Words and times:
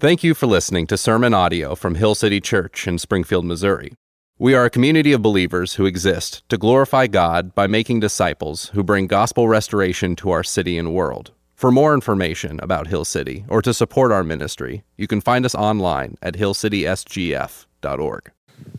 Thank 0.00 0.22
you 0.22 0.32
for 0.34 0.46
listening 0.46 0.86
to 0.86 0.96
sermon 0.96 1.34
audio 1.34 1.74
from 1.74 1.96
Hill 1.96 2.14
City 2.14 2.40
Church 2.40 2.86
in 2.86 2.98
Springfield, 2.98 3.44
Missouri. 3.44 3.94
We 4.38 4.54
are 4.54 4.64
a 4.64 4.70
community 4.70 5.12
of 5.12 5.22
believers 5.22 5.74
who 5.74 5.86
exist 5.86 6.48
to 6.50 6.56
glorify 6.56 7.08
God 7.08 7.52
by 7.52 7.66
making 7.66 7.98
disciples 7.98 8.68
who 8.68 8.84
bring 8.84 9.08
gospel 9.08 9.48
restoration 9.48 10.14
to 10.14 10.30
our 10.30 10.44
city 10.44 10.78
and 10.78 10.94
world. 10.94 11.32
For 11.56 11.72
more 11.72 11.94
information 11.94 12.60
about 12.60 12.86
Hill 12.86 13.04
City 13.04 13.44
or 13.48 13.60
to 13.60 13.74
support 13.74 14.12
our 14.12 14.22
ministry, 14.22 14.84
you 14.96 15.08
can 15.08 15.20
find 15.20 15.44
us 15.44 15.56
online 15.56 16.16
at 16.22 16.34
hillcitysgf.org. 16.34 18.30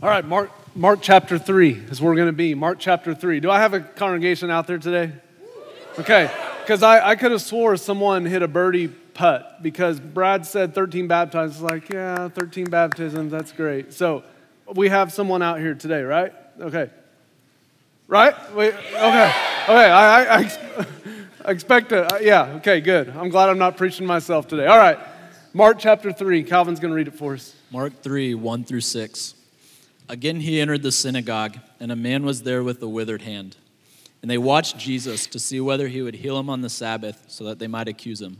All 0.02 0.10
right, 0.10 0.24
Mark, 0.24 0.52
Mark 0.74 1.00
chapter 1.02 1.38
3 1.38 1.72
is 1.90 2.00
where 2.00 2.12
we're 2.12 2.16
going 2.16 2.30
to 2.30 2.32
be. 2.32 2.56
Mark 2.56 2.80
chapter 2.80 3.14
3. 3.14 3.42
Do 3.42 3.52
I 3.52 3.60
have 3.60 3.74
a 3.74 3.82
congregation 3.82 4.50
out 4.50 4.68
there 4.68 4.78
today? 4.78 5.12
Okay, 6.00 6.32
because 6.62 6.82
I, 6.82 7.10
I 7.10 7.18
could 7.18 7.32
have 7.32 7.42
swore 7.42 7.76
someone 7.76 8.24
hit 8.24 8.42
a 8.42 8.48
birdie 8.48 8.88
putt 9.20 9.62
because 9.62 10.00
Brad 10.00 10.46
said 10.46 10.74
13 10.74 11.08
baptisms. 11.08 11.62
Like, 11.62 11.90
yeah, 11.90 12.30
13 12.30 12.70
baptisms, 12.70 13.30
that's 13.32 13.52
great. 13.52 13.92
So 13.92 14.24
we 14.74 14.88
have 14.88 15.12
someone 15.12 15.42
out 15.42 15.60
here 15.60 15.76
today, 15.76 16.04
right? 16.04 16.34
Okay. 16.58 16.90
Right? 18.08 18.34
Wait, 18.56 18.74
okay. 18.74 18.96
Okay, 18.96 19.90
I, 19.92 20.24
I, 20.24 20.38
I, 20.38 20.86
I 21.46 21.52
expect 21.52 21.92
it. 21.92 22.12
Uh, 22.12 22.20
yeah, 22.22 22.54
okay, 22.56 22.80
good. 22.80 23.10
I'm 23.10 23.28
glad 23.28 23.50
I'm 23.50 23.58
not 23.58 23.76
preaching 23.76 24.08
myself 24.08 24.48
today. 24.48 24.68
All 24.68 24.78
right, 24.78 24.98
Mark 25.54 25.80
chapter 25.80 26.14
3. 26.14 26.44
Calvin's 26.44 26.80
going 26.80 26.92
to 26.92 26.96
read 26.96 27.10
it 27.10 27.16
for 27.16 27.34
us. 27.34 27.54
Mark 27.72 28.02
3, 28.02 28.36
1 28.36 28.64
through 28.64 28.82
6. 28.82 29.36
Again, 30.08 30.40
he 30.40 30.62
entered 30.62 30.82
the 30.82 30.94
synagogue, 30.94 31.58
and 31.82 31.92
a 31.92 31.96
man 31.98 32.24
was 32.24 32.44
there 32.44 32.64
with 32.64 32.82
a 32.82 32.88
withered 32.88 33.24
hand. 33.24 33.58
And 34.22 34.32
they 34.32 34.38
watched 34.38 34.78
Jesus 34.78 35.28
to 35.28 35.40
see 35.40 35.60
whether 35.60 35.90
he 35.90 36.02
would 36.02 36.16
heal 36.16 36.40
him 36.40 36.50
on 36.50 36.62
the 36.62 36.70
Sabbath 36.70 37.26
so 37.28 37.44
that 37.44 37.60
they 37.60 37.68
might 37.68 37.90
accuse 37.90 38.22
him. 38.22 38.40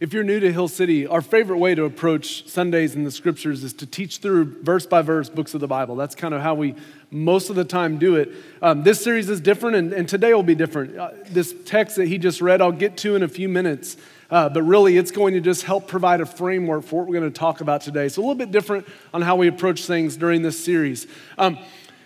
If 0.00 0.12
you're 0.12 0.24
new 0.24 0.40
to 0.40 0.52
Hill 0.52 0.66
City, 0.66 1.06
our 1.06 1.20
favorite 1.20 1.58
way 1.58 1.76
to 1.76 1.84
approach 1.84 2.48
Sundays 2.48 2.96
in 2.96 3.04
the 3.04 3.12
scriptures 3.12 3.62
is 3.62 3.72
to 3.74 3.86
teach 3.86 4.18
through 4.18 4.60
verse 4.60 4.86
by 4.86 5.02
verse 5.02 5.30
books 5.30 5.54
of 5.54 5.60
the 5.60 5.68
Bible. 5.68 5.94
That's 5.94 6.16
kind 6.16 6.34
of 6.34 6.40
how 6.42 6.56
we 6.56 6.74
most 7.12 7.48
of 7.48 7.54
the 7.54 7.64
time 7.64 7.98
do 7.98 8.16
it. 8.16 8.32
Um, 8.60 8.82
this 8.82 9.00
series 9.00 9.30
is 9.30 9.40
different, 9.40 9.76
and, 9.76 9.92
and 9.92 10.08
today 10.08 10.34
will 10.34 10.42
be 10.42 10.56
different. 10.56 10.98
Uh, 10.98 11.10
this 11.30 11.54
text 11.64 11.94
that 11.94 12.08
he 12.08 12.18
just 12.18 12.40
read, 12.40 12.60
I'll 12.60 12.72
get 12.72 12.96
to 12.98 13.14
in 13.14 13.22
a 13.22 13.28
few 13.28 13.48
minutes. 13.48 13.96
Uh, 14.30 14.48
but 14.48 14.62
really, 14.62 14.96
it's 14.96 15.12
going 15.12 15.34
to 15.34 15.40
just 15.40 15.62
help 15.62 15.86
provide 15.86 16.20
a 16.20 16.26
framework 16.26 16.82
for 16.82 16.96
what 16.96 17.08
we're 17.08 17.20
going 17.20 17.32
to 17.32 17.38
talk 17.38 17.60
about 17.60 17.82
today. 17.82 18.08
So, 18.08 18.20
a 18.20 18.22
little 18.22 18.34
bit 18.34 18.50
different 18.50 18.88
on 19.12 19.22
how 19.22 19.36
we 19.36 19.46
approach 19.46 19.84
things 19.84 20.16
during 20.16 20.42
this 20.42 20.62
series. 20.62 21.06
Um, 21.38 21.56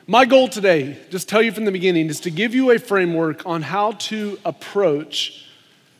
my 0.06 0.26
goal 0.26 0.48
today, 0.48 0.98
just 1.08 1.26
tell 1.26 1.40
you 1.40 1.52
from 1.52 1.64
the 1.64 1.72
beginning, 1.72 2.08
is 2.08 2.20
to 2.20 2.30
give 2.30 2.54
you 2.54 2.70
a 2.70 2.78
framework 2.78 3.46
on 3.46 3.62
how 3.62 3.92
to 3.92 4.38
approach 4.44 5.46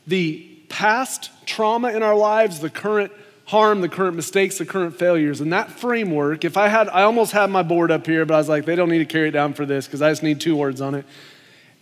the 0.07 0.48
past 0.69 1.31
trauma 1.47 1.89
in 1.93 2.03
our 2.03 2.15
lives, 2.15 2.61
the 2.61 2.71
current 2.71 3.13
harm, 3.47 3.81
the 3.81 3.89
current 3.89 4.15
mistakes, 4.15 4.59
the 4.59 4.67
current 4.67 4.99
failures. 4.99 5.41
And 5.41 5.53
that 5.53 5.71
framework, 5.71 6.45
if 6.45 6.57
I 6.57 6.69
had, 6.69 6.89
I 6.89 7.03
almost 7.03 7.33
had 7.33 7.51
my 7.51 7.63
board 7.63 7.91
up 7.91 8.07
here, 8.07 8.27
but 8.27 8.35
I 8.35 8.39
was 8.39 8.49
like, 8.49 8.65
they 8.65 8.77
don't 8.77 8.91
need 8.91 8.99
to 8.99 9.05
carry 9.05 9.29
it 9.29 9.33
down 9.33 9.55
for 9.55 9.65
this 9.65 9.87
because 9.87 10.03
I 10.03 10.11
just 10.11 10.23
need 10.23 10.41
two 10.41 10.57
words 10.57 10.81
on 10.81 10.95
it 10.95 11.07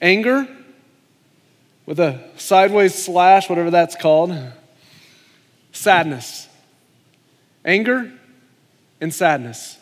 anger 0.00 0.46
with 1.86 1.98
a 1.98 2.20
sideways 2.36 2.94
slash, 2.94 3.48
whatever 3.48 3.70
that's 3.70 3.96
called, 3.96 4.36
sadness. 5.72 6.48
Anger 7.64 8.12
and 9.00 9.12
sadness 9.12 9.78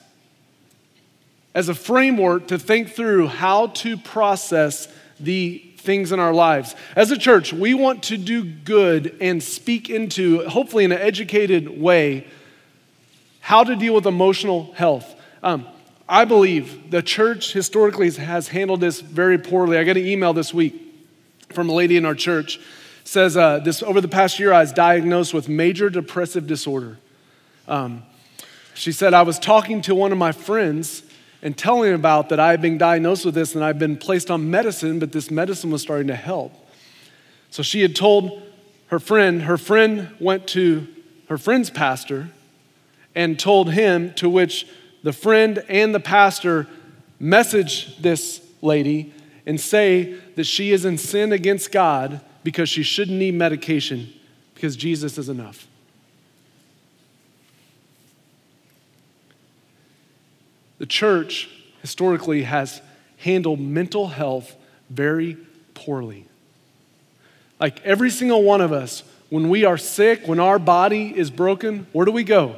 as 1.54 1.68
a 1.68 1.74
framework 1.74 2.48
to 2.48 2.58
think 2.58 2.90
through 2.90 3.28
how 3.28 3.68
to 3.68 3.96
process 3.96 4.88
the 5.20 5.62
things 5.84 6.12
in 6.12 6.18
our 6.18 6.32
lives. 6.32 6.74
As 6.96 7.10
a 7.10 7.18
church, 7.18 7.52
we 7.52 7.74
want 7.74 8.02
to 8.04 8.16
do 8.16 8.44
good 8.44 9.16
and 9.20 9.42
speak 9.42 9.90
into, 9.90 10.48
hopefully 10.48 10.84
in 10.84 10.92
an 10.92 10.98
educated 10.98 11.80
way, 11.80 12.26
how 13.40 13.62
to 13.62 13.76
deal 13.76 13.94
with 13.94 14.06
emotional 14.06 14.72
health. 14.72 15.14
Um, 15.42 15.66
I 16.08 16.24
believe 16.24 16.90
the 16.90 17.02
church 17.02 17.52
historically 17.52 18.10
has 18.10 18.48
handled 18.48 18.80
this 18.80 19.00
very 19.00 19.38
poorly. 19.38 19.78
I 19.78 19.84
got 19.84 19.96
an 19.96 20.06
email 20.06 20.32
this 20.32 20.52
week 20.52 20.80
from 21.50 21.68
a 21.68 21.72
lady 21.72 21.96
in 21.96 22.04
our 22.04 22.14
church 22.14 22.58
says 23.04 23.36
uh, 23.36 23.58
this 23.58 23.82
over 23.82 24.00
the 24.00 24.08
past 24.08 24.38
year 24.38 24.52
I 24.52 24.60
was 24.60 24.72
diagnosed 24.72 25.34
with 25.34 25.48
major 25.48 25.90
depressive 25.90 26.46
disorder. 26.46 26.98
Um, 27.68 28.02
she 28.74 28.92
said 28.92 29.14
I 29.14 29.22
was 29.22 29.38
talking 29.38 29.82
to 29.82 29.94
one 29.94 30.10
of 30.10 30.18
my 30.18 30.32
friends 30.32 31.02
and 31.44 31.56
telling 31.56 31.90
him 31.90 31.94
about 31.94 32.30
that 32.30 32.40
I 32.40 32.50
had 32.50 32.62
been 32.62 32.78
diagnosed 32.78 33.26
with 33.26 33.34
this 33.34 33.54
and 33.54 33.62
I'd 33.62 33.78
been 33.78 33.98
placed 33.98 34.30
on 34.30 34.50
medicine, 34.50 34.98
but 34.98 35.12
this 35.12 35.30
medicine 35.30 35.70
was 35.70 35.82
starting 35.82 36.08
to 36.08 36.16
help. 36.16 36.52
So 37.50 37.62
she 37.62 37.82
had 37.82 37.94
told 37.94 38.42
her 38.86 38.98
friend, 38.98 39.42
her 39.42 39.58
friend 39.58 40.08
went 40.18 40.48
to 40.48 40.88
her 41.28 41.36
friend's 41.36 41.68
pastor 41.68 42.30
and 43.14 43.38
told 43.38 43.72
him, 43.72 44.12
to 44.14 44.28
which 44.28 44.66
the 45.02 45.12
friend 45.12 45.62
and 45.68 45.94
the 45.94 46.00
pastor 46.00 46.66
message 47.20 47.96
this 47.98 48.40
lady 48.62 49.12
and 49.46 49.60
say 49.60 50.14
that 50.36 50.44
she 50.44 50.72
is 50.72 50.86
in 50.86 50.96
sin 50.96 51.30
against 51.30 51.70
God 51.70 52.22
because 52.42 52.68
she 52.70 52.82
shouldn't 52.82 53.18
need 53.18 53.34
medication 53.34 54.12
because 54.54 54.76
Jesus 54.76 55.18
is 55.18 55.28
enough. 55.28 55.68
The 60.84 60.88
church 60.88 61.48
historically 61.80 62.42
has 62.42 62.82
handled 63.16 63.58
mental 63.58 64.08
health 64.08 64.54
very 64.90 65.38
poorly. 65.72 66.26
Like 67.58 67.80
every 67.86 68.10
single 68.10 68.42
one 68.42 68.60
of 68.60 68.70
us, 68.70 69.02
when 69.30 69.48
we 69.48 69.64
are 69.64 69.78
sick, 69.78 70.28
when 70.28 70.38
our 70.38 70.58
body 70.58 71.10
is 71.16 71.30
broken, 71.30 71.86
where 71.92 72.04
do 72.04 72.12
we 72.12 72.22
go? 72.22 72.56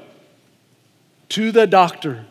To 1.29 1.53
the 1.53 1.69
doctor, 1.69 2.27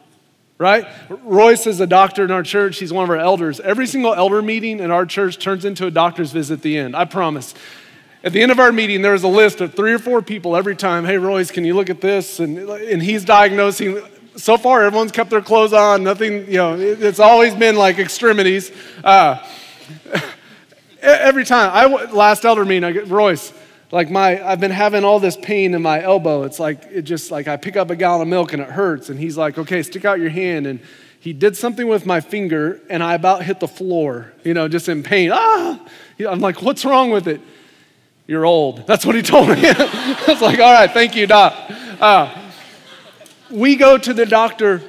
right? 0.58 0.86
Royce 1.24 1.66
is 1.66 1.80
a 1.80 1.88
doctor 1.88 2.26
in 2.26 2.32
our 2.32 2.44
church. 2.44 2.78
He's 2.78 2.92
one 2.92 3.06
of 3.06 3.10
our 3.10 3.16
elders. 3.16 3.62
Every 3.62 3.88
single 3.88 4.14
elder 4.14 4.42
meeting 4.42 4.82
in 4.82 4.92
our 4.92 5.06
church 5.06 5.40
turns 5.40 5.64
into 5.64 5.88
a 5.88 5.92
doctor's 5.92 6.34
visit 6.34 6.56
at 6.56 6.62
the 6.62 6.78
end. 6.78 6.94
I 6.94 7.06
promise. 7.06 7.54
At 8.22 8.34
the 8.34 8.42
end 8.42 8.52
of 8.52 8.60
our 8.60 8.74
meeting, 8.74 9.02
there 9.02 9.14
is 9.14 9.24
a 9.24 9.30
list 9.30 9.62
of 9.62 9.76
three 9.76 9.94
or 9.94 10.00
four 10.00 10.22
people 10.22 10.58
every 10.58 10.76
time. 10.76 11.06
Hey, 11.06 11.18
Royce, 11.18 11.52
can 11.52 11.64
you 11.64 11.74
look 11.74 11.90
at 11.90 12.02
this? 12.02 12.42
And, 12.42 12.58
and 12.58 13.02
he's 13.02 13.24
diagnosing 13.24 14.04
so 14.38 14.58
far, 14.58 14.84
everyone's 14.84 15.12
kept 15.12 15.30
their 15.30 15.42
clothes 15.42 15.74
on. 15.74 16.04
Nothing, 16.04 16.48
you 16.48 16.58
know, 16.58 16.76
it's 16.78 17.20
always 17.20 17.56
been 17.56 17.76
like 17.76 18.00
extremities. 18.00 18.72
Uh, 19.04 19.46
every 21.02 21.46
time, 21.46 21.72
I 21.74 21.86
last 22.12 22.46
elder 22.46 22.66
meeting, 22.66 22.84
I 22.84 22.92
get 22.92 23.08
Royce. 23.08 23.54
Like 23.92 24.10
my, 24.10 24.46
I've 24.46 24.60
been 24.60 24.72
having 24.72 25.06
all 25.06 25.20
this 25.20 25.38
pain 25.38 25.74
in 25.74 25.82
my 25.82 26.02
elbow. 26.02 26.44
It's 26.44 26.60
like 26.60 26.84
it 26.92 27.04
just 27.04 27.32
like 27.32 27.48
I 27.48 27.56
pick 27.56 27.78
up 27.78 27.90
a 27.92 27.96
gallon 27.96 28.24
of 28.24 28.28
milk 28.28 28.52
and 28.52 28.62
it 28.62 28.70
hurts. 28.70 29.10
And 29.10 29.20
he's 29.20 29.38
like, 29.38 29.58
"Okay, 29.58 29.84
stick 29.84 30.06
out 30.06 30.20
your 30.20 30.30
hand." 30.30 30.68
And 30.68 30.80
he 31.20 31.34
did 31.34 31.56
something 31.56 31.88
with 31.88 32.06
my 32.06 32.20
finger, 32.20 32.82
and 32.90 33.04
I 33.04 33.14
about 33.14 33.44
hit 33.44 33.60
the 33.60 33.68
floor. 33.68 34.34
You 34.44 34.54
know, 34.54 34.68
just 34.68 34.90
in 34.90 35.04
pain. 35.04 35.32
Ah! 35.32 35.80
I'm 36.28 36.40
like, 36.40 36.62
"What's 36.62 36.84
wrong 36.84 37.12
with 37.12 37.28
it?" 37.28 37.42
You're 38.28 38.46
old. 38.46 38.88
That's 38.88 39.06
what 39.06 39.14
he 39.14 39.22
told 39.22 39.50
me. 39.50 39.56
I 39.64 40.24
was 40.28 40.42
like, 40.42 40.60
"All 40.60 40.74
right, 40.74 40.90
thank 40.90 41.16
you, 41.16 41.28
doc." 41.28 41.54
Uh, 42.00 42.45
we 43.50 43.76
go 43.76 43.98
to 43.98 44.14
the 44.14 44.26
doctor, 44.26 44.82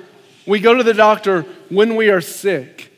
we 0.46 0.60
go 0.60 0.74
to 0.74 0.82
the 0.82 0.94
doctor 0.94 1.42
when 1.68 1.96
we 1.96 2.10
are 2.10 2.20
sick. 2.20 2.92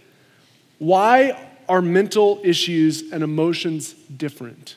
Why 0.79 1.49
are 1.69 1.83
mental 1.83 2.41
issues 2.45 3.13
and 3.13 3.23
emotions 3.23 3.93
different? 3.93 4.77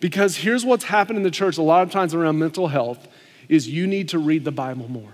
Because 0.00 0.36
here's 0.36 0.64
what's 0.64 0.84
happened 0.84 1.18
in 1.18 1.22
the 1.22 1.30
church 1.30 1.58
a 1.58 1.62
lot 1.62 1.82
of 1.82 1.90
times 1.90 2.14
around 2.14 2.38
mental 2.38 2.68
health 2.68 3.06
is 3.48 3.68
you 3.68 3.86
need 3.86 4.08
to 4.10 4.18
read 4.18 4.44
the 4.44 4.52
Bible 4.52 4.88
more. 4.88 5.12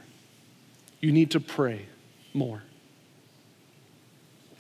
You 1.00 1.12
need 1.12 1.32
to 1.32 1.40
pray 1.40 1.86
more. 2.32 2.62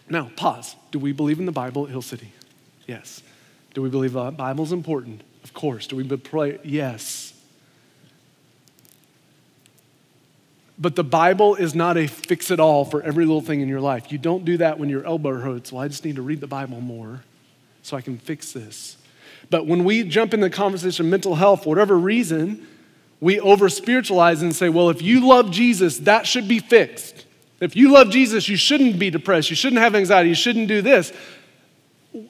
Now, 0.08 0.30
pause. 0.36 0.76
Do 0.90 0.98
we 0.98 1.12
believe 1.12 1.38
in 1.38 1.46
the 1.46 1.52
Bible 1.52 1.84
at 1.84 1.90
Hill 1.90 2.02
City? 2.02 2.32
Yes. 2.86 3.22
Do 3.74 3.82
we 3.82 3.88
believe 3.88 4.12
the 4.12 4.30
Bible 4.30 4.64
is 4.64 4.72
important? 4.72 5.22
Of 5.44 5.52
course. 5.52 5.86
Do 5.86 5.96
we 5.96 6.04
pray? 6.16 6.58
Yes. 6.64 7.32
But 10.78 10.94
the 10.94 11.04
Bible 11.04 11.54
is 11.54 11.74
not 11.74 11.96
a 11.96 12.06
fix 12.06 12.50
it 12.50 12.60
all 12.60 12.84
for 12.84 13.02
every 13.02 13.24
little 13.24 13.40
thing 13.40 13.60
in 13.60 13.68
your 13.68 13.80
life. 13.80 14.12
You 14.12 14.18
don't 14.18 14.44
do 14.44 14.58
that 14.58 14.78
when 14.78 14.90
your 14.90 15.06
elbow 15.06 15.40
hurts. 15.40 15.72
Well, 15.72 15.82
I 15.82 15.88
just 15.88 16.04
need 16.04 16.16
to 16.16 16.22
read 16.22 16.40
the 16.40 16.46
Bible 16.46 16.80
more 16.80 17.22
so 17.82 17.96
I 17.96 18.02
can 18.02 18.18
fix 18.18 18.52
this. 18.52 18.96
But 19.48 19.66
when 19.66 19.84
we 19.84 20.02
jump 20.02 20.34
in 20.34 20.40
the 20.40 20.50
conversation 20.50 21.08
mental 21.08 21.36
health, 21.36 21.64
for 21.64 21.70
whatever 21.70 21.96
reason, 21.96 22.66
we 23.20 23.40
over 23.40 23.68
spiritualize 23.68 24.42
and 24.42 24.54
say, 24.54 24.68
well, 24.68 24.90
if 24.90 25.00
you 25.00 25.26
love 25.26 25.50
Jesus, 25.50 25.98
that 26.00 26.26
should 26.26 26.48
be 26.48 26.58
fixed. 26.58 27.24
If 27.60 27.74
you 27.74 27.90
love 27.90 28.10
Jesus, 28.10 28.48
you 28.48 28.56
shouldn't 28.56 28.98
be 28.98 29.08
depressed. 29.08 29.48
You 29.48 29.56
shouldn't 29.56 29.80
have 29.80 29.94
anxiety. 29.94 30.28
You 30.28 30.34
shouldn't 30.34 30.68
do 30.68 30.82
this. 30.82 31.12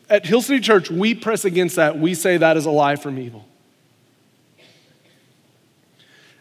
At 0.08 0.24
Hill 0.24 0.42
City 0.42 0.60
Church, 0.60 0.90
we 0.90 1.14
press 1.14 1.44
against 1.44 1.76
that. 1.76 1.98
We 1.98 2.14
say 2.14 2.36
that 2.36 2.56
is 2.56 2.66
a 2.66 2.70
lie 2.70 2.96
from 2.96 3.18
evil. 3.18 3.44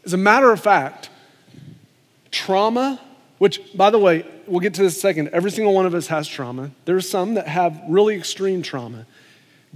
As 0.03 0.13
a 0.13 0.17
matter 0.17 0.51
of 0.51 0.59
fact, 0.59 1.09
trauma, 2.35 2.99
which, 3.37 3.61
by 3.75 3.89
the 3.89 3.97
way, 3.97 4.25
we'll 4.45 4.59
get 4.59 4.73
to 4.75 4.81
this 4.81 4.99
second. 4.99 5.29
Every 5.29 5.49
single 5.49 5.73
one 5.73 5.85
of 5.85 5.95
us 5.95 6.07
has 6.07 6.27
trauma. 6.27 6.71
There 6.83 6.97
are 6.97 7.01
some 7.01 7.35
that 7.35 7.47
have 7.47 7.81
really 7.87 8.15
extreme 8.15 8.61
trauma. 8.61 9.05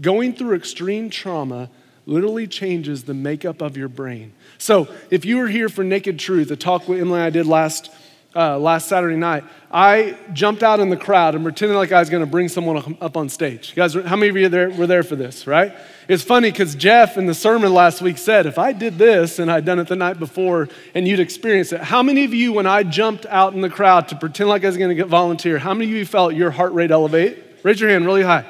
Going 0.02 0.34
through 0.34 0.56
extreme 0.56 1.10
trauma 1.10 1.70
literally 2.06 2.48
changes 2.48 3.04
the 3.04 3.14
makeup 3.14 3.62
of 3.62 3.78
your 3.78 3.88
brain. 3.88 4.34
So, 4.58 4.90
if 5.10 5.24
you 5.24 5.38
were 5.38 5.48
here 5.48 5.70
for 5.70 5.84
Naked 5.84 6.20
Truth, 6.20 6.52
a 6.52 6.56
talk 6.58 6.88
with 6.88 7.00
Emily 7.00 7.20
and 7.20 7.26
I 7.26 7.30
did 7.30 7.46
last 7.46 7.92
uh, 8.36 8.60
last 8.60 8.88
Saturday 8.88 9.16
night, 9.16 9.44
I 9.72 10.18
jumped 10.34 10.62
out 10.62 10.80
in 10.80 10.90
the 10.90 10.98
crowd 10.98 11.36
and 11.36 11.44
pretended 11.44 11.76
like 11.76 11.92
I 11.92 12.00
was 12.00 12.10
going 12.10 12.24
to 12.24 12.30
bring 12.30 12.48
someone 12.48 12.98
up 13.02 13.18
on 13.18 13.28
stage. 13.30 13.70
You 13.70 13.76
guys, 13.76 13.94
how 13.96 14.16
many 14.16 14.30
of 14.30 14.38
you 14.38 14.50
there, 14.50 14.70
were 14.70 14.88
there 14.88 15.04
for 15.04 15.16
this, 15.16 15.48
right? 15.48 15.74
It's 16.08 16.24
funny 16.24 16.52
because 16.52 16.76
Jeff 16.76 17.18
in 17.18 17.26
the 17.26 17.34
sermon 17.34 17.74
last 17.74 18.02
week 18.02 18.18
said, 18.18 18.46
if 18.46 18.58
I 18.58 18.72
did 18.74 18.98
this 18.98 19.40
and 19.40 19.52
I'd 19.52 19.66
done 19.66 19.80
it 19.80 19.88
the 19.88 19.96
night 19.96 20.20
before 20.20 20.70
and 20.94 21.08
you'd 21.08 21.20
experienced 21.20 21.74
it, 21.74 21.82
how 21.82 22.04
many 22.04 22.24
of 22.24 22.34
you, 22.34 22.54
when 22.54 22.66
I 22.66 22.84
jumped 22.84 23.26
out 23.28 23.54
in 23.54 23.62
the 23.62 23.70
crowd 23.70 24.08
to 24.10 24.16
pretend 24.16 24.50
like 24.50 24.64
I 24.64 24.68
was 24.68 24.78
going 24.78 24.90
to 24.90 24.96
get 24.96 25.08
volunteer, 25.08 25.58
how 25.58 25.74
many 25.74 25.92
of 25.92 25.98
you 25.98 26.06
felt 26.06 26.34
your 26.34 26.52
heart 26.52 26.74
rate 26.74 26.92
elevate? 26.92 27.44
Raise 27.64 27.80
your 27.80 27.90
hand 27.90 28.06
really 28.06 28.24
high. 28.24 28.46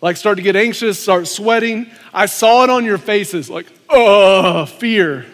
Like 0.00 0.18
start 0.18 0.36
to 0.36 0.42
get 0.42 0.56
anxious, 0.56 0.98
start 0.98 1.26
sweating. 1.26 1.90
I 2.12 2.26
saw 2.26 2.64
it 2.64 2.70
on 2.70 2.84
your 2.84 2.98
faces, 2.98 3.48
like, 3.48 3.66
oh, 3.88 4.66
fear. 4.66 5.24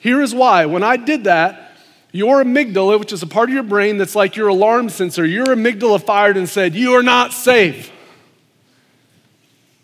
Here 0.00 0.20
is 0.20 0.34
why. 0.34 0.66
When 0.66 0.82
I 0.82 0.96
did 0.96 1.24
that, 1.24 1.61
your 2.12 2.44
amygdala, 2.44 3.00
which 3.00 3.12
is 3.12 3.22
a 3.22 3.26
part 3.26 3.48
of 3.48 3.54
your 3.54 3.62
brain 3.62 3.96
that's 3.96 4.14
like 4.14 4.36
your 4.36 4.48
alarm 4.48 4.90
sensor, 4.90 5.24
your 5.24 5.46
amygdala 5.46 6.02
fired 6.02 6.36
and 6.36 6.48
said, 6.48 6.74
You 6.74 6.92
are 6.92 7.02
not 7.02 7.32
safe. 7.32 7.90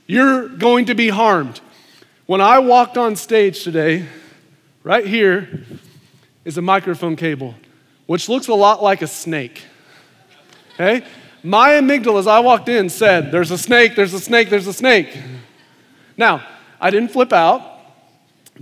You're 0.07 0.49
going 0.49 0.87
to 0.87 0.95
be 0.95 1.09
harmed. 1.09 1.61
When 2.27 2.43
I 2.43 2.59
walked 2.59 2.99
on 2.99 3.17
stage 3.17 3.65
today, 3.65 4.07
right 4.85 5.07
here 5.07 5.65
is 6.45 6.59
a 6.59 6.63
microphone 6.63 7.17
cable, 7.17 7.55
which 8.07 8.29
looks 8.29 8.49
a 8.49 8.55
lot 8.55 8.83
like 8.83 9.01
a 9.01 9.07
snake. 9.07 9.63
Okay? 10.75 11.07
My 11.43 11.71
amygdala, 11.71 12.21
as 12.21 12.27
I 12.27 12.41
walked 12.41 12.69
in, 12.69 12.91
said, 12.91 13.33
There's 13.33 13.51
a 13.51 13.59
snake, 13.59 13.97
there's 13.97 14.13
a 14.13 14.21
snake, 14.21 14.51
there's 14.51 14.67
a 14.67 14.73
snake. 14.75 15.17
Now, 16.19 16.47
I 16.79 16.91
didn't 16.91 17.11
flip 17.11 17.33
out 17.33 17.63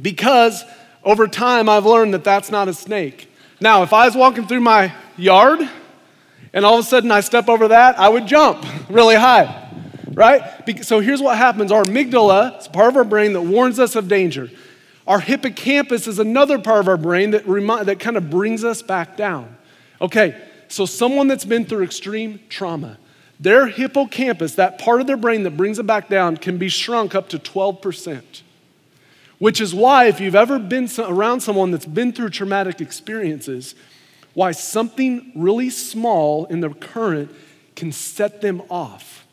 because 0.01 0.65
over 1.03 1.27
time 1.27 1.69
I've 1.69 1.87
learned 1.87 2.15
that 2.15 2.23
that's 2.23 2.51
not 2.51 2.69
a 2.69 2.75
snake. 2.75 3.29
Now, 3.61 3.83
if 3.83 3.93
I 3.93 4.07
was 4.07 4.15
walking 4.15 4.47
through 4.47 4.61
my 4.61 4.95
yard 5.17 5.61
and 6.53 6.65
all 6.65 6.79
of 6.79 6.85
a 6.85 6.89
sudden 6.89 7.11
I 7.11 7.21
step 7.21 7.49
over 7.49 7.69
that, 7.69 7.99
I 7.99 8.09
would 8.09 8.27
jump 8.27 8.65
really 8.89 9.15
high, 9.15 9.71
right? 10.13 10.43
So 10.83 11.01
here's 11.01 11.23
what 11.23 11.39
happens 11.39 11.73
our 11.73 11.85
amygdala 11.85 12.61
is 12.61 12.69
part 12.69 12.89
of 12.89 12.97
our 12.97 13.05
brain 13.05 13.33
that 13.33 13.43
warns 13.43 13.79
us 13.79 13.97
of 13.97 14.09
danger. 14.09 14.51
Our 15.07 15.21
hippocampus 15.21 16.07
is 16.07 16.19
another 16.19 16.59
part 16.59 16.81
of 16.81 16.89
our 16.89 16.97
brain 16.97 17.31
that, 17.31 17.47
remind, 17.47 17.87
that 17.87 18.01
kind 18.01 18.17
of 18.17 18.29
brings 18.29 18.65
us 18.65 18.83
back 18.83 19.17
down. 19.17 19.57
Okay, 20.01 20.37
so 20.69 20.85
someone 20.85 21.29
that's 21.29 21.45
been 21.45 21.65
through 21.65 21.85
extreme 21.85 22.41
trauma, 22.49 22.99
their 23.39 23.69
hippocampus, 23.69 24.57
that 24.57 24.79
part 24.79 25.01
of 25.01 25.07
their 25.07 25.17
brain 25.17 25.45
that 25.45 25.57
brings 25.57 25.79
it 25.79 25.87
back 25.87 26.09
down, 26.09 26.37
can 26.37 26.59
be 26.59 26.69
shrunk 26.69 27.15
up 27.15 27.29
to 27.29 27.39
12%. 27.39 28.43
Which 29.39 29.61
is 29.61 29.75
why, 29.75 30.07
if 30.07 30.21
you've 30.21 30.35
ever 30.35 30.59
been 30.59 30.89
around 30.99 31.41
someone 31.41 31.71
that's 31.71 31.87
been 31.87 32.13
through 32.13 32.31
traumatic 32.31 32.81
experiences, 32.81 33.75
why 34.33 34.53
something 34.53 35.33
really 35.35 35.71
small 35.71 36.47
in 36.47 36.61
their 36.61 36.71
current 36.71 37.31
can 37.75 37.93
set 37.93 38.41
them 38.41 38.63
off. 38.71 39.27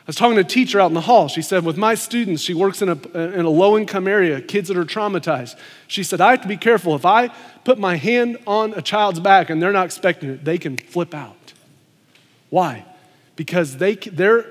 I 0.00 0.08
was 0.08 0.16
talking 0.16 0.36
to 0.36 0.40
a 0.40 0.44
teacher 0.44 0.80
out 0.80 0.86
in 0.86 0.94
the 0.94 1.02
hall. 1.02 1.28
She 1.28 1.42
said, 1.42 1.64
With 1.64 1.76
my 1.76 1.94
students, 1.94 2.42
she 2.42 2.54
works 2.54 2.80
in 2.80 2.88
a, 2.88 3.18
in 3.18 3.44
a 3.44 3.50
low 3.50 3.76
income 3.76 4.08
area, 4.08 4.40
kids 4.40 4.68
that 4.68 4.76
are 4.78 4.86
traumatized. 4.86 5.58
She 5.86 6.02
said, 6.02 6.20
I 6.20 6.30
have 6.30 6.42
to 6.42 6.48
be 6.48 6.56
careful. 6.56 6.94
If 6.94 7.04
I 7.04 7.28
put 7.64 7.78
my 7.78 7.96
hand 7.96 8.38
on 8.46 8.72
a 8.72 8.80
child's 8.80 9.20
back 9.20 9.50
and 9.50 9.60
they're 9.60 9.72
not 9.72 9.84
expecting 9.84 10.30
it, 10.30 10.44
they 10.46 10.56
can 10.56 10.78
flip 10.78 11.12
out. 11.12 11.52
Why? 12.48 12.86
Because 13.36 13.76
they, 13.76 13.96
their 13.96 14.46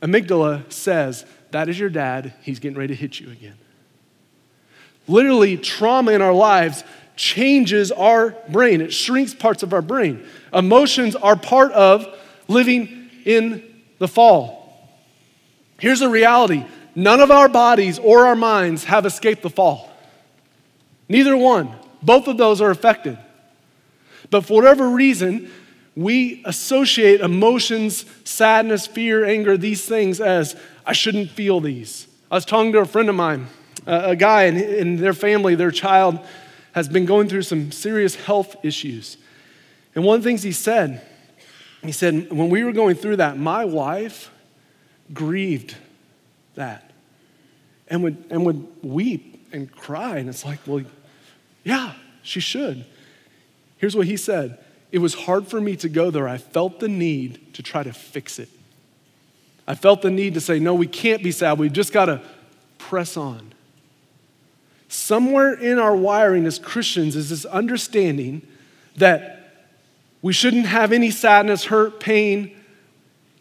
amygdala 0.00 0.72
says, 0.72 1.26
That 1.50 1.68
is 1.68 1.78
your 1.78 1.90
dad. 1.90 2.32
He's 2.40 2.58
getting 2.58 2.78
ready 2.78 2.94
to 2.94 2.98
hit 2.98 3.20
you 3.20 3.30
again. 3.30 3.58
Literally, 5.08 5.56
trauma 5.56 6.12
in 6.12 6.22
our 6.22 6.32
lives 6.32 6.84
changes 7.16 7.92
our 7.92 8.30
brain, 8.48 8.80
it 8.80 8.92
shrinks 8.92 9.34
parts 9.34 9.62
of 9.62 9.72
our 9.72 9.82
brain. 9.82 10.24
Emotions 10.52 11.14
are 11.14 11.36
part 11.36 11.72
of 11.72 12.06
living 12.48 13.10
in 13.24 13.62
the 13.98 14.08
fall. 14.08 14.88
Here's 15.78 16.00
the 16.00 16.08
reality 16.08 16.64
none 16.94 17.20
of 17.20 17.30
our 17.30 17.48
bodies 17.48 17.98
or 17.98 18.26
our 18.26 18.36
minds 18.36 18.84
have 18.84 19.06
escaped 19.06 19.42
the 19.42 19.50
fall. 19.50 19.90
Neither 21.08 21.36
one. 21.36 21.74
Both 22.02 22.26
of 22.26 22.36
those 22.36 22.60
are 22.60 22.70
affected. 22.70 23.16
But 24.30 24.44
for 24.44 24.54
whatever 24.54 24.88
reason, 24.88 25.50
we 25.94 26.42
associate 26.44 27.20
emotions, 27.20 28.04
sadness, 28.24 28.86
fear, 28.86 29.24
anger, 29.24 29.56
these 29.56 29.84
things 29.84 30.20
as 30.20 30.56
I 30.84 30.94
shouldn't 30.94 31.30
feel 31.30 31.60
these. 31.60 32.08
I 32.30 32.36
was 32.36 32.44
talking 32.44 32.72
to 32.72 32.80
a 32.80 32.84
friend 32.84 33.08
of 33.08 33.14
mine 33.14 33.46
a 33.86 34.16
guy 34.16 34.44
and, 34.44 34.98
their 34.98 35.14
family, 35.14 35.54
their 35.54 35.70
child, 35.70 36.18
has 36.72 36.88
been 36.88 37.04
going 37.04 37.28
through 37.28 37.42
some 37.42 37.72
serious 37.72 38.14
health 38.14 38.56
issues. 38.64 39.16
And 39.94 40.04
one 40.04 40.16
of 40.16 40.22
the 40.22 40.28
things 40.28 40.42
he 40.42 40.52
said, 40.52 41.02
he 41.82 41.92
said, 41.92 42.30
when 42.32 42.48
we 42.48 42.64
were 42.64 42.72
going 42.72 42.96
through 42.96 43.16
that, 43.16 43.38
my 43.38 43.64
wife 43.64 44.30
grieved 45.12 45.76
that 46.54 46.90
and 47.88 48.02
would, 48.02 48.24
and 48.30 48.46
would 48.46 48.66
weep 48.82 49.46
and 49.52 49.70
cry. 49.70 50.18
And 50.18 50.28
it's 50.28 50.44
like, 50.44 50.60
well, 50.66 50.82
yeah, 51.64 51.94
she 52.22 52.40
should. 52.40 52.86
Here's 53.78 53.96
what 53.96 54.06
he 54.06 54.16
said 54.16 54.58
It 54.92 54.98
was 54.98 55.14
hard 55.14 55.48
for 55.48 55.60
me 55.60 55.76
to 55.76 55.88
go 55.88 56.10
there. 56.10 56.28
I 56.28 56.38
felt 56.38 56.80
the 56.80 56.88
need 56.88 57.54
to 57.54 57.62
try 57.62 57.82
to 57.82 57.92
fix 57.92 58.38
it. 58.38 58.48
I 59.66 59.74
felt 59.74 60.02
the 60.02 60.10
need 60.10 60.34
to 60.34 60.40
say, 60.40 60.58
no, 60.58 60.74
we 60.74 60.86
can't 60.86 61.22
be 61.22 61.32
sad. 61.32 61.58
We've 61.58 61.72
just 61.72 61.92
got 61.92 62.06
to 62.06 62.22
press 62.78 63.16
on. 63.16 63.51
Somewhere 64.92 65.54
in 65.54 65.78
our 65.78 65.96
wiring 65.96 66.44
as 66.44 66.58
Christians 66.58 67.16
is 67.16 67.30
this 67.30 67.46
understanding 67.46 68.46
that 68.96 69.64
we 70.20 70.34
shouldn't 70.34 70.66
have 70.66 70.92
any 70.92 71.10
sadness, 71.10 71.64
hurt, 71.64 71.98
pain. 71.98 72.54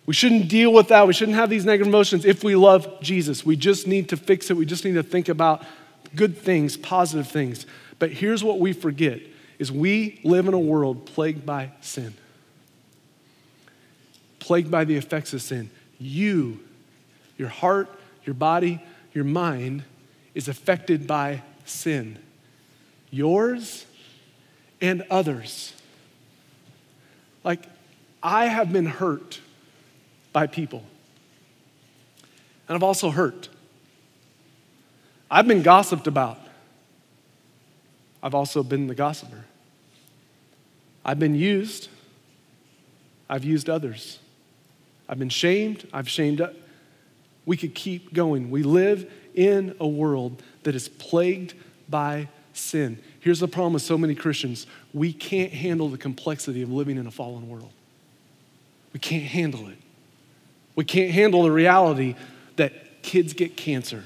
We 0.05 0.13
shouldn't 0.13 0.47
deal 0.47 0.71
with 0.71 0.87
that. 0.87 1.05
We 1.05 1.11
shouldn't 1.11 1.35
have 1.35 1.49
these 1.49 1.65
negative 1.65 1.87
emotions 1.87 2.23
if 2.23 2.41
we 2.41 2.55
love 2.55 3.01
Jesus. 3.01 3.45
We 3.45 3.57
just 3.57 3.85
need 3.85 4.07
to 4.09 4.17
fix 4.17 4.49
it. 4.49 4.55
We 4.55 4.65
just 4.65 4.85
need 4.85 4.93
to 4.93 5.03
think 5.03 5.27
about 5.27 5.65
good 6.15 6.37
things, 6.37 6.77
positive 6.77 7.27
things. 7.27 7.65
But 7.99 8.13
here's 8.13 8.45
what 8.45 8.57
we 8.61 8.71
forget 8.71 9.19
is 9.59 9.73
we 9.73 10.21
live 10.23 10.47
in 10.47 10.53
a 10.53 10.59
world 10.59 11.05
plagued 11.05 11.45
by 11.45 11.71
sin. 11.81 12.13
Plagued 14.39 14.71
by 14.71 14.85
the 14.85 14.95
effects 14.95 15.33
of 15.33 15.41
sin. 15.41 15.69
You, 15.99 16.61
your 17.37 17.49
heart, 17.49 17.89
your 18.23 18.35
body, 18.35 18.81
your 19.13 19.25
mind 19.25 19.83
is 20.33 20.47
affected 20.47 21.07
by 21.07 21.41
sin, 21.65 22.17
yours 23.09 23.85
and 24.79 25.05
others. 25.09 25.73
Like, 27.43 27.63
I 28.23 28.45
have 28.45 28.71
been 28.71 28.85
hurt 28.85 29.39
by 30.31 30.47
people, 30.47 30.83
and 32.67 32.75
I've 32.75 32.83
also 32.83 33.09
hurt. 33.09 33.49
I've 35.29 35.47
been 35.47 35.61
gossiped 35.61 36.07
about. 36.07 36.39
I've 38.23 38.35
also 38.35 38.63
been 38.63 38.87
the 38.87 38.95
gossiper. 38.95 39.45
I've 41.03 41.19
been 41.19 41.35
used. 41.35 41.89
I've 43.29 43.43
used 43.43 43.69
others. 43.69 44.19
I've 45.09 45.17
been 45.17 45.29
shamed. 45.29 45.87
I've 45.91 46.07
shamed. 46.07 46.47
We 47.45 47.57
could 47.57 47.73
keep 47.73 48.13
going. 48.13 48.51
We 48.51 48.61
live 48.61 49.11
in 49.35 49.75
a 49.79 49.87
world 49.87 50.41
that 50.63 50.75
is 50.75 50.89
plagued 50.89 51.53
by 51.89 52.27
sin. 52.53 52.97
Here's 53.19 53.39
the 53.39 53.47
problem 53.47 53.73
with 53.73 53.83
so 53.83 53.97
many 53.97 54.15
Christians 54.15 54.67
we 54.93 55.13
can't 55.13 55.51
handle 55.51 55.89
the 55.89 55.97
complexity 55.97 56.61
of 56.61 56.71
living 56.71 56.97
in 56.97 57.07
a 57.07 57.11
fallen 57.11 57.47
world. 57.49 57.71
We 58.93 58.99
can't 58.99 59.23
handle 59.23 59.67
it. 59.67 59.77
We 60.75 60.83
can't 60.83 61.11
handle 61.11 61.43
the 61.43 61.51
reality 61.51 62.15
that 62.57 63.03
kids 63.03 63.33
get 63.33 63.55
cancer 63.55 64.03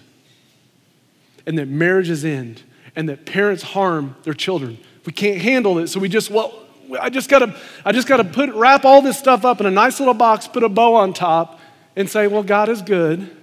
and 1.46 1.58
that 1.58 1.68
marriages 1.68 2.26
end 2.26 2.64
and 2.96 3.10
that 3.10 3.26
parents 3.26 3.64
harm 3.64 4.16
their 4.24 4.34
children. 4.34 4.78
We 5.06 5.14
can't 5.14 5.42
handle 5.42 5.80
it, 5.80 5.88
so 5.88 6.00
we 6.00 6.10
just, 6.10 6.32
well, 6.32 6.54
I 7.00 7.10
just 7.10 7.30
gotta, 7.30 7.56
I 7.84 7.92
just 7.92 8.08
gotta 8.08 8.24
put, 8.24 8.54
wrap 8.54 8.86
all 8.86 9.02
this 9.02 9.18
stuff 9.18 9.46
up 9.46 9.60
in 9.60 9.66
a 9.66 9.72
nice 9.72 10.00
little 10.00 10.14
box, 10.14 10.48
put 10.48 10.64
a 10.64 10.70
bow 10.70 10.96
on 10.96 11.14
top, 11.14 11.60
and 11.96 12.10
say, 12.10 12.28
well, 12.28 12.44
God 12.44 12.70
is 12.70 12.82
good 12.82 13.35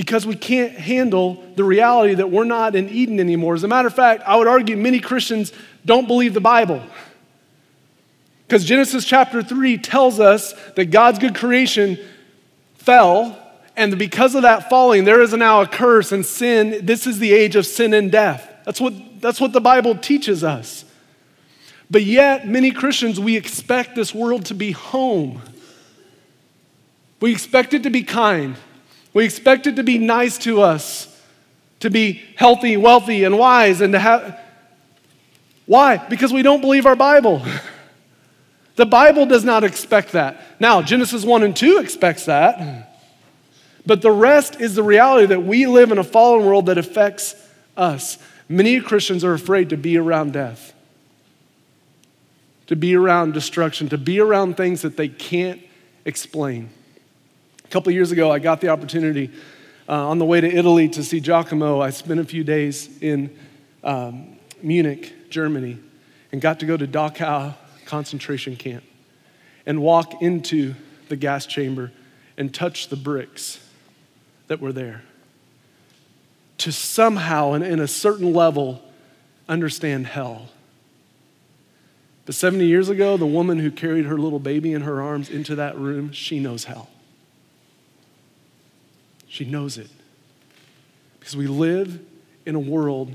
because 0.00 0.24
we 0.24 0.34
can't 0.34 0.72
handle 0.72 1.44
the 1.56 1.62
reality 1.62 2.14
that 2.14 2.30
we're 2.30 2.44
not 2.44 2.74
in 2.74 2.88
Eden 2.88 3.20
anymore. 3.20 3.52
As 3.52 3.64
a 3.64 3.68
matter 3.68 3.86
of 3.86 3.94
fact, 3.94 4.22
I 4.24 4.34
would 4.34 4.46
argue 4.46 4.74
many 4.74 4.98
Christians 4.98 5.52
don't 5.84 6.06
believe 6.06 6.32
the 6.32 6.40
Bible. 6.40 6.82
Because 8.46 8.64
Genesis 8.64 9.04
chapter 9.04 9.42
3 9.42 9.76
tells 9.76 10.18
us 10.18 10.54
that 10.76 10.86
God's 10.86 11.18
good 11.18 11.34
creation 11.34 11.98
fell, 12.76 13.38
and 13.76 13.98
because 13.98 14.34
of 14.34 14.40
that 14.40 14.70
falling, 14.70 15.04
there 15.04 15.20
is 15.20 15.34
now 15.34 15.60
a 15.60 15.66
curse 15.66 16.12
and 16.12 16.24
sin. 16.24 16.86
This 16.86 17.06
is 17.06 17.18
the 17.18 17.34
age 17.34 17.54
of 17.54 17.66
sin 17.66 17.92
and 17.92 18.10
death. 18.10 18.50
That's 18.64 18.80
what, 18.80 18.94
that's 19.20 19.38
what 19.38 19.52
the 19.52 19.60
Bible 19.60 19.94
teaches 19.98 20.42
us. 20.42 20.86
But 21.90 22.04
yet, 22.04 22.48
many 22.48 22.70
Christians, 22.70 23.20
we 23.20 23.36
expect 23.36 23.96
this 23.96 24.14
world 24.14 24.46
to 24.46 24.54
be 24.54 24.72
home. 24.72 25.42
We 27.20 27.32
expect 27.32 27.74
it 27.74 27.82
to 27.82 27.90
be 27.90 28.02
kind. 28.02 28.56
We 29.12 29.24
expect 29.24 29.66
it 29.66 29.76
to 29.76 29.82
be 29.82 29.98
nice 29.98 30.38
to 30.38 30.62
us, 30.62 31.06
to 31.80 31.90
be 31.90 32.22
healthy, 32.36 32.76
wealthy, 32.76 33.24
and 33.24 33.38
wise, 33.38 33.80
and 33.80 33.92
to 33.92 33.98
have. 33.98 34.38
Why? 35.66 35.96
Because 35.96 36.32
we 36.32 36.42
don't 36.42 36.60
believe 36.60 36.86
our 36.86 36.96
Bible. 36.96 37.42
The 38.76 38.86
Bible 38.86 39.26
does 39.26 39.44
not 39.44 39.62
expect 39.62 40.12
that. 40.12 40.40
Now, 40.58 40.80
Genesis 40.80 41.22
1 41.22 41.42
and 41.42 41.54
2 41.54 41.80
expects 41.80 42.24
that. 42.24 42.88
But 43.84 44.00
the 44.00 44.10
rest 44.10 44.58
is 44.58 44.74
the 44.74 44.82
reality 44.82 45.26
that 45.26 45.42
we 45.42 45.66
live 45.66 45.92
in 45.92 45.98
a 45.98 46.04
fallen 46.04 46.46
world 46.46 46.64
that 46.64 46.78
affects 46.78 47.34
us. 47.76 48.16
Many 48.48 48.80
Christians 48.80 49.22
are 49.22 49.34
afraid 49.34 49.68
to 49.68 49.76
be 49.76 49.98
around 49.98 50.32
death, 50.32 50.72
to 52.68 52.76
be 52.76 52.96
around 52.96 53.34
destruction, 53.34 53.90
to 53.90 53.98
be 53.98 54.18
around 54.18 54.56
things 54.56 54.80
that 54.80 54.96
they 54.96 55.08
can't 55.08 55.60
explain. 56.06 56.70
A 57.70 57.72
couple 57.72 57.92
years 57.92 58.10
ago, 58.10 58.32
I 58.32 58.40
got 58.40 58.60
the 58.60 58.70
opportunity 58.70 59.30
uh, 59.88 60.08
on 60.08 60.18
the 60.18 60.24
way 60.24 60.40
to 60.40 60.48
Italy 60.48 60.88
to 60.88 61.04
see 61.04 61.20
Giacomo. 61.20 61.80
I 61.80 61.90
spent 61.90 62.18
a 62.18 62.24
few 62.24 62.42
days 62.42 63.00
in 63.00 63.30
um, 63.84 64.38
Munich, 64.60 65.30
Germany, 65.30 65.78
and 66.32 66.40
got 66.40 66.58
to 66.60 66.66
go 66.66 66.76
to 66.76 66.84
Dachau 66.84 67.54
concentration 67.86 68.56
camp 68.56 68.82
and 69.66 69.80
walk 69.80 70.20
into 70.20 70.74
the 71.10 71.14
gas 71.14 71.46
chamber 71.46 71.92
and 72.36 72.52
touch 72.52 72.88
the 72.88 72.96
bricks 72.96 73.64
that 74.48 74.60
were 74.60 74.72
there. 74.72 75.04
To 76.58 76.72
somehow, 76.72 77.52
and 77.52 77.62
in 77.62 77.78
a 77.78 77.86
certain 77.86 78.32
level, 78.32 78.82
understand 79.48 80.08
hell. 80.08 80.48
But 82.26 82.34
70 82.34 82.66
years 82.66 82.88
ago, 82.88 83.16
the 83.16 83.26
woman 83.26 83.60
who 83.60 83.70
carried 83.70 84.06
her 84.06 84.18
little 84.18 84.40
baby 84.40 84.72
in 84.72 84.82
her 84.82 85.00
arms 85.00 85.30
into 85.30 85.54
that 85.54 85.78
room, 85.78 86.10
she 86.10 86.40
knows 86.40 86.64
hell. 86.64 86.88
She 89.30 89.44
knows 89.44 89.78
it. 89.78 89.88
Because 91.18 91.36
we 91.36 91.46
live 91.46 92.00
in 92.44 92.56
a 92.56 92.60
world 92.60 93.14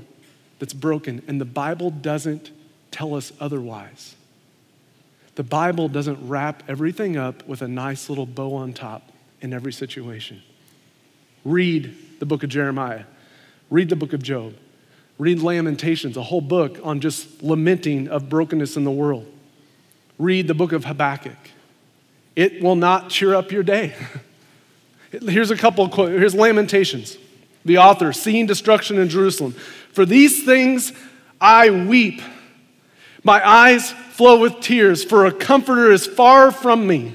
that's 0.58 0.72
broken, 0.72 1.22
and 1.28 1.38
the 1.38 1.44
Bible 1.44 1.90
doesn't 1.90 2.50
tell 2.90 3.14
us 3.14 3.34
otherwise. 3.38 4.16
The 5.34 5.42
Bible 5.42 5.88
doesn't 5.88 6.26
wrap 6.26 6.62
everything 6.68 7.18
up 7.18 7.46
with 7.46 7.60
a 7.60 7.68
nice 7.68 8.08
little 8.08 8.24
bow 8.24 8.54
on 8.54 8.72
top 8.72 9.12
in 9.42 9.52
every 9.52 9.74
situation. 9.74 10.42
Read 11.44 11.94
the 12.18 12.24
book 12.24 12.42
of 12.42 12.48
Jeremiah, 12.48 13.04
read 13.68 13.90
the 13.90 13.96
book 13.96 14.14
of 14.14 14.22
Job, 14.22 14.54
read 15.18 15.40
Lamentations, 15.40 16.16
a 16.16 16.22
whole 16.22 16.40
book 16.40 16.78
on 16.82 17.00
just 17.00 17.42
lamenting 17.42 18.08
of 18.08 18.30
brokenness 18.30 18.78
in 18.78 18.84
the 18.84 18.90
world. 18.90 19.30
Read 20.18 20.48
the 20.48 20.54
book 20.54 20.72
of 20.72 20.86
Habakkuk. 20.86 21.36
It 22.34 22.62
will 22.62 22.76
not 22.76 23.10
cheer 23.10 23.34
up 23.34 23.52
your 23.52 23.62
day. 23.62 23.94
Here's 25.22 25.50
a 25.50 25.56
couple 25.56 25.84
of 25.84 25.90
quotes. 25.90 26.10
Here's 26.10 26.34
Lamentations. 26.34 27.16
The 27.64 27.78
author, 27.78 28.12
seeing 28.12 28.46
destruction 28.46 28.98
in 28.98 29.08
Jerusalem. 29.08 29.52
For 29.92 30.04
these 30.04 30.44
things 30.44 30.92
I 31.40 31.70
weep. 31.70 32.22
My 33.24 33.46
eyes 33.46 33.90
flow 33.90 34.40
with 34.40 34.60
tears, 34.60 35.04
for 35.04 35.26
a 35.26 35.32
comforter 35.32 35.90
is 35.90 36.06
far 36.06 36.52
from 36.52 36.86
me. 36.86 37.14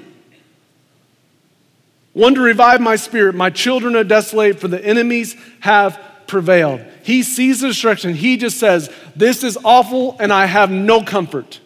One 2.13 2.35
to 2.35 2.41
revive 2.41 2.81
my 2.81 2.97
spirit. 2.97 3.35
My 3.35 3.49
children 3.49 3.95
are 3.95 4.03
desolate, 4.03 4.59
for 4.59 4.67
the 4.67 4.83
enemies 4.83 5.35
have 5.61 5.99
prevailed. 6.27 6.81
He 7.03 7.23
sees 7.23 7.61
the 7.61 7.69
destruction. 7.69 8.13
He 8.13 8.37
just 8.37 8.59
says, 8.59 8.89
This 9.15 9.43
is 9.43 9.57
awful, 9.63 10.17
and 10.19 10.31
I 10.31 10.45
have 10.45 10.69
no 10.69 11.03
comfort. 11.03 11.59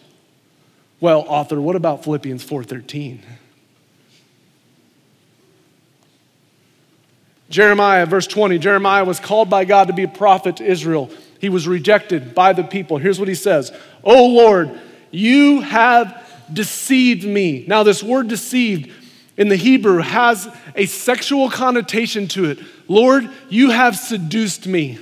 Well, 1.00 1.26
author, 1.28 1.60
what 1.60 1.76
about 1.76 2.04
Philippians 2.04 2.46
4:13? 2.46 3.20
Jeremiah, 7.50 8.06
verse 8.06 8.28
20. 8.28 8.58
Jeremiah 8.58 9.06
was 9.06 9.20
called 9.20 9.50
by 9.50 9.66
God 9.66 9.88
to 9.88 9.94
be 9.94 10.04
a 10.04 10.08
prophet 10.08 10.58
to 10.58 10.66
Israel. 10.66 11.10
He 11.40 11.50
was 11.50 11.68
rejected 11.68 12.34
by 12.34 12.54
the 12.54 12.64
people. 12.64 12.98
Here's 12.98 13.20
what 13.20 13.28
he 13.28 13.36
says 13.36 13.72
Oh 14.04 14.28
Lord, 14.28 14.80
you 15.12 15.62
have 15.62 16.24
deceived 16.52 17.26
me. 17.26 17.66
Now, 17.68 17.84
this 17.84 18.04
word 18.04 18.28
deceived 18.28 18.92
in 19.38 19.50
the 19.50 19.56
Hebrew 19.56 19.98
has 19.98 20.48
a 20.76 20.86
sexual 20.86 21.50
connotation 21.50 22.28
to 22.30 22.46
it. 22.46 22.60
Lord, 22.88 23.30
you 23.50 23.72
have 23.72 23.98
seduced 23.98 24.66
me. 24.66 25.00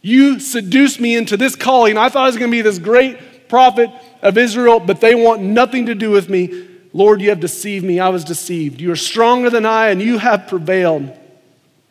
You 0.00 0.38
seduced 0.38 1.00
me 1.00 1.16
into 1.16 1.36
this 1.36 1.56
calling. 1.56 1.96
I 1.96 2.08
thought 2.08 2.24
I 2.24 2.26
was 2.26 2.36
going 2.36 2.50
to 2.50 2.56
be 2.56 2.62
this 2.62 2.78
great 2.78 3.48
prophet 3.48 3.90
of 4.22 4.36
Israel, 4.36 4.78
but 4.78 5.00
they 5.00 5.14
want 5.14 5.42
nothing 5.42 5.86
to 5.86 5.94
do 5.94 6.10
with 6.10 6.28
me. 6.28 6.68
Lord, 6.94 7.20
you 7.20 7.30
have 7.30 7.40
deceived 7.40 7.84
me. 7.84 7.98
I 7.98 8.08
was 8.08 8.24
deceived. 8.24 8.80
You 8.80 8.92
are 8.92 8.96
stronger 8.96 9.50
than 9.50 9.66
I, 9.66 9.88
and 9.88 10.00
you 10.00 10.16
have 10.18 10.46
prevailed. 10.46 11.12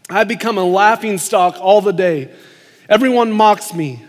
I 0.09 0.23
become 0.23 0.57
a 0.57 0.63
laughing 0.63 1.17
stock 1.17 1.57
all 1.59 1.81
the 1.81 1.91
day. 1.91 2.33
Everyone 2.87 3.31
mocks 3.31 3.73
me. 3.73 4.01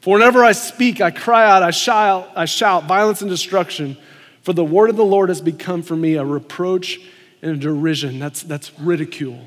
For 0.00 0.14
whenever 0.14 0.44
I 0.44 0.52
speak, 0.52 1.00
I 1.00 1.10
cry 1.10 1.44
out, 1.44 1.64
I 1.64 1.72
shout, 1.72 2.30
I 2.36 2.44
shout 2.44 2.84
violence 2.84 3.20
and 3.20 3.30
destruction. 3.30 3.96
For 4.42 4.52
the 4.52 4.64
word 4.64 4.90
of 4.90 4.96
the 4.96 5.04
Lord 5.04 5.28
has 5.28 5.40
become 5.40 5.82
for 5.82 5.96
me 5.96 6.14
a 6.14 6.24
reproach 6.24 7.00
and 7.42 7.50
a 7.52 7.56
derision. 7.56 8.20
That's, 8.20 8.42
that's 8.42 8.78
ridicule 8.78 9.46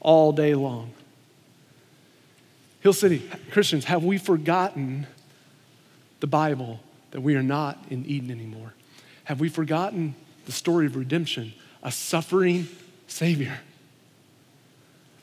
all 0.00 0.32
day 0.32 0.54
long. 0.54 0.92
Hill 2.80 2.92
City 2.92 3.28
Christians, 3.52 3.84
have 3.84 4.04
we 4.04 4.18
forgotten 4.18 5.06
the 6.18 6.26
Bible 6.26 6.80
that 7.12 7.20
we 7.20 7.36
are 7.36 7.42
not 7.42 7.78
in 7.90 8.06
Eden 8.06 8.30
anymore? 8.30 8.72
Have 9.28 9.40
we 9.40 9.50
forgotten 9.50 10.14
the 10.46 10.52
story 10.52 10.86
of 10.86 10.96
redemption, 10.96 11.52
a 11.82 11.92
suffering 11.92 12.66
Savior? 13.08 13.60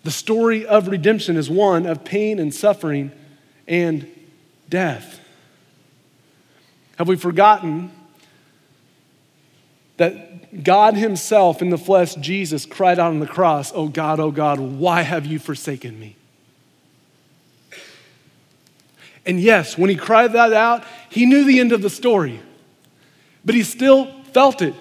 The 0.04 0.12
story 0.12 0.64
of 0.64 0.88
redemption 0.90 1.38
is 1.38 1.50
one 1.50 1.88
of 1.88 2.06
pain 2.06 2.38
and 2.38 2.54
suffering 2.54 3.12
and 3.68 4.08
death. 4.70 5.20
Have 6.98 7.08
we 7.08 7.16
forgotten 7.16 7.92
that 9.98 10.64
God 10.64 10.94
Himself 10.94 11.64
in 11.64 11.72
the 11.72 11.78
flesh, 11.80 12.14
Jesus, 12.14 12.68
cried 12.68 13.00
out 13.00 13.10
on 13.10 13.20
the 13.20 13.26
cross, 13.26 13.72
Oh 13.74 13.88
God, 13.88 14.20
oh 14.20 14.30
God, 14.30 14.60
why 14.60 15.02
have 15.02 15.26
you 15.26 15.40
forsaken 15.40 16.00
me? 16.00 16.16
And 19.26 19.40
yes, 19.40 19.80
when 19.80 19.90
He 19.90 19.96
cried 19.96 20.34
that 20.34 20.54
out, 20.54 20.84
He 21.10 21.26
knew 21.26 21.44
the 21.44 21.60
end 21.60 21.72
of 21.72 21.82
the 21.82 21.90
story 21.90 22.40
but 23.46 23.56
he 23.56 23.64
still 23.64 24.12
felt 24.34 24.62
it. 24.62 24.74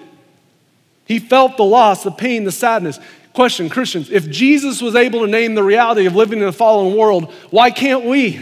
He 1.05 1.19
felt 1.19 1.55
the 1.55 1.63
loss, 1.63 2.03
the 2.03 2.11
pain, 2.11 2.43
the 2.43 2.51
sadness. 2.51 2.99
Question, 3.33 3.69
Christians, 3.69 4.09
if 4.09 4.29
Jesus 4.29 4.81
was 4.81 4.95
able 4.95 5.21
to 5.21 5.27
name 5.27 5.55
the 5.55 5.63
reality 5.63 6.05
of 6.05 6.15
living 6.15 6.39
in 6.39 6.47
a 6.47 6.51
fallen 6.51 6.97
world, 6.97 7.31
why 7.51 7.69
can't 7.69 8.05
we? 8.05 8.39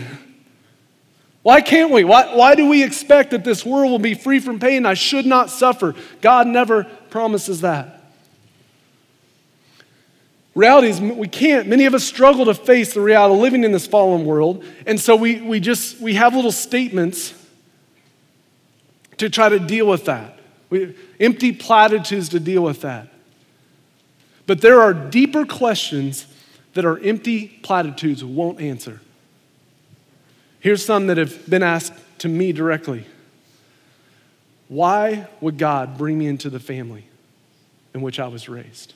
Why 1.42 1.60
can't 1.60 1.92
we? 1.92 2.06
Why, 2.06 2.34
why 2.36 2.56
do 2.56 2.70
we 2.70 2.84
expect 2.84 3.32
that 3.32 3.44
this 3.44 3.65
world 3.65 3.92
will 3.92 4.00
be 4.00 4.13
free 4.13 4.39
from 4.39 4.60
pain? 4.60 4.86
I 4.86 4.94
should 4.94 5.25
not 5.25 5.50
suffer. 5.50 5.94
God 6.22 6.48
never 6.48 6.86
promises 7.10 7.62
that. 7.62 8.01
Reality 10.56 10.89
is 10.89 11.01
we 11.01 11.27
can't. 11.27 11.68
Many 11.68 11.86
of 11.86 11.94
us 11.94 12.03
struggle 12.03 12.46
to 12.46 12.53
face 12.53 12.94
the 12.94 13.01
reality 13.01 13.34
of 13.34 13.42
living 13.42 13.63
in 13.63 13.72
this 13.72 13.88
fallen 13.88 14.24
world. 14.24 14.63
And 14.86 15.00
so 15.00 15.15
we, 15.15 15.42
we 15.42 15.60
just 15.60 16.00
we 16.00 16.13
have 16.13 16.36
little 16.36 16.51
statements 16.51 17.34
to 19.24 19.30
try 19.30 19.48
to 19.48 19.58
deal 19.60 19.88
with 19.88 20.03
that. 20.06 20.38
We, 20.70 20.96
empty 21.18 21.53
platitudes 21.53 22.27
to 22.30 22.42
deal 22.42 22.62
with 22.62 22.82
that. 22.82 23.08
But 24.46 24.60
there 24.60 24.82
are 24.82 24.94
deeper 24.94 25.46
questions 25.46 26.27
that 26.74 26.84
our 26.84 27.00
empty 27.00 27.48
platitudes 27.48 28.22
won't 28.22 28.60
answer. 28.60 29.00
Here's 30.60 30.84
some 30.84 31.08
that 31.08 31.15
have 31.15 31.50
been 31.50 31.63
asked 31.63 31.94
to 32.20 32.27
me 32.27 32.51
directly 32.51 33.06
Why 34.68 35.27
would 35.39 35.58
God 35.58 35.98
bring 35.98 36.18
me 36.18 36.27
into 36.27 36.50
the 36.50 36.60
family 36.60 37.06
in 37.94 38.01
which 38.01 38.20
I 38.20 38.27
was 38.27 38.50
raised? 38.50 38.94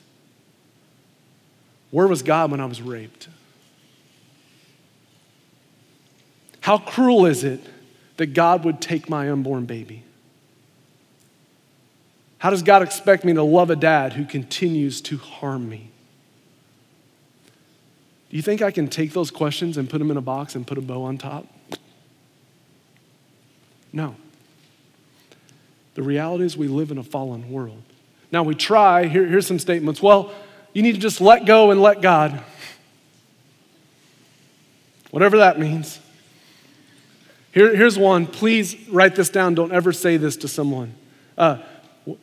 Where 1.90 2.06
was 2.06 2.20
God 2.22 2.50
when 2.50 2.60
I 2.60 2.66
was 2.66 2.82
raped? 2.82 3.28
How 6.60 6.76
cruel 6.76 7.24
is 7.24 7.44
it 7.44 7.64
that 8.18 8.34
God 8.34 8.66
would 8.66 8.82
take 8.82 9.08
my 9.08 9.30
unborn 9.30 9.64
baby? 9.64 10.02
How 12.38 12.50
does 12.50 12.62
God 12.62 12.82
expect 12.82 13.24
me 13.24 13.32
to 13.34 13.42
love 13.42 13.70
a 13.70 13.76
dad 13.76 14.12
who 14.12 14.24
continues 14.24 15.00
to 15.02 15.18
harm 15.18 15.68
me? 15.68 15.90
Do 18.30 18.36
you 18.36 18.42
think 18.42 18.62
I 18.62 18.70
can 18.70 18.88
take 18.88 19.12
those 19.12 19.30
questions 19.30 19.76
and 19.76 19.88
put 19.88 19.98
them 19.98 20.10
in 20.10 20.16
a 20.16 20.22
box 20.22 20.54
and 20.54 20.66
put 20.66 20.78
a 20.78 20.82
bow 20.82 21.02
on 21.04 21.18
top? 21.18 21.46
No. 23.92 24.14
The 25.94 26.02
reality 26.02 26.44
is, 26.44 26.56
we 26.56 26.68
live 26.68 26.90
in 26.90 26.98
a 26.98 27.02
fallen 27.02 27.50
world. 27.50 27.82
Now, 28.30 28.42
we 28.42 28.54
try, 28.54 29.06
here, 29.06 29.26
here's 29.26 29.46
some 29.46 29.58
statements. 29.58 30.02
Well, 30.02 30.32
you 30.74 30.82
need 30.82 30.94
to 30.94 31.00
just 31.00 31.20
let 31.20 31.46
go 31.46 31.70
and 31.70 31.80
let 31.80 32.02
God. 32.02 32.40
Whatever 35.10 35.38
that 35.38 35.58
means. 35.58 35.98
Here, 37.52 37.74
here's 37.74 37.98
one. 37.98 38.26
Please 38.26 38.76
write 38.88 39.16
this 39.16 39.30
down. 39.30 39.54
Don't 39.54 39.72
ever 39.72 39.92
say 39.92 40.18
this 40.18 40.36
to 40.36 40.48
someone. 40.48 40.94
Uh, 41.36 41.58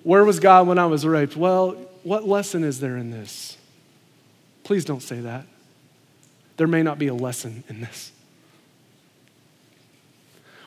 where 0.04 0.24
was 0.24 0.40
God 0.40 0.68
when 0.68 0.80
I 0.80 0.86
was 0.86 1.06
raped? 1.06 1.36
Well, 1.36 1.76
what 2.04 2.28
lesson 2.28 2.64
is 2.64 2.80
there 2.80 2.98
in 2.98 3.12
this? 3.12 3.58
Please 4.64 4.86
don't 4.86 5.02
say 5.02 5.20
that. 5.20 5.46
There 6.58 6.68
may 6.68 6.82
not 6.82 6.98
be 6.98 7.08
a 7.08 7.14
lesson 7.14 7.64
in 7.68 7.82
this. 7.82 8.12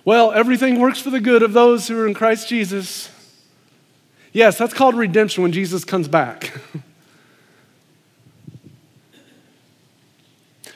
Well, 0.04 0.30
everything 0.32 0.78
works 0.78 1.00
for 1.00 1.10
the 1.10 1.20
good 1.20 1.42
of 1.42 1.52
those 1.52 1.88
who 1.88 1.98
are 2.00 2.06
in 2.06 2.14
Christ 2.14 2.48
Jesus. 2.48 3.10
Yes, 4.32 4.56
that's 4.56 4.72
called 4.72 4.94
redemption 4.94 5.42
when 5.42 5.52
Jesus 5.52 5.84
comes 5.84 6.06
back. 6.06 6.52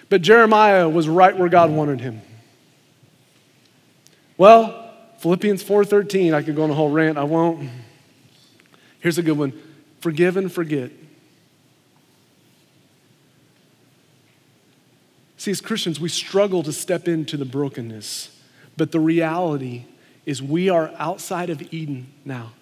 but 0.08 0.20
Jeremiah 0.20 0.88
was 0.88 1.08
right 1.08 1.37
where 1.37 1.49
God 1.49 1.70
wanted 1.70 2.00
him. 2.00 2.22
Well, 4.37 4.90
Philippians 5.18 5.62
4:13, 5.62 6.34
I 6.34 6.42
could 6.42 6.56
go 6.56 6.64
on 6.64 6.70
a 6.70 6.75
whole 6.75 6.90
rant, 6.90 7.16
I 7.16 7.25
won't. 7.25 7.70
Here's 9.02 9.18
a 9.18 9.23
good 9.23 9.37
one. 9.37 9.52
Forgive 9.99 10.37
and 10.37 10.50
forget. 10.50 10.92
See, 15.37 15.50
as 15.50 15.61
Christians, 15.61 15.99
we 15.99 16.09
struggle 16.09 16.62
to 16.62 16.73
step 16.73 17.09
into 17.09 17.37
the 17.37 17.44
brokenness, 17.44 18.40
but 18.76 18.92
the 18.92 19.00
reality 19.00 19.87
is 20.25 20.40
we 20.40 20.68
are 20.68 20.92
outside 20.99 21.50
of 21.50 21.75
Eden 21.75 22.12
now. 22.25 22.52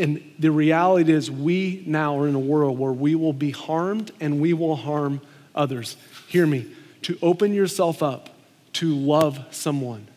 And 0.00 0.34
the 0.36 0.50
reality 0.50 1.12
is, 1.12 1.30
we 1.30 1.84
now 1.86 2.18
are 2.18 2.26
in 2.26 2.34
a 2.34 2.40
world 2.40 2.76
where 2.76 2.92
we 2.92 3.14
will 3.14 3.32
be 3.32 3.52
harmed 3.52 4.10
and 4.20 4.40
we 4.40 4.52
will 4.52 4.74
harm 4.74 5.20
others. 5.54 5.96
Hear 6.26 6.46
me. 6.46 6.66
To 7.02 7.16
open 7.22 7.54
yourself 7.54 8.02
up 8.02 8.30
to 8.74 8.94
love 8.94 9.38
someone, 9.52 10.08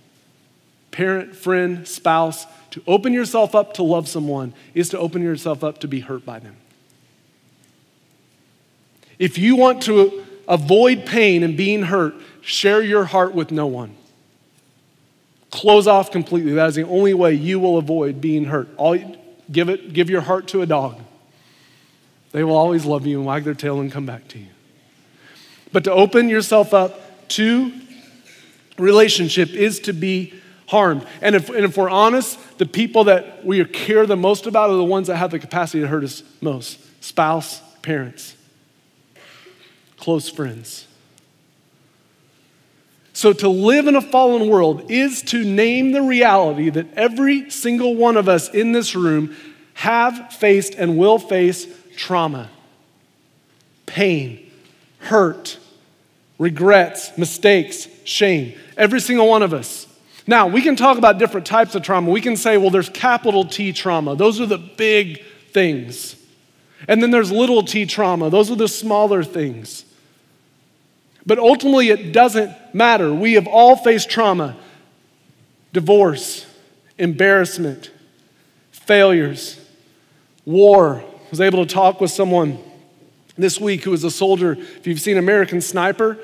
parent, 0.92 1.36
friend, 1.36 1.88
spouse, 1.88 2.46
to 2.72 2.84
open 2.88 3.14
yourself 3.14 3.56
up 3.56 3.74
to 3.76 3.84
love 3.84 4.08
someone 4.08 4.54
is 4.74 4.90
to 4.90 5.00
open 5.00 5.22
yourself 5.22 5.64
up 5.64 5.80
to 5.80 5.88
be 5.88 6.02
hurt 6.02 6.26
by 6.26 6.40
them. 6.40 6.56
If 9.20 9.38
you 9.38 9.56
want 9.56 9.84
to 9.84 10.26
avoid 10.48 11.06
pain 11.06 11.44
and 11.44 11.56
being 11.56 11.84
hurt, 11.84 12.16
share 12.42 12.82
your 12.82 13.06
heart 13.06 13.34
with 13.34 13.52
no 13.52 13.68
one. 13.68 13.96
Close 15.52 15.86
off 15.86 16.12
completely. 16.12 16.54
That 16.54 16.70
is 16.70 16.76
the 16.76 16.88
only 16.88 17.14
way 17.14 17.34
you 17.34 17.60
will 17.60 17.78
avoid 17.78 18.22
being 18.22 18.46
hurt. 18.46 18.70
All, 18.78 18.98
give, 19.52 19.70
it, 19.70 19.94
give 19.94 20.10
your 20.10 20.22
heart 20.22 20.48
to 20.50 20.62
a 20.62 20.66
dog. 20.66 21.00
They 22.32 22.44
will 22.44 22.56
always 22.56 22.86
love 22.86 23.06
you 23.06 23.18
and 23.18 23.26
wag 23.26 23.44
their 23.44 23.54
tail 23.54 23.82
and 23.82 23.92
come 23.92 24.06
back 24.06 24.28
to 24.30 24.40
you. 24.40 24.48
But 25.74 25.84
to 25.84 25.92
open 25.92 26.30
yourself 26.30 26.74
up 26.74 27.28
to 27.30 27.72
relationship 28.78 29.50
is 29.50 29.80
to 29.82 29.94
be 29.94 30.34
harmed. 30.72 31.06
And 31.22 31.36
if, 31.36 31.50
and 31.50 31.64
if 31.64 31.78
we're 31.78 31.90
honest, 31.90 32.40
the 32.58 32.66
people 32.66 33.04
that 33.04 33.46
we 33.46 33.64
care 33.66 34.08
the 34.08 34.16
most 34.16 34.48
about 34.48 34.72
are 34.72 34.76
the 34.76 34.84
ones 34.84 35.08
that 35.08 35.18
have 35.18 35.30
the 35.32 35.40
capacity 35.40 35.82
to 35.82 35.88
hurt 35.88 36.04
us 36.04 36.24
most 36.42 36.80
spouse, 37.04 37.62
parents 37.82 38.36
close 40.02 40.28
friends. 40.28 40.88
So, 43.14 43.34
to 43.34 43.50
live 43.50 43.88
in 43.88 43.96
a 43.96 44.02
fallen 44.02 44.50
world 44.50 44.90
is 44.90 45.22
to 45.24 45.46
name 45.46 45.92
the 45.92 46.02
reality 46.02 46.70
that 46.72 46.94
every 46.96 47.50
single 47.52 47.96
one 47.96 48.18
of 48.18 48.28
us 48.28 48.50
in 48.50 48.72
this 48.72 48.96
room 48.96 49.36
have 49.76 50.34
faced 50.34 50.74
and 50.74 50.98
will 50.98 51.20
face 51.20 51.68
trauma, 51.96 52.50
pain, 53.86 54.52
hurt, 55.00 55.60
regrets, 56.40 57.16
mistakes, 57.18 57.88
shame. 58.04 58.58
Every 58.76 59.00
single 59.00 59.28
one 59.28 59.44
of 59.44 59.54
us. 59.54 59.88
Now, 60.28 60.48
we 60.48 60.62
can 60.62 60.76
talk 60.76 60.98
about 60.98 61.18
different 61.18 61.48
types 61.48 61.76
of 61.76 61.82
trauma. 61.84 62.10
We 62.12 62.22
can 62.22 62.38
say, 62.38 62.58
well, 62.58 62.70
there's 62.70 62.90
capital 62.90 63.46
T 63.46 63.74
trauma, 63.74 64.16
those 64.16 64.40
are 64.40 64.46
the 64.46 64.58
big 64.58 65.24
things. 65.52 66.16
And 66.88 67.02
then 67.02 67.12
there's 67.12 67.32
little 67.32 67.64
t 67.64 67.86
trauma, 67.86 68.30
those 68.30 68.50
are 68.50 68.56
the 68.56 68.68
smaller 68.68 69.24
things. 69.24 69.86
But 71.26 71.38
ultimately, 71.38 71.90
it 71.90 72.12
doesn't 72.12 72.52
matter. 72.74 73.14
We 73.14 73.34
have 73.34 73.48
all 73.48 73.76
faced 73.76 74.10
trauma, 74.10 74.58
divorce, 75.72 76.48
embarrassment, 76.98 77.92
failures, 78.72 79.60
war. 80.46 81.02
I 81.02 81.30
was 81.30 81.42
able 81.42 81.64
to 81.66 81.72
talk 81.72 82.02
with 82.02 82.10
someone 82.10 82.58
this 83.38 83.60
week 83.60 83.84
who 83.84 83.92
was 83.92 84.04
a 84.04 84.12
soldier. 84.12 84.54
If 84.54 84.88
you've 84.88 85.00
seen 85.00 85.18
American 85.18 85.62
Sniper, 85.62 86.18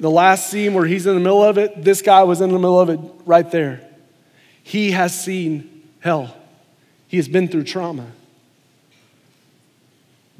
the 0.00 0.10
last 0.10 0.50
scene 0.50 0.74
where 0.74 0.86
he's 0.86 1.06
in 1.06 1.14
the 1.14 1.20
middle 1.20 1.42
of 1.42 1.58
it, 1.58 1.82
this 1.82 2.02
guy 2.02 2.22
was 2.22 2.40
in 2.40 2.50
the 2.50 2.58
middle 2.58 2.80
of 2.80 2.88
it 2.88 3.00
right 3.26 3.50
there. 3.50 3.86
He 4.62 4.92
has 4.92 5.18
seen 5.18 5.82
hell, 6.00 6.34
he 7.06 7.16
has 7.16 7.28
been 7.28 7.48
through 7.48 7.64
trauma. 7.64 8.06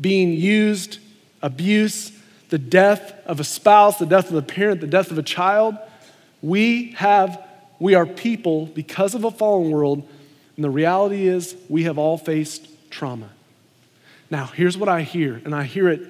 Being 0.00 0.32
used, 0.32 0.98
abuse, 1.42 2.12
the 2.50 2.58
death 2.58 3.12
of 3.26 3.40
a 3.40 3.44
spouse, 3.44 3.98
the 3.98 4.06
death 4.06 4.30
of 4.30 4.36
a 4.36 4.42
parent, 4.42 4.80
the 4.80 4.86
death 4.86 5.10
of 5.10 5.18
a 5.18 5.22
child. 5.22 5.76
We 6.40 6.92
have, 6.92 7.42
we 7.80 7.94
are 7.94 8.06
people 8.06 8.66
because 8.66 9.14
of 9.16 9.24
a 9.24 9.30
fallen 9.30 9.70
world, 9.70 10.08
and 10.54 10.64
the 10.64 10.70
reality 10.70 11.26
is 11.26 11.56
we 11.68 11.82
have 11.84 11.98
all 11.98 12.16
faced 12.16 12.68
trauma. 12.90 13.30
Now, 14.30 14.46
here's 14.46 14.76
what 14.76 14.88
I 14.88 15.02
hear, 15.02 15.40
and 15.44 15.54
I 15.54 15.64
hear 15.64 15.88
it 15.88 16.00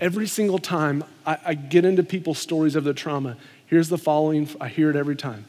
every 0.00 0.26
single 0.26 0.58
time 0.58 1.04
I, 1.26 1.38
I 1.46 1.54
get 1.54 1.84
into 1.84 2.02
people's 2.02 2.38
stories 2.38 2.76
of 2.76 2.84
their 2.84 2.94
trauma. 2.94 3.36
Here's 3.66 3.88
the 3.88 3.98
following 3.98 4.48
I 4.60 4.68
hear 4.68 4.90
it 4.90 4.96
every 4.96 5.16
time. 5.16 5.46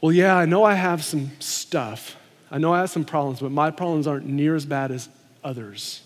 Well, 0.00 0.12
yeah, 0.12 0.36
I 0.36 0.46
know 0.46 0.64
I 0.64 0.74
have 0.74 1.04
some 1.04 1.30
stuff. 1.40 2.16
I 2.50 2.58
know 2.58 2.72
I 2.72 2.80
have 2.80 2.90
some 2.90 3.04
problems, 3.04 3.40
but 3.40 3.50
my 3.50 3.70
problems 3.70 4.06
aren't 4.06 4.26
near 4.26 4.56
as 4.56 4.64
bad 4.64 4.90
as 4.90 5.08
others. 5.44 6.02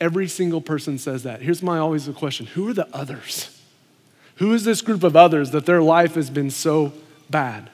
Every 0.00 0.28
single 0.28 0.60
person 0.60 0.98
says 0.98 1.22
that. 1.24 1.42
Here's 1.42 1.62
my 1.62 1.78
always 1.78 2.06
the 2.06 2.12
question 2.12 2.46
Who 2.46 2.68
are 2.68 2.72
the 2.72 2.88
others? 2.94 3.54
Who 4.36 4.52
is 4.52 4.64
this 4.64 4.82
group 4.82 5.02
of 5.02 5.16
others 5.16 5.50
that 5.50 5.66
their 5.66 5.82
life 5.82 6.14
has 6.14 6.30
been 6.30 6.50
so 6.50 6.92
bad? 7.28 7.70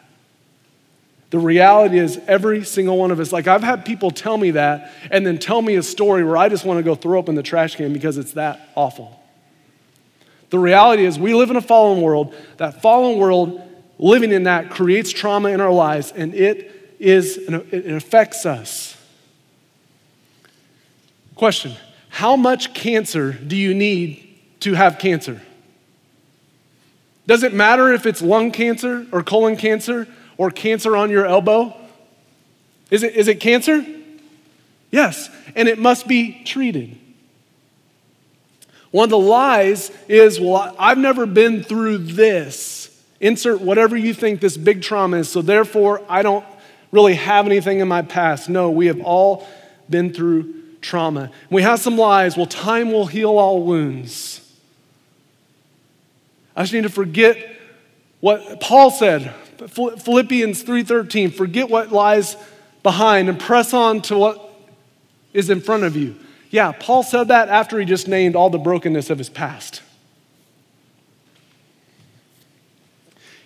The 1.35 1.41
reality 1.41 1.99
is, 1.99 2.21
every 2.29 2.63
single 2.63 2.97
one 2.97 3.11
of 3.11 3.19
us, 3.19 3.33
like 3.33 3.49
I've 3.49 3.65
had 3.65 3.85
people 3.85 4.13
tell 4.13 4.39
me 4.39 4.53
that 4.53 4.93
and 5.11 5.27
then 5.27 5.37
tell 5.37 5.61
me 5.61 5.75
a 5.75 5.83
story 5.83 6.23
where 6.23 6.37
I 6.37 6.49
just 6.49 6.65
want 6.65 6.79
to 6.79 6.85
go 6.85 6.95
throw 6.95 7.19
up 7.19 7.29
in 7.29 7.35
the 7.35 7.43
trash 7.43 7.75
can 7.75 7.93
because 7.93 8.19
it's 8.19 8.35
that 8.35 8.71
awful. 8.77 9.21
The 10.51 10.61
reality 10.61 11.05
is, 11.05 11.19
we 11.19 11.35
live 11.35 11.51
in 11.51 11.57
a 11.57 11.61
fallen 11.61 12.03
world. 12.03 12.37
That 12.59 12.81
fallen 12.81 13.19
world, 13.19 13.61
living 13.99 14.31
in 14.31 14.45
that, 14.45 14.71
creates 14.71 15.11
trauma 15.11 15.49
in 15.49 15.61
our 15.61 15.73
lives 15.73 16.13
and 16.13 16.37
it, 16.37 16.95
is, 17.01 17.37
it 17.37 17.93
affects 17.93 18.47
us. 18.47 18.97
Question 21.35 21.73
how 22.11 22.37
much 22.37 22.75
cancer 22.75 23.33
do 23.33 23.57
you 23.57 23.75
need 23.75 24.39
to 24.61 24.75
have 24.75 25.01
cancer? 25.01 25.43
Does 27.27 27.43
it 27.43 27.53
matter 27.53 27.93
if 27.93 28.07
it's 28.07 28.23
lung 28.23 28.53
cancer 28.53 29.05
or 29.11 29.25
colon 29.25 29.57
cancer 29.57 30.07
or 30.37 30.51
cancer 30.51 30.97
on 30.97 31.11
your 31.11 31.27
elbow? 31.27 31.77
Is 32.91 33.03
it, 33.03 33.15
is 33.15 33.29
it 33.29 33.41
cancer? 33.41 33.85
Yes, 34.91 35.29
and 35.57 35.69
it 35.69 35.79
must 35.79 36.07
be 36.07 36.45
treated. 36.45 36.99
One 38.91 39.05
of 39.05 39.11
the 39.11 39.19
lies 39.19 39.91
is, 40.07 40.39
well, 40.39 40.75
I've 40.79 40.99
never 40.99 41.27
been 41.27 41.65
through 41.65 41.99
this. 41.99 42.97
Insert 43.19 43.61
whatever 43.61 43.97
you 43.97 44.15
think 44.15 44.41
this 44.41 44.57
big 44.57 44.83
trauma 44.83 45.17
is, 45.19 45.29
so 45.29 45.43
therefore 45.43 46.03
I 46.09 46.23
don't 46.23 46.45
really 46.93 47.15
have 47.15 47.47
anything 47.47 47.81
in 47.81 47.89
my 47.89 48.03
past. 48.03 48.49
No, 48.49 48.71
we 48.71 48.87
have 48.87 49.01
all 49.01 49.49
been 49.91 50.13
through 50.13 50.55
trauma. 50.81 51.33
We 51.51 51.63
have 51.63 51.81
some 51.81 51.97
lies. 51.97 52.37
Well, 52.37 52.47
time 52.47 52.93
will 52.93 53.07
heal 53.07 53.37
all 53.37 53.65
wounds. 53.65 54.41
I 56.55 56.63
just 56.63 56.73
need 56.73 56.85
to 56.85 56.89
forget 56.89 57.37
what 58.21 58.61
Paul 58.61 58.93
said, 58.93 59.35
Philippians 59.59 60.63
3:13, 60.63 61.31
forget 61.31 61.69
what 61.71 61.93
lies 61.93 62.37
behind 62.83 63.29
and 63.29 63.39
press 63.39 63.73
on 63.73 64.03
to 64.03 64.17
what 64.17 64.51
is 65.33 65.51
in 65.51 65.61
front 65.61 65.85
of 65.85 65.97
you. 65.97 66.17
Yeah, 66.51 66.73
Paul 66.73 67.03
said 67.03 67.29
that 67.29 67.49
after 67.49 67.79
he 67.81 67.85
just 67.85 68.07
named 68.07 68.37
all 68.37 68.51
the 68.51 68.59
brokenness 68.59 69.11
of 69.11 69.19
his 69.19 69.29
past. 69.29 69.83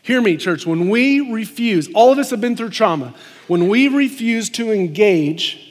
Hear 0.02 0.20
me, 0.20 0.36
church, 0.36 0.66
when 0.66 0.88
we 0.88 1.20
refuse, 1.20 1.88
all 1.94 2.10
of 2.12 2.18
us 2.18 2.30
have 2.30 2.40
been 2.40 2.56
through 2.56 2.70
trauma, 2.70 3.14
when 3.46 3.68
we 3.68 3.88
refuse 3.88 4.48
to 4.50 4.72
engage 4.72 5.67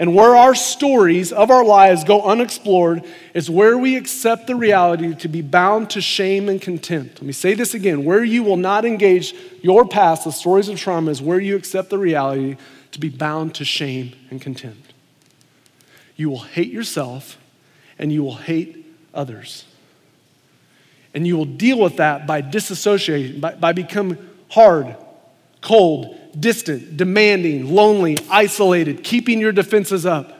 And 0.00 0.14
where 0.14 0.34
our 0.34 0.54
stories 0.54 1.30
of 1.30 1.50
our 1.50 1.62
lives 1.62 2.04
go 2.04 2.22
unexplored 2.22 3.04
is 3.34 3.50
where 3.50 3.76
we 3.76 3.96
accept 3.96 4.46
the 4.46 4.56
reality 4.56 5.14
to 5.16 5.28
be 5.28 5.42
bound 5.42 5.90
to 5.90 6.00
shame 6.00 6.48
and 6.48 6.60
contempt. 6.60 7.16
Let 7.16 7.24
me 7.24 7.34
say 7.34 7.52
this 7.52 7.74
again 7.74 8.06
where 8.06 8.24
you 8.24 8.42
will 8.42 8.56
not 8.56 8.86
engage 8.86 9.34
your 9.60 9.86
past, 9.86 10.24
the 10.24 10.32
stories 10.32 10.70
of 10.70 10.78
trauma, 10.78 11.10
is 11.10 11.20
where 11.20 11.38
you 11.38 11.54
accept 11.54 11.90
the 11.90 11.98
reality 11.98 12.56
to 12.92 12.98
be 12.98 13.10
bound 13.10 13.54
to 13.56 13.64
shame 13.66 14.14
and 14.30 14.40
contempt. 14.40 14.94
You 16.16 16.30
will 16.30 16.44
hate 16.44 16.72
yourself 16.72 17.36
and 17.98 18.10
you 18.10 18.22
will 18.22 18.36
hate 18.36 18.86
others. 19.12 19.66
And 21.12 21.26
you 21.26 21.36
will 21.36 21.44
deal 21.44 21.78
with 21.78 21.98
that 21.98 22.26
by 22.26 22.40
disassociating, 22.40 23.42
by, 23.42 23.54
by 23.54 23.72
becoming 23.74 24.16
hard, 24.48 24.96
cold, 25.60 26.18
distant, 26.38 26.96
demanding, 26.96 27.74
lonely, 27.74 28.18
isolated, 28.30 29.02
keeping 29.02 29.40
your 29.40 29.52
defenses 29.52 30.06
up, 30.06 30.38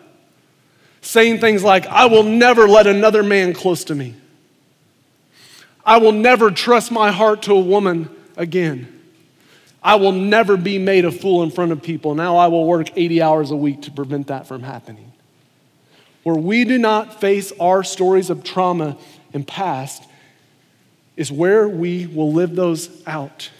saying 1.01 1.39
things 1.39 1.63
like, 1.63 1.87
I 1.87 2.07
will 2.07 2.23
never 2.23 2.69
let 2.69 2.87
another 2.87 3.23
man 3.23 3.53
close 3.53 3.85
to 3.85 3.95
me. 3.95 4.15
I 5.85 5.99
will 5.99 6.13
never 6.13 6.51
trust 6.51 6.91
my 6.91 7.11
heart 7.11 7.43
to 7.43 7.53
a 7.53 7.61
woman 7.61 8.09
again. 8.37 9.01
I 9.83 9.95
will 9.97 10.13
never 10.13 10.57
be 10.57 10.79
made 10.79 11.05
a 11.05 11.11
fool 11.11 11.43
in 11.43 11.51
front 11.51 11.73
of 11.73 11.83
people. 11.83 12.15
Now 12.15 12.37
I 12.37 12.49
will 12.49 12.67
work 12.67 12.89
80 12.97 13.23
hours 13.23 13.51
a 13.51 13.57
week 13.57 13.83
to 13.83 13.91
prevent 13.91 14.27
that 14.27 14.47
from 14.47 14.63
happening. 14.63 15.13
Where 16.23 16.37
we 16.37 16.65
do 16.65 16.79
not 16.79 17.21
face 17.21 17.51
our 17.59 17.83
stories 17.83 18.29
of 18.29 18.45
trauma 18.45 18.99
and 19.33 19.47
past 19.47 20.05
is 21.17 21.33
where 21.33 21.69
we 21.69 22.07
will 22.07 22.33
live 22.33 22.55
those 22.55 22.91
out. 23.07 23.51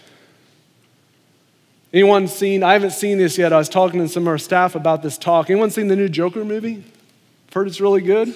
Anyone 1.93 2.27
seen, 2.27 2.63
I 2.63 2.73
haven't 2.73 2.91
seen 2.91 3.17
this 3.17 3.37
yet. 3.37 3.51
I 3.51 3.57
was 3.57 3.67
talking 3.67 3.99
to 3.99 4.07
some 4.07 4.23
of 4.23 4.27
our 4.27 4.37
staff 4.37 4.75
about 4.75 5.01
this 5.03 5.17
talk. 5.17 5.49
Anyone 5.49 5.71
seen 5.71 5.87
the 5.87 5.95
new 5.95 6.07
Joker 6.07 6.45
movie? 6.45 6.83
Heard 7.53 7.67
it's 7.67 7.81
really 7.81 8.01
good? 8.01 8.33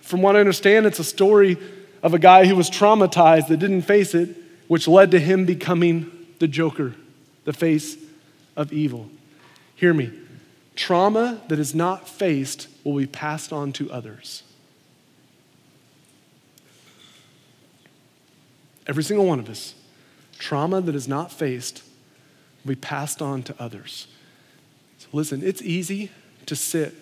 From 0.00 0.22
what 0.22 0.34
I 0.34 0.40
understand, 0.40 0.86
it's 0.86 0.98
a 0.98 1.04
story 1.04 1.56
of 2.02 2.14
a 2.14 2.18
guy 2.18 2.46
who 2.46 2.56
was 2.56 2.68
traumatized 2.68 3.46
that 3.46 3.58
didn't 3.58 3.82
face 3.82 4.12
it, 4.12 4.36
which 4.66 4.88
led 4.88 5.12
to 5.12 5.20
him 5.20 5.44
becoming 5.44 6.10
the 6.40 6.48
Joker, 6.48 6.94
the 7.44 7.52
face 7.52 7.96
of 8.56 8.72
evil. 8.72 9.08
Hear 9.76 9.94
me. 9.94 10.10
Trauma 10.74 11.40
that 11.46 11.60
is 11.60 11.76
not 11.76 12.08
faced 12.08 12.66
will 12.82 12.96
be 12.96 13.06
passed 13.06 13.52
on 13.52 13.72
to 13.74 13.90
others. 13.92 14.42
Every 18.88 19.04
single 19.04 19.26
one 19.26 19.38
of 19.38 19.48
us. 19.48 19.74
Trauma 20.40 20.80
that 20.80 20.94
is 20.96 21.06
not 21.06 21.30
faced 21.30 21.84
will 22.64 22.70
be 22.70 22.80
passed 22.80 23.20
on 23.20 23.42
to 23.44 23.54
others. 23.58 24.06
So 24.98 25.08
listen, 25.12 25.42
it's 25.42 25.62
easy 25.62 26.10
to 26.46 26.56
sit 26.56 26.94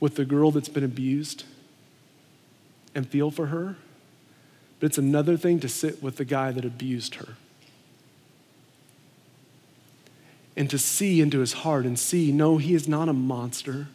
with 0.00 0.16
the 0.16 0.24
girl 0.24 0.50
that's 0.50 0.68
been 0.68 0.84
abused 0.84 1.44
and 2.94 3.06
feel 3.08 3.30
for 3.30 3.46
her, 3.46 3.76
but 4.78 4.86
it's 4.86 4.98
another 4.98 5.36
thing 5.36 5.60
to 5.60 5.68
sit 5.68 6.02
with 6.02 6.16
the 6.16 6.24
guy 6.24 6.50
that 6.52 6.64
abused 6.64 7.16
her. 7.16 7.36
And 10.56 10.68
to 10.70 10.78
see 10.78 11.20
into 11.20 11.38
his 11.38 11.52
heart 11.52 11.84
and 11.86 11.98
see, 11.98 12.32
no, 12.32 12.58
he 12.58 12.74
is 12.74 12.88
not 12.88 13.08
a 13.08 13.12
monster. 13.12 13.88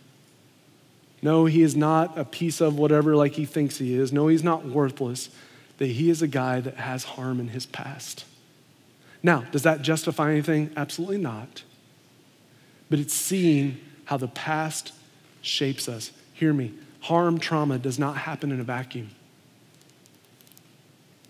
No, 1.21 1.45
he 1.45 1.61
is 1.61 1.75
not 1.75 2.17
a 2.17 2.25
piece 2.25 2.61
of 2.61 2.77
whatever 2.77 3.15
like 3.15 3.33
he 3.33 3.45
thinks 3.45 3.77
he 3.77 3.95
is. 3.95 4.13
No, 4.13 4.27
he's 4.27 4.43
not 4.43 4.65
worthless. 4.65 5.29
That 5.77 5.87
he 5.87 6.09
is 6.09 6.21
a 6.21 6.27
guy 6.27 6.61
that 6.61 6.77
has 6.77 7.03
harm 7.03 7.39
in 7.39 7.49
his 7.49 7.65
past. 7.65 8.25
Now, 9.25 9.39
does 9.51 9.63
that 9.63 9.81
justify 9.81 10.29
anything? 10.29 10.69
Absolutely 10.77 11.17
not. 11.17 11.63
But 12.91 12.99
it's 12.99 13.15
seeing 13.15 13.79
how 14.03 14.17
the 14.17 14.27
past 14.27 14.93
shapes 15.41 15.89
us. 15.89 16.11
Hear 16.33 16.53
me. 16.53 16.73
Harm, 16.99 17.39
trauma 17.39 17.79
does 17.79 17.97
not 17.97 18.17
happen 18.17 18.51
in 18.51 18.59
a 18.59 18.63
vacuum. 18.63 19.09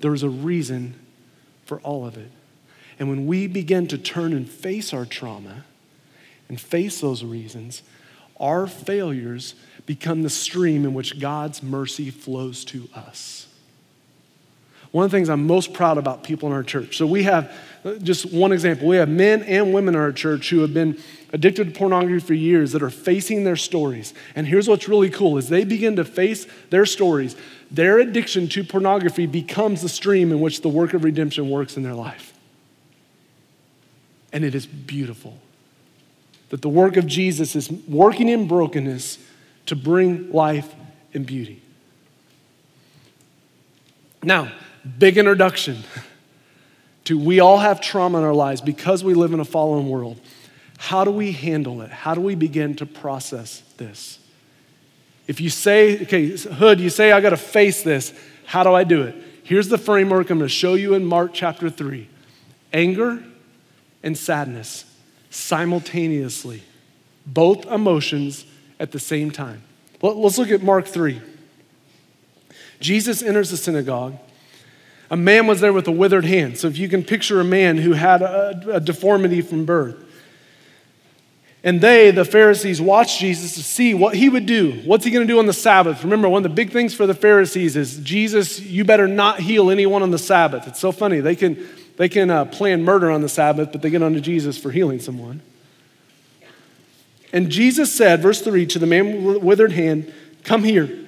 There 0.01 0.13
is 0.13 0.23
a 0.23 0.29
reason 0.29 0.95
for 1.65 1.79
all 1.79 2.05
of 2.05 2.17
it. 2.17 2.31
And 2.99 3.07
when 3.07 3.27
we 3.27 3.47
begin 3.47 3.87
to 3.87 3.97
turn 3.97 4.33
and 4.33 4.49
face 4.49 4.93
our 4.93 5.05
trauma 5.05 5.63
and 6.49 6.59
face 6.59 6.99
those 6.99 7.23
reasons, 7.23 7.81
our 8.41 8.67
failures 8.67 9.55
become 9.85 10.21
the 10.21 10.29
stream 10.29 10.83
in 10.83 10.93
which 10.93 11.17
God's 11.17 11.63
mercy 11.63 12.09
flows 12.09 12.65
to 12.65 12.89
us. 12.93 13.47
One 14.95 15.03
of 15.03 15.11
the 15.11 15.17
things 15.17 15.27
I'm 15.27 15.45
most 15.45 15.73
proud 15.73 15.97
about 15.97 16.23
people 16.23 16.47
in 16.47 16.55
our 16.55 16.63
church. 16.63 16.95
So 16.95 17.05
we 17.05 17.23
have 17.23 17.53
uh, 17.83 17.95
just 17.95 18.31
one 18.31 18.53
example. 18.53 18.87
We 18.87 18.95
have 18.95 19.09
men 19.09 19.43
and 19.43 19.73
women 19.73 19.93
in 19.93 19.99
our 19.99 20.13
church 20.13 20.49
who 20.51 20.61
have 20.61 20.73
been 20.73 20.97
addicted 21.33 21.65
to 21.65 21.77
pornography 21.77 22.25
for 22.25 22.33
years 22.33 22.71
that 22.71 22.81
are 22.81 22.89
facing 22.89 23.43
their 23.43 23.57
stories. 23.57 24.13
And 24.37 24.47
here's 24.47 24.69
what's 24.69 24.87
really 24.87 25.09
cool 25.09 25.37
is 25.37 25.49
they 25.49 25.65
begin 25.65 25.97
to 25.97 26.05
face 26.05 26.47
their 26.69 26.85
stories. 26.85 27.35
Their 27.69 27.99
addiction 27.99 28.47
to 28.47 28.63
pornography 28.63 29.25
becomes 29.25 29.81
the 29.81 29.89
stream 29.89 30.31
in 30.31 30.39
which 30.39 30.61
the 30.61 30.69
work 30.69 30.93
of 30.93 31.03
redemption 31.03 31.49
works 31.49 31.75
in 31.75 31.83
their 31.83 31.93
life. 31.93 32.33
And 34.31 34.45
it 34.45 34.55
is 34.55 34.65
beautiful 34.65 35.37
that 36.51 36.61
the 36.61 36.69
work 36.69 36.95
of 36.95 37.05
Jesus 37.05 37.53
is 37.53 37.69
working 37.69 38.29
in 38.29 38.47
brokenness 38.47 39.17
to 39.65 39.75
bring 39.75 40.31
life 40.31 40.73
and 41.13 41.25
beauty. 41.25 41.61
Now, 44.23 44.53
big 44.85 45.17
introduction 45.17 45.83
to 47.05 47.17
we 47.17 47.39
all 47.39 47.59
have 47.59 47.81
trauma 47.81 48.17
in 48.17 48.23
our 48.23 48.33
lives 48.33 48.61
because 48.61 49.03
we 49.03 49.13
live 49.13 49.33
in 49.33 49.39
a 49.39 49.45
fallen 49.45 49.89
world. 49.89 50.19
How 50.77 51.03
do 51.03 51.11
we 51.11 51.31
handle 51.31 51.81
it? 51.81 51.91
How 51.91 52.13
do 52.13 52.21
we 52.21 52.35
begin 52.35 52.75
to 52.75 52.85
process 52.85 53.61
this? 53.77 54.19
If 55.27 55.41
you 55.41 55.49
say, 55.49 56.01
okay, 56.03 56.29
Hood, 56.37 56.79
you 56.79 56.89
say, 56.89 57.11
I 57.11 57.21
got 57.21 57.31
to 57.31 57.37
face 57.37 57.81
this, 57.81 58.13
how 58.45 58.63
do 58.63 58.73
I 58.73 58.83
do 58.83 59.01
it? 59.03 59.15
Here's 59.43 59.69
the 59.69 59.77
framework 59.77 60.29
I'm 60.29 60.39
going 60.39 60.47
to 60.47 60.53
show 60.53 60.73
you 60.73 60.93
in 60.93 61.05
Mark 61.05 61.31
chapter 61.33 61.69
3 61.69 62.09
anger 62.73 63.23
and 64.03 64.17
sadness 64.17 64.85
simultaneously, 65.29 66.61
both 67.25 67.65
emotions 67.65 68.45
at 68.79 68.91
the 68.91 68.99
same 68.99 69.31
time. 69.31 69.63
Let's 70.01 70.37
look 70.37 70.51
at 70.51 70.61
Mark 70.61 70.87
3. 70.87 71.21
Jesus 72.79 73.23
enters 73.23 73.49
the 73.49 73.57
synagogue 73.57 74.17
a 75.09 75.17
man 75.17 75.47
was 75.47 75.61
there 75.61 75.73
with 75.73 75.87
a 75.87 75.91
withered 75.91 76.25
hand. 76.25 76.57
So 76.57 76.67
if 76.67 76.77
you 76.77 76.89
can 76.89 77.03
picture 77.03 77.39
a 77.39 77.43
man 77.43 77.77
who 77.77 77.93
had 77.93 78.21
a, 78.21 78.75
a 78.75 78.79
deformity 78.79 79.41
from 79.41 79.65
birth. 79.65 79.97
And 81.63 81.81
they, 81.81 82.11
the 82.11 82.25
Pharisees, 82.25 82.79
watched 82.79 83.19
Jesus 83.19 83.55
to 83.55 83.63
see 83.63 83.95
what 83.95 84.15
he 84.15 84.29
would 84.29 84.45
do. 84.45 84.83
What's 84.85 85.03
he 85.03 85.09
going 85.09 85.27
to 85.27 85.33
do 85.33 85.39
on 85.39 85.47
the 85.47 85.53
Sabbath? 85.53 86.03
Remember, 86.03 86.29
one 86.29 86.45
of 86.45 86.51
the 86.51 86.55
big 86.55 86.71
things 86.71 86.93
for 86.93 87.07
the 87.07 87.15
Pharisees 87.15 87.75
is 87.75 87.97
Jesus, 87.97 88.59
you 88.59 88.83
better 88.83 89.07
not 89.07 89.39
heal 89.39 89.71
anyone 89.71 90.03
on 90.03 90.11
the 90.11 90.19
Sabbath. 90.19 90.67
It's 90.67 90.79
so 90.79 90.91
funny. 90.91 91.21
They 91.21 91.35
can, 91.35 91.67
they 91.97 92.07
can 92.07 92.29
uh, 92.29 92.45
plan 92.45 92.83
murder 92.83 93.09
on 93.09 93.21
the 93.21 93.29
Sabbath, 93.29 93.71
but 93.71 93.81
they 93.81 93.89
get 93.89 94.03
onto 94.03 94.19
Jesus 94.19 94.59
for 94.59 94.69
healing 94.69 94.99
someone. 94.99 95.41
And 97.33 97.49
Jesus 97.49 97.91
said, 97.93 98.21
verse 98.21 98.41
3, 98.41 98.67
to 98.67 98.79
the 98.79 98.85
man 98.85 99.23
with 99.23 99.37
withered 99.37 99.71
hand, 99.71 100.13
Come 100.43 100.63
here. 100.63 101.04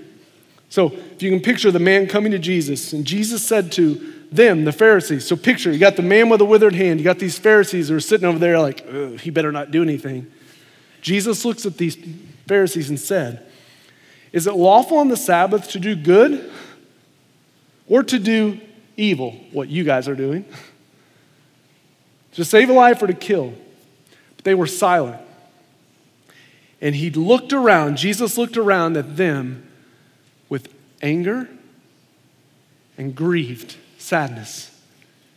So 0.69 0.87
if 0.87 1.23
you 1.23 1.29
can 1.31 1.39
picture 1.39 1.71
the 1.71 1.79
man 1.79 2.07
coming 2.07 2.31
to 2.31 2.39
Jesus, 2.39 2.93
and 2.93 3.05
Jesus 3.05 3.43
said 3.43 3.71
to 3.73 4.13
them, 4.31 4.65
the 4.65 4.71
Pharisees, 4.71 5.25
so 5.25 5.35
picture, 5.35 5.71
you 5.71 5.79
got 5.79 5.95
the 5.95 6.01
man 6.01 6.29
with 6.29 6.41
a 6.41 6.45
withered 6.45 6.75
hand, 6.75 6.99
you 6.99 7.03
got 7.03 7.19
these 7.19 7.37
Pharisees 7.37 7.89
who 7.89 7.95
are 7.95 8.01
sitting 8.01 8.27
over 8.27 8.39
there 8.39 8.59
like, 8.59 9.19
he 9.21 9.29
better 9.29 9.51
not 9.51 9.71
do 9.71 9.81
anything. 9.81 10.29
Jesus 11.01 11.45
looks 11.45 11.65
at 11.65 11.77
these 11.77 11.97
Pharisees 12.47 12.89
and 12.89 12.99
said, 12.99 13.45
Is 14.33 14.47
it 14.47 14.53
lawful 14.53 14.97
on 14.97 15.07
the 15.07 15.17
Sabbath 15.17 15.69
to 15.69 15.79
do 15.79 15.95
good 15.95 16.51
or 17.87 18.03
to 18.03 18.19
do 18.19 18.59
evil? 18.97 19.31
What 19.51 19.69
you 19.69 19.83
guys 19.83 20.07
are 20.07 20.15
doing. 20.15 20.45
to 22.33 22.43
save 22.43 22.69
a 22.69 22.73
life 22.73 23.01
or 23.01 23.07
to 23.07 23.13
kill. 23.13 23.53
But 24.35 24.45
they 24.45 24.53
were 24.53 24.67
silent. 24.67 25.21
And 26.81 26.93
he 26.93 27.09
looked 27.09 27.53
around, 27.53 27.97
Jesus 27.97 28.37
looked 28.37 28.57
around 28.57 28.97
at 28.97 29.17
them 29.17 29.66
anger 31.01 31.47
and 32.97 33.15
grieved 33.15 33.75
sadness 33.97 34.71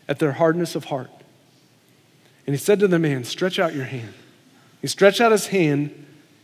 at 0.09 0.19
their 0.19 0.33
hardness 0.33 0.75
of 0.75 0.87
heart. 0.87 1.11
And 2.47 2.55
he 2.55 2.59
said 2.59 2.81
to 2.81 2.89
the 2.89 2.99
man, 2.99 3.25
Stretch 3.25 3.59
out 3.59 3.75
your 3.75 3.85
hand. 3.85 4.15
He 4.81 4.87
stretched 4.87 5.21
out 5.21 5.33
his 5.33 5.49
hand, 5.49 5.91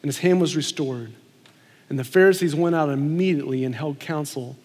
and 0.02 0.08
his 0.08 0.18
hand 0.18 0.40
was 0.40 0.54
restored. 0.54 1.12
And 1.88 1.98
the 1.98 2.04
Pharisees 2.04 2.54
went 2.54 2.74
out 2.74 2.90
immediately 2.90 3.64
and 3.64 3.74
held 3.74 3.98
counsel 3.98 4.56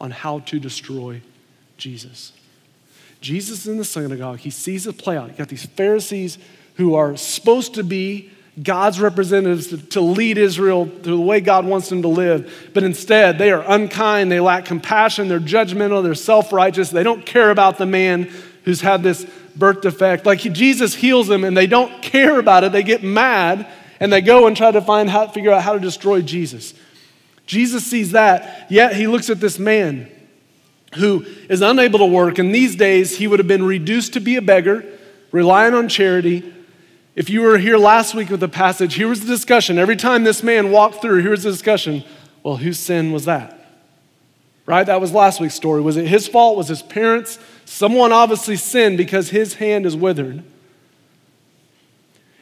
on 0.00 0.10
how 0.10 0.40
to 0.40 0.58
destroy 0.58 1.22
Jesus. 1.76 2.32
Jesus 3.20 3.60
is 3.60 3.68
in 3.68 3.78
the 3.78 3.84
synagogue. 3.84 4.38
He 4.38 4.50
sees 4.50 4.86
it 4.86 4.98
play 4.98 5.16
out. 5.16 5.30
You 5.30 5.34
got 5.36 5.48
these 5.48 5.66
Pharisees 5.66 6.38
who 6.74 6.94
are 6.94 7.16
supposed 7.16 7.74
to 7.74 7.82
be 7.82 8.30
God's 8.62 9.00
representatives 9.00 9.66
to, 9.68 9.78
to, 9.78 10.00
lead 10.00 10.38
Israel 10.38 10.86
to 10.86 11.10
the 11.10 11.20
way 11.20 11.40
God 11.40 11.66
wants 11.66 11.90
them 11.90 12.02
to 12.02 12.08
live. 12.08 12.70
But 12.72 12.84
instead, 12.84 13.36
they 13.36 13.50
are 13.50 13.62
unkind, 13.66 14.32
they 14.32 14.40
lack 14.40 14.64
compassion, 14.64 15.28
they're 15.28 15.40
judgmental, 15.40 16.02
they're 16.02 16.14
self 16.14 16.52
righteous, 16.52 16.88
they 16.88 17.02
don't 17.02 17.26
care 17.26 17.50
about 17.50 17.76
the 17.76 17.86
man 17.86 18.30
who's 18.64 18.80
had 18.80 19.02
this 19.02 19.26
birth 19.54 19.82
defect. 19.82 20.24
Like 20.24 20.40
Jesus 20.40 20.94
heals 20.94 21.26
them 21.26 21.44
and 21.44 21.56
they 21.56 21.66
don't 21.66 22.02
care 22.02 22.38
about 22.38 22.64
it, 22.64 22.72
they 22.72 22.82
get 22.82 23.02
mad 23.02 23.66
And 24.00 24.12
they 24.12 24.20
go 24.20 24.46
and 24.46 24.56
try 24.56 24.70
to 24.70 24.82
find 24.82 25.08
how, 25.08 25.28
figure 25.28 25.52
out 25.52 25.62
how 25.62 25.72
to 25.72 25.80
destroy 25.80 26.22
Jesus. 26.22 26.74
Jesus 27.46 27.84
sees 27.84 28.12
that, 28.12 28.66
yet 28.70 28.96
he 28.96 29.06
looks 29.06 29.30
at 29.30 29.40
this 29.40 29.58
man 29.58 30.10
who 30.96 31.24
is 31.48 31.62
unable 31.62 32.00
to 32.00 32.06
work. 32.06 32.38
And 32.38 32.54
these 32.54 32.76
days, 32.76 33.16
he 33.16 33.26
would 33.26 33.38
have 33.38 33.48
been 33.48 33.64
reduced 33.64 34.14
to 34.14 34.20
be 34.20 34.36
a 34.36 34.42
beggar, 34.42 34.84
relying 35.30 35.74
on 35.74 35.88
charity. 35.88 36.52
If 37.16 37.30
you 37.30 37.40
were 37.40 37.56
here 37.56 37.78
last 37.78 38.14
week 38.14 38.28
with 38.28 38.40
the 38.40 38.48
passage, 38.48 38.94
here 38.94 39.08
was 39.08 39.20
the 39.20 39.26
discussion. 39.26 39.78
Every 39.78 39.96
time 39.96 40.22
this 40.22 40.42
man 40.42 40.70
walked 40.70 41.00
through, 41.00 41.22
here 41.22 41.30
was 41.30 41.44
the 41.44 41.50
discussion. 41.50 42.04
Well, 42.42 42.56
whose 42.56 42.78
sin 42.78 43.10
was 43.10 43.24
that? 43.24 43.54
Right? 44.66 44.84
That 44.84 45.00
was 45.00 45.12
last 45.12 45.40
week's 45.40 45.54
story. 45.54 45.80
Was 45.80 45.96
it 45.96 46.06
his 46.06 46.28
fault? 46.28 46.58
Was 46.58 46.68
his 46.68 46.82
parents? 46.82 47.38
Someone 47.64 48.12
obviously 48.12 48.56
sinned 48.56 48.98
because 48.98 49.30
his 49.30 49.54
hand 49.54 49.86
is 49.86 49.96
withered. 49.96 50.44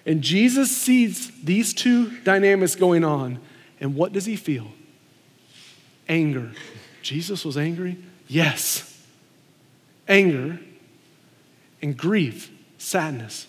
And 0.04 0.22
Jesus 0.22 0.76
sees 0.76 1.30
these 1.42 1.72
two 1.72 2.10
dynamics 2.22 2.74
going 2.74 3.04
on, 3.04 3.38
and 3.80 3.94
what 3.94 4.12
does 4.12 4.24
he 4.26 4.34
feel? 4.34 4.72
Anger. 6.08 6.50
Jesus 7.00 7.44
was 7.44 7.56
angry? 7.56 7.96
Yes. 8.26 9.02
Anger 10.08 10.58
and 11.80 11.96
grief, 11.96 12.50
sadness. 12.76 13.46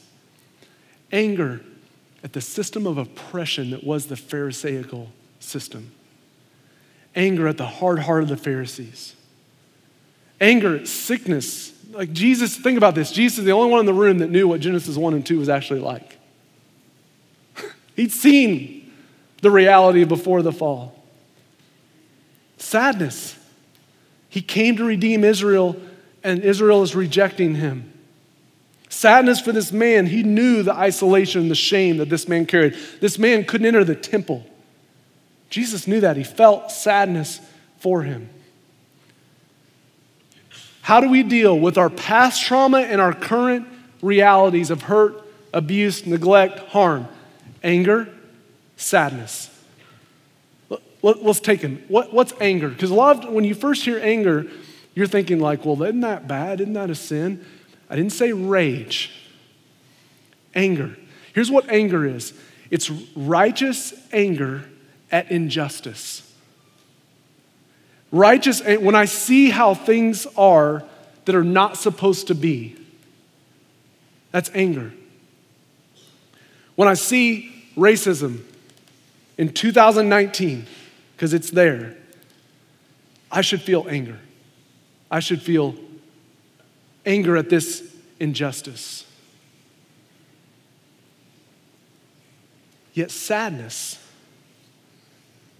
Anger 1.11 1.61
at 2.23 2.33
the 2.33 2.41
system 2.41 2.87
of 2.87 2.97
oppression 2.97 3.71
that 3.71 3.83
was 3.83 4.07
the 4.07 4.15
Pharisaical 4.15 5.09
system. 5.39 5.91
Anger 7.15 7.47
at 7.47 7.57
the 7.57 7.67
hard 7.67 7.99
heart 7.99 8.23
of 8.23 8.29
the 8.29 8.37
Pharisees. 8.37 9.15
Anger 10.41 10.77
at 10.77 10.87
sickness. 10.87 11.71
Like 11.91 12.11
Jesus, 12.11 12.57
think 12.57 12.77
about 12.77 12.95
this. 12.95 13.11
Jesus 13.11 13.39
is 13.39 13.45
the 13.45 13.51
only 13.51 13.69
one 13.69 13.79
in 13.79 13.85
the 13.85 13.93
room 13.93 14.17
that 14.17 14.29
knew 14.29 14.47
what 14.47 14.59
Genesis 14.59 14.97
1 14.97 15.13
and 15.13 15.25
2 15.25 15.39
was 15.39 15.49
actually 15.49 15.79
like. 15.79 16.17
He'd 17.95 18.11
seen 18.11 18.91
the 19.41 19.51
reality 19.51 20.03
before 20.03 20.41
the 20.41 20.51
fall. 20.51 21.03
Sadness. 22.57 23.37
He 24.27 24.41
came 24.41 24.75
to 24.77 24.83
redeem 24.83 25.23
Israel, 25.23 25.79
and 26.23 26.43
Israel 26.43 26.83
is 26.83 26.95
rejecting 26.95 27.55
him. 27.55 27.93
Sadness 28.95 29.41
for 29.41 29.51
this 29.51 29.73
man. 29.73 30.05
He 30.05 30.23
knew 30.23 30.63
the 30.63 30.73
isolation, 30.73 31.41
and 31.41 31.51
the 31.51 31.55
shame 31.55 31.97
that 31.97 32.07
this 32.07 32.29
man 32.29 32.45
carried. 32.45 32.77
This 33.01 33.19
man 33.19 33.43
couldn't 33.43 33.67
enter 33.67 33.83
the 33.83 33.93
temple. 33.93 34.47
Jesus 35.49 35.85
knew 35.85 35.99
that. 35.99 36.15
He 36.15 36.23
felt 36.23 36.71
sadness 36.71 37.41
for 37.77 38.03
him. 38.03 38.29
How 40.79 41.01
do 41.01 41.09
we 41.09 41.23
deal 41.23 41.59
with 41.59 41.77
our 41.77 41.89
past 41.89 42.41
trauma 42.45 42.79
and 42.79 43.01
our 43.01 43.11
current 43.11 43.67
realities 44.01 44.71
of 44.71 44.83
hurt, 44.83 45.21
abuse, 45.53 46.05
neglect, 46.05 46.59
harm? 46.59 47.09
Anger, 47.65 48.07
sadness. 48.77 49.49
Let, 51.01 51.17
us 51.17 51.41
take 51.41 51.59
them. 51.59 51.83
What, 51.89 52.13
what's 52.13 52.31
anger? 52.39 52.69
Because 52.69 52.91
a 52.91 52.95
lot 52.95 53.25
of 53.25 53.33
when 53.33 53.43
you 53.43 53.55
first 53.55 53.83
hear 53.83 53.99
anger, 54.01 54.47
you're 54.93 55.05
thinking 55.05 55.41
like, 55.41 55.65
well, 55.65 55.83
isn't 55.83 55.99
that 55.99 56.29
bad? 56.29 56.61
Isn't 56.61 56.73
that 56.73 56.89
a 56.89 56.95
sin? 56.95 57.43
I 57.89 57.95
didn't 57.95 58.13
say 58.13 58.31
rage. 58.31 59.11
Anger. 60.53 60.97
Here's 61.33 61.51
what 61.51 61.69
anger 61.69 62.05
is. 62.05 62.33
It's 62.71 62.89
righteous 62.89 63.93
anger 64.11 64.65
at 65.11 65.29
injustice. 65.31 66.21
Righteous, 68.11 68.61
when 68.63 68.95
I 68.95 69.05
see 69.05 69.49
how 69.49 69.73
things 69.73 70.25
are 70.37 70.83
that 71.25 71.35
are 71.35 71.43
not 71.43 71.77
supposed 71.77 72.27
to 72.27 72.35
be, 72.35 72.75
that's 74.31 74.49
anger. 74.53 74.93
When 76.75 76.87
I 76.87 76.93
see 76.93 77.51
racism 77.75 78.41
in 79.37 79.49
2019, 79.53 80.65
because 81.15 81.33
it's 81.33 81.51
there, 81.51 81.95
I 83.31 83.41
should 83.41 83.61
feel 83.61 83.85
anger. 83.89 84.19
I 85.11 85.19
should 85.19 85.41
feel 85.41 85.75
anger 87.05 87.37
at 87.37 87.49
this 87.49 87.95
injustice. 88.19 89.05
Yet 92.93 93.11
sadness. 93.11 93.99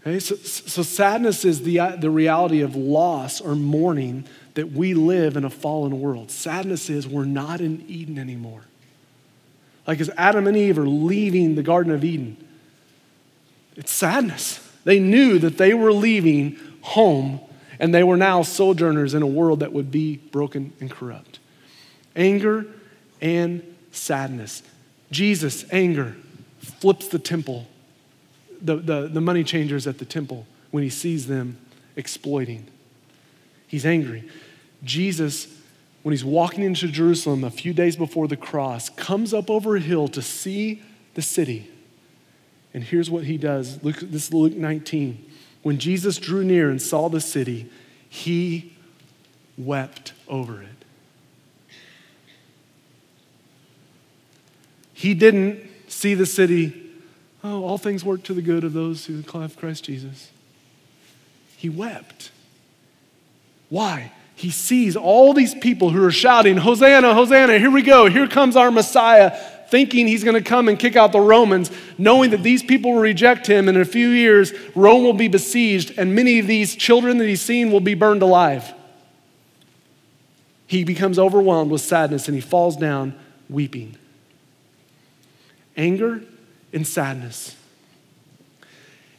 Okay, 0.01 0.19
so, 0.19 0.35
so 0.35 0.83
sadness 0.83 1.43
is 1.43 1.63
the, 1.63 1.79
uh, 1.79 1.95
the 1.95 2.09
reality 2.09 2.61
of 2.61 2.75
loss 2.75 3.41
or 3.41 3.55
mourning 3.55 4.25
that 4.53 4.71
we 4.71 4.93
live 4.93 5.35
in 5.35 5.43
a 5.43 5.49
fallen 5.49 5.99
world. 5.99 6.31
Sadness 6.31 6.89
is 6.89 7.07
we're 7.07 7.25
not 7.25 7.59
in 7.59 7.83
Eden 7.87 8.17
anymore. 8.17 8.61
Like 9.85 9.99
as 9.99 10.09
Adam 10.17 10.47
and 10.47 10.55
Eve 10.55 10.79
are 10.79 10.87
leaving 10.87 11.55
the 11.55 11.63
Garden 11.63 11.91
of 11.91 12.03
Eden, 12.03 12.37
it's 13.75 13.91
sadness. 13.91 14.59
They 14.83 14.99
knew 14.99 15.39
that 15.39 15.57
they 15.57 15.73
were 15.73 15.91
leaving 15.91 16.57
home 16.81 17.41
and 17.79 17.93
they 17.93 18.03
were 18.03 18.17
now 18.17 18.41
sojourners 18.41 19.13
in 19.13 19.21
a 19.21 19.27
world 19.27 19.59
that 19.59 19.73
would 19.73 19.91
be 19.91 20.17
broken 20.17 20.73
and 20.79 20.89
corrupt. 20.89 21.39
Anger 22.15 22.65
and 23.21 23.75
sadness. 23.91 24.63
Jesus, 25.11 25.65
anger, 25.71 26.15
flips 26.59 27.07
the 27.07 27.19
temple, 27.19 27.67
the, 28.61 28.77
the, 28.77 29.07
the 29.07 29.21
money 29.21 29.43
changers 29.43 29.87
at 29.87 29.97
the 29.97 30.05
temple 30.05 30.45
when 30.71 30.83
he 30.83 30.89
sees 30.89 31.27
them 31.27 31.57
exploiting. 31.95 32.67
He's 33.67 33.85
angry. 33.85 34.29
Jesus, 34.83 35.47
when 36.03 36.11
he's 36.13 36.25
walking 36.25 36.63
into 36.63 36.87
Jerusalem 36.87 37.43
a 37.43 37.49
few 37.49 37.73
days 37.73 37.95
before 37.95 38.27
the 38.27 38.37
cross, 38.37 38.89
comes 38.89 39.33
up 39.33 39.49
over 39.49 39.75
a 39.75 39.79
hill 39.79 40.07
to 40.09 40.21
see 40.21 40.81
the 41.13 41.21
city. 41.21 41.69
And 42.73 42.83
here's 42.83 43.09
what 43.09 43.23
he 43.23 43.37
does. 43.37 43.81
Luke, 43.83 43.99
this 44.01 44.27
is 44.27 44.33
Luke 44.33 44.53
19. 44.53 45.31
When 45.65 45.79
Jesus 45.79 46.19
drew 46.19 46.43
near 46.43 46.69
and 46.69 46.79
saw 46.79 47.09
the 47.09 47.19
city, 47.19 47.67
he 48.07 48.73
wept 49.57 50.13
over 50.27 50.61
it. 50.61 50.69
He 54.93 55.15
didn't 55.15 55.67
see 55.87 56.13
the 56.13 56.27
city, 56.27 56.91
oh, 57.43 57.63
all 57.63 57.79
things 57.79 58.05
work 58.05 58.21
to 58.25 58.35
the 58.35 58.43
good 58.43 58.63
of 58.63 58.73
those 58.73 59.07
who 59.07 59.23
have 59.23 59.57
Christ 59.57 59.85
Jesus. 59.85 60.29
He 61.57 61.67
wept. 61.67 62.29
Why? 63.69 64.11
He 64.35 64.51
sees 64.51 64.95
all 64.95 65.33
these 65.33 65.55
people 65.55 65.89
who 65.89 66.05
are 66.05 66.11
shouting, 66.11 66.57
Hosanna, 66.57 67.15
Hosanna, 67.15 67.57
here 67.57 67.71
we 67.71 67.81
go, 67.81 68.07
here 68.07 68.27
comes 68.27 68.55
our 68.55 68.69
Messiah 68.69 69.35
thinking 69.69 70.07
he's 70.07 70.23
going 70.23 70.35
to 70.35 70.47
come 70.47 70.67
and 70.67 70.77
kick 70.77 70.95
out 70.95 71.11
the 71.11 71.19
Romans, 71.19 71.71
knowing 71.97 72.31
that 72.31 72.43
these 72.43 72.63
people 72.63 72.93
will 72.93 73.01
reject 73.01 73.47
him, 73.47 73.67
and 73.67 73.77
in 73.77 73.81
a 73.81 73.85
few 73.85 74.09
years, 74.09 74.53
Rome 74.75 75.03
will 75.03 75.13
be 75.13 75.27
besieged, 75.27 75.97
and 75.97 76.15
many 76.15 76.39
of 76.39 76.47
these 76.47 76.75
children 76.75 77.17
that 77.17 77.27
he's 77.27 77.41
seen 77.41 77.71
will 77.71 77.79
be 77.79 77.93
burned 77.93 78.21
alive. 78.21 78.73
He 80.67 80.83
becomes 80.83 81.19
overwhelmed 81.19 81.71
with 81.71 81.81
sadness 81.81 82.27
and 82.27 82.35
he 82.35 82.41
falls 82.41 82.75
down 82.75 83.15
weeping. 83.49 83.97
Anger 85.77 86.23
and 86.73 86.87
sadness. 86.87 87.55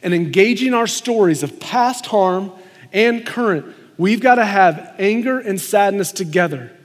And 0.03 0.13
engaging 0.13 0.73
our 0.73 0.87
stories 0.87 1.43
of 1.43 1.59
past 1.59 2.07
harm 2.07 2.51
and 2.91 3.25
current, 3.25 3.65
we've 3.97 4.19
got 4.19 4.35
to 4.35 4.45
have 4.45 4.95
anger 4.99 5.39
and 5.39 5.59
sadness 5.59 6.11
together 6.11 6.76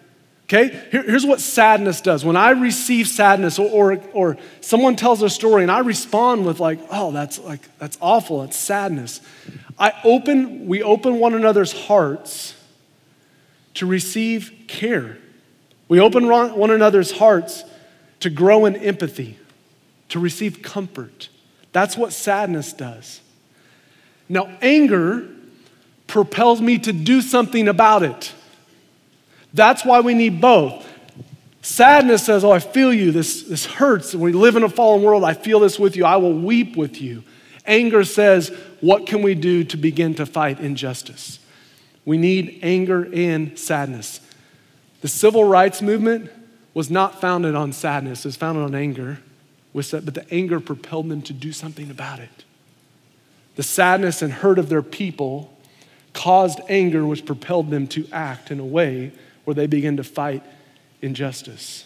Okay? 0.52 0.68
Here, 0.90 1.02
here's 1.02 1.24
what 1.24 1.40
sadness 1.40 2.02
does. 2.02 2.26
When 2.26 2.36
I 2.36 2.50
receive 2.50 3.08
sadness 3.08 3.58
or, 3.58 3.70
or, 3.70 4.00
or 4.12 4.36
someone 4.60 4.96
tells 4.96 5.22
a 5.22 5.30
story 5.30 5.62
and 5.62 5.70
I 5.70 5.78
respond 5.78 6.44
with 6.44 6.60
like, 6.60 6.78
oh, 6.90 7.10
that's 7.10 7.38
like 7.38 7.60
that's 7.78 7.96
awful, 8.02 8.42
it's 8.42 8.56
sadness. 8.56 9.22
I 9.78 9.94
open, 10.04 10.66
we 10.66 10.82
open 10.82 11.18
one 11.18 11.32
another's 11.34 11.72
hearts 11.72 12.54
to 13.74 13.86
receive 13.86 14.52
care. 14.68 15.16
We 15.88 16.00
open 16.00 16.28
one 16.28 16.70
another's 16.70 17.12
hearts 17.12 17.64
to 18.20 18.28
grow 18.28 18.66
in 18.66 18.76
empathy, 18.76 19.38
to 20.10 20.18
receive 20.18 20.60
comfort. 20.62 21.30
That's 21.72 21.96
what 21.96 22.12
sadness 22.12 22.74
does. 22.74 23.20
Now, 24.28 24.50
anger 24.60 25.28
propels 26.06 26.60
me 26.60 26.78
to 26.80 26.92
do 26.92 27.22
something 27.22 27.68
about 27.68 28.02
it. 28.02 28.34
That's 29.54 29.84
why 29.84 30.00
we 30.00 30.14
need 30.14 30.40
both. 30.40 30.88
Sadness 31.62 32.26
says, 32.26 32.44
Oh, 32.44 32.50
I 32.50 32.58
feel 32.58 32.92
you. 32.92 33.12
This, 33.12 33.44
this 33.44 33.66
hurts. 33.66 34.14
We 34.14 34.32
live 34.32 34.56
in 34.56 34.64
a 34.64 34.68
fallen 34.68 35.02
world, 35.02 35.24
I 35.24 35.34
feel 35.34 35.60
this 35.60 35.78
with 35.78 35.96
you. 35.96 36.04
I 36.04 36.16
will 36.16 36.34
weep 36.34 36.76
with 36.76 37.00
you. 37.00 37.22
Anger 37.64 38.04
says, 38.04 38.48
What 38.80 39.06
can 39.06 39.22
we 39.22 39.34
do 39.34 39.64
to 39.64 39.76
begin 39.76 40.14
to 40.16 40.26
fight 40.26 40.60
injustice? 40.60 41.38
We 42.04 42.18
need 42.18 42.58
anger 42.62 43.08
and 43.14 43.56
sadness. 43.56 44.20
The 45.02 45.08
civil 45.08 45.44
rights 45.44 45.80
movement 45.80 46.30
was 46.74 46.90
not 46.90 47.20
founded 47.20 47.54
on 47.54 47.72
sadness, 47.72 48.24
it 48.24 48.28
was 48.28 48.36
founded 48.36 48.64
on 48.64 48.74
anger. 48.74 49.20
But 49.74 50.14
the 50.14 50.26
anger 50.30 50.60
propelled 50.60 51.08
them 51.08 51.22
to 51.22 51.32
do 51.32 51.50
something 51.50 51.90
about 51.90 52.18
it. 52.18 52.44
The 53.56 53.62
sadness 53.62 54.20
and 54.20 54.30
hurt 54.30 54.58
of 54.58 54.68
their 54.68 54.82
people 54.82 55.56
caused 56.12 56.60
anger, 56.68 57.06
which 57.06 57.24
propelled 57.24 57.70
them 57.70 57.86
to 57.88 58.06
act 58.12 58.50
in 58.50 58.60
a 58.60 58.66
way 58.66 59.12
where 59.44 59.54
they 59.54 59.66
begin 59.66 59.96
to 59.96 60.04
fight 60.04 60.42
injustice. 61.00 61.84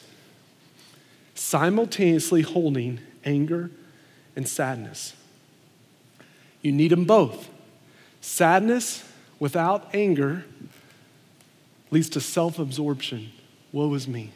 Simultaneously 1.35 2.43
holding 2.43 3.01
anger 3.25 3.71
and 4.35 4.49
sadness. 4.49 5.15
You 6.63 6.73
need 6.73 6.91
them 6.91 7.05
both. 7.05 7.49
Sadness 8.21 9.05
without 9.39 9.95
anger 9.95 10.45
leads 11.91 12.09
to 12.11 12.21
self 12.21 12.59
absorption. 12.59 13.33
Woe 13.73 13.93
is 13.95 14.09
me. 14.09 14.33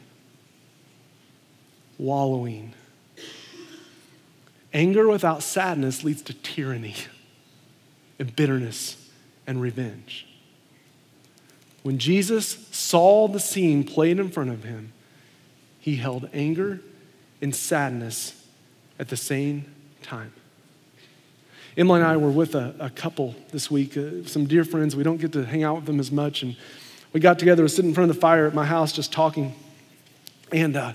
Wallowing. 1.99 2.75
Anger 4.73 5.09
without 5.09 5.43
sadness 5.43 6.05
leads 6.05 6.23
to 6.23 6.33
tyranny 6.35 6.95
and 8.19 8.35
bitterness 8.37 9.11
and 9.47 9.61
revenge. 9.61 10.30
When 11.83 11.99
Jesus 11.99 12.69
saw 12.71 13.27
the 13.29 13.41
scene 13.41 13.85
played 13.85 14.19
in 14.19 14.31
front 14.31 14.51
of 14.51 14.65
him, 14.65 14.93
he 15.79 15.97
held 15.97 16.29
anger 16.33 16.81
and 17.41 17.55
sadness 17.55 18.47
at 18.99 19.09
the 19.09 19.17
same 19.17 19.65
time. 20.03 20.33
Emily 21.77 22.01
and 22.01 22.09
I 22.09 22.17
were 22.17 22.31
with 22.31 22.55
a, 22.55 22.75
a 22.79 22.91
couple 22.91 23.35
this 23.53 23.71
week, 23.71 23.97
uh, 23.97 24.25
some 24.27 24.45
dear 24.45 24.65
friends. 24.65 24.95
We 24.95 25.05
don't 25.05 25.17
get 25.17 25.33
to 25.33 25.45
hang 25.45 25.63
out 25.63 25.77
with 25.77 25.87
them 25.87 26.01
as 26.01 26.13
much. 26.13 26.43
And 26.43 26.57
we 27.13 27.21
got 27.21 27.39
together, 27.39 27.63
was 27.63 27.75
sitting 27.75 27.91
in 27.91 27.95
front 27.95 28.11
of 28.11 28.17
the 28.17 28.21
fire 28.21 28.47
at 28.47 28.55
my 28.55 28.67
house 28.67 28.93
just 28.93 29.13
talking. 29.13 29.55
And 30.53 30.77
uh, 30.77 30.93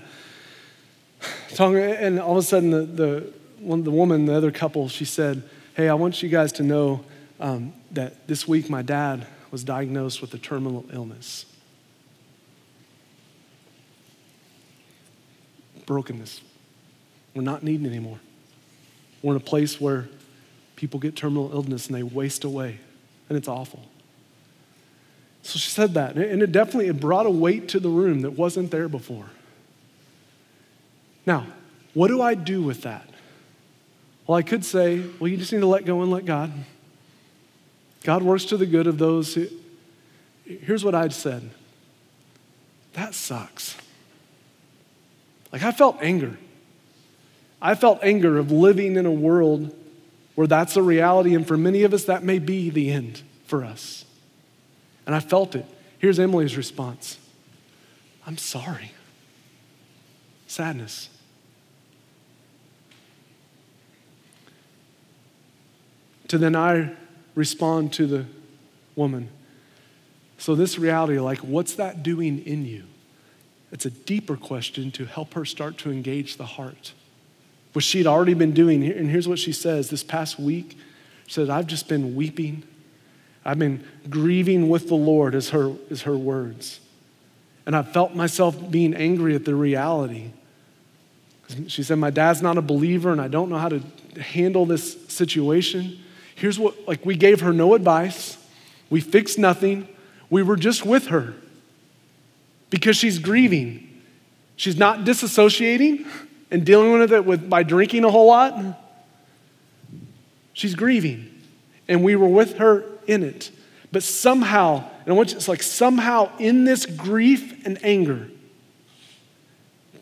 talking, 1.54 1.78
and 1.78 2.20
all 2.20 2.32
of 2.32 2.38
a 2.38 2.42
sudden, 2.42 2.70
the, 2.70 2.82
the, 2.82 3.32
one, 3.58 3.82
the 3.82 3.90
woman, 3.90 4.26
the 4.26 4.34
other 4.34 4.52
couple, 4.52 4.88
she 4.88 5.04
said, 5.04 5.42
Hey, 5.74 5.88
I 5.88 5.94
want 5.94 6.22
you 6.22 6.28
guys 6.28 6.52
to 6.52 6.62
know 6.62 7.04
um, 7.40 7.72
that 7.90 8.28
this 8.28 8.46
week 8.46 8.70
my 8.70 8.82
dad 8.82 9.26
was 9.50 9.64
diagnosed 9.64 10.20
with 10.20 10.32
a 10.34 10.38
terminal 10.38 10.84
illness. 10.92 11.46
Brokenness. 15.86 16.40
We're 17.34 17.42
not 17.42 17.62
needing 17.62 17.86
anymore. 17.86 18.18
We're 19.22 19.34
in 19.34 19.36
a 19.36 19.44
place 19.44 19.80
where 19.80 20.08
people 20.74 21.00
get 21.00 21.16
terminal 21.16 21.52
illness 21.52 21.86
and 21.86 21.96
they 21.96 22.02
waste 22.02 22.44
away, 22.44 22.78
and 23.28 23.38
it's 23.38 23.48
awful. 23.48 23.82
So 25.42 25.58
she 25.58 25.70
said 25.70 25.94
that, 25.94 26.16
and 26.16 26.42
it 26.42 26.50
definitely 26.50 26.88
it 26.88 26.98
brought 26.98 27.26
a 27.26 27.30
weight 27.30 27.68
to 27.68 27.80
the 27.80 27.88
room 27.88 28.22
that 28.22 28.32
wasn't 28.32 28.70
there 28.70 28.88
before. 28.88 29.26
Now, 31.24 31.46
what 31.94 32.08
do 32.08 32.20
I 32.20 32.34
do 32.34 32.62
with 32.62 32.82
that? 32.82 33.08
Well, 34.26 34.36
I 34.36 34.42
could 34.42 34.64
say, 34.64 35.04
well, 35.20 35.28
you 35.28 35.36
just 35.36 35.52
need 35.52 35.60
to 35.60 35.66
let 35.66 35.84
go 35.84 36.02
and 36.02 36.10
let 36.10 36.24
God. 36.24 36.52
God 38.06 38.22
works 38.22 38.44
to 38.44 38.56
the 38.56 38.66
good 38.66 38.86
of 38.86 38.98
those 38.98 39.34
who. 39.34 39.48
Here's 40.44 40.84
what 40.84 40.94
I'd 40.94 41.12
said 41.12 41.50
that 42.92 43.14
sucks. 43.14 43.76
Like, 45.52 45.64
I 45.64 45.72
felt 45.72 45.98
anger. 46.00 46.38
I 47.60 47.74
felt 47.74 47.98
anger 48.02 48.38
of 48.38 48.52
living 48.52 48.94
in 48.94 49.06
a 49.06 49.10
world 49.10 49.74
where 50.36 50.46
that's 50.46 50.76
a 50.76 50.82
reality, 50.82 51.34
and 51.34 51.46
for 51.46 51.56
many 51.56 51.82
of 51.82 51.92
us, 51.92 52.04
that 52.04 52.22
may 52.22 52.38
be 52.38 52.70
the 52.70 52.92
end 52.92 53.22
for 53.44 53.64
us. 53.64 54.04
And 55.04 55.14
I 55.14 55.20
felt 55.20 55.56
it. 55.56 55.66
Here's 55.98 56.20
Emily's 56.20 56.56
response 56.56 57.18
I'm 58.24 58.38
sorry. 58.38 58.92
Sadness. 60.46 61.08
To 66.28 66.38
then 66.38 66.54
I 66.54 66.94
respond 67.36 67.92
to 67.92 68.06
the 68.08 68.26
woman. 68.96 69.28
So, 70.38 70.56
this 70.56 70.78
reality, 70.78 71.20
like, 71.20 71.38
what's 71.38 71.74
that 71.76 72.02
doing 72.02 72.44
in 72.44 72.66
you? 72.66 72.82
It's 73.70 73.86
a 73.86 73.90
deeper 73.90 74.36
question 74.36 74.90
to 74.92 75.04
help 75.04 75.34
her 75.34 75.44
start 75.44 75.78
to 75.78 75.92
engage 75.92 76.36
the 76.36 76.46
heart 76.46 76.92
which 77.76 77.84
she'd 77.84 78.06
already 78.06 78.32
been 78.32 78.54
doing. 78.54 78.82
And 78.90 79.10
here's 79.10 79.28
what 79.28 79.38
she 79.38 79.52
says 79.52 79.90
this 79.90 80.02
past 80.02 80.40
week 80.40 80.78
she 81.26 81.34
said, 81.34 81.50
I've 81.50 81.66
just 81.66 81.88
been 81.88 82.16
weeping. 82.16 82.62
I've 83.44 83.58
been 83.58 83.84
grieving 84.08 84.70
with 84.70 84.88
the 84.88 84.94
Lord, 84.94 85.34
is 85.34 85.50
her, 85.50 85.74
is 85.90 86.02
her 86.02 86.16
words. 86.16 86.80
And 87.66 87.76
I 87.76 87.82
felt 87.82 88.14
myself 88.14 88.70
being 88.70 88.94
angry 88.94 89.34
at 89.34 89.44
the 89.44 89.54
reality. 89.54 90.30
She 91.66 91.82
said, 91.82 91.98
My 91.98 92.08
dad's 92.08 92.40
not 92.40 92.56
a 92.56 92.62
believer, 92.62 93.12
and 93.12 93.20
I 93.20 93.28
don't 93.28 93.50
know 93.50 93.58
how 93.58 93.68
to 93.68 93.82
handle 94.22 94.64
this 94.64 95.06
situation. 95.08 95.98
Here's 96.36 96.58
what, 96.58 96.86
like, 96.86 97.04
we 97.04 97.16
gave 97.16 97.40
her 97.40 97.52
no 97.52 97.74
advice, 97.74 98.38
we 98.88 99.00
fixed 99.00 99.38
nothing, 99.38 99.88
we 100.30 100.42
were 100.42 100.56
just 100.56 100.86
with 100.86 101.08
her 101.08 101.34
because 102.70 102.96
she's 102.96 103.18
grieving. 103.18 103.82
She's 104.56 104.76
not 104.76 105.00
disassociating 105.00 106.06
and 106.50 106.64
dealing 106.64 106.98
with 106.98 107.12
it 107.12 107.24
with, 107.24 107.48
by 107.48 107.62
drinking 107.62 108.04
a 108.04 108.10
whole 108.10 108.28
lot, 108.28 108.54
she's 110.52 110.74
grieving. 110.74 111.32
And 111.88 112.02
we 112.02 112.16
were 112.16 112.28
with 112.28 112.58
her 112.58 112.84
in 113.06 113.22
it. 113.22 113.50
But 113.92 114.02
somehow, 114.02 114.84
and 115.04 115.08
I 115.08 115.12
want 115.12 115.30
you, 115.30 115.36
it's 115.36 115.48
like 115.48 115.62
somehow 115.62 116.36
in 116.38 116.64
this 116.64 116.86
grief 116.86 117.64
and 117.64 117.78
anger, 117.84 118.28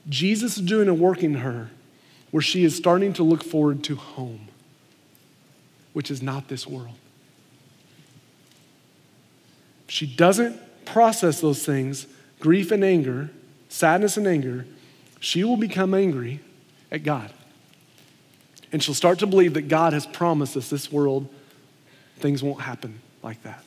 Jesus 0.09 0.57
is 0.57 0.65
doing 0.65 0.89
a 0.89 0.95
work 0.95 1.23
in 1.23 1.35
her 1.35 1.71
where 2.31 2.43
she 2.43 2.65
is 2.65 2.77
starting 2.77 3.13
to 3.15 3.23
look 3.23 3.45
forward 3.45 3.85
to 3.85 3.97
home, 3.97 4.49
which 5.95 6.11
is 6.11 6.21
not 6.21 6.49
this 6.49 6.67
world. 6.67 6.97
she 9.87 10.07
doesn't 10.07 10.61
process 10.85 11.41
those 11.41 11.65
things, 11.65 12.07
grief 12.41 12.71
and 12.71 12.85
anger, 12.85 13.31
sadness 13.69 14.17
and 14.17 14.27
anger, 14.27 14.67
she 15.21 15.45
will 15.45 15.57
become 15.57 15.95
angry 15.95 16.41
at 16.91 17.03
God. 17.03 17.31
And 18.73 18.83
she'll 18.83 18.95
start 18.95 19.21
to 19.21 19.27
believe 19.27 19.55
that 19.55 19.69
God 19.69 19.93
has 19.93 20.07
promised 20.07 20.57
us 20.57 20.69
this 20.69 20.91
world, 20.91 21.29
things 22.17 22.43
won't 22.43 22.63
happen 22.63 23.01
like 23.23 23.43
that. 23.45 23.65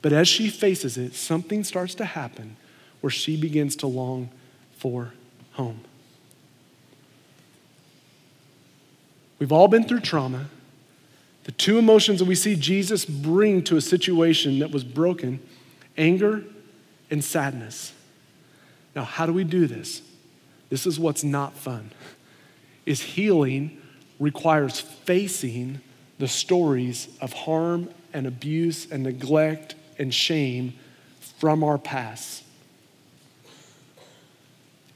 But 0.00 0.12
as 0.12 0.28
she 0.28 0.48
faces 0.48 0.96
it, 0.96 1.14
something 1.14 1.64
starts 1.64 1.94
to 1.96 2.04
happen 2.04 2.56
where 3.00 3.10
she 3.10 3.36
begins 3.36 3.76
to 3.76 3.86
long 3.86 4.30
for 4.76 5.12
home. 5.52 5.80
We've 9.38 9.52
all 9.52 9.68
been 9.68 9.84
through 9.84 10.00
trauma. 10.00 10.46
The 11.46 11.52
two 11.52 11.78
emotions 11.78 12.18
that 12.18 12.24
we 12.24 12.34
see 12.34 12.56
Jesus 12.56 13.04
bring 13.04 13.62
to 13.64 13.76
a 13.76 13.80
situation 13.80 14.58
that 14.58 14.72
was 14.72 14.82
broken 14.82 15.38
anger 15.96 16.42
and 17.08 17.22
sadness. 17.22 17.92
Now, 18.96 19.04
how 19.04 19.26
do 19.26 19.32
we 19.32 19.44
do 19.44 19.68
this? 19.68 20.02
This 20.70 20.88
is 20.88 20.98
what's 20.98 21.22
not 21.22 21.56
fun. 21.56 21.92
Is 22.84 23.00
healing 23.00 23.80
requires 24.18 24.80
facing 24.80 25.80
the 26.18 26.26
stories 26.26 27.16
of 27.20 27.32
harm 27.32 27.90
and 28.12 28.26
abuse 28.26 28.90
and 28.90 29.04
neglect 29.04 29.76
and 30.00 30.12
shame 30.12 30.74
from 31.38 31.62
our 31.62 31.78
past. 31.78 32.42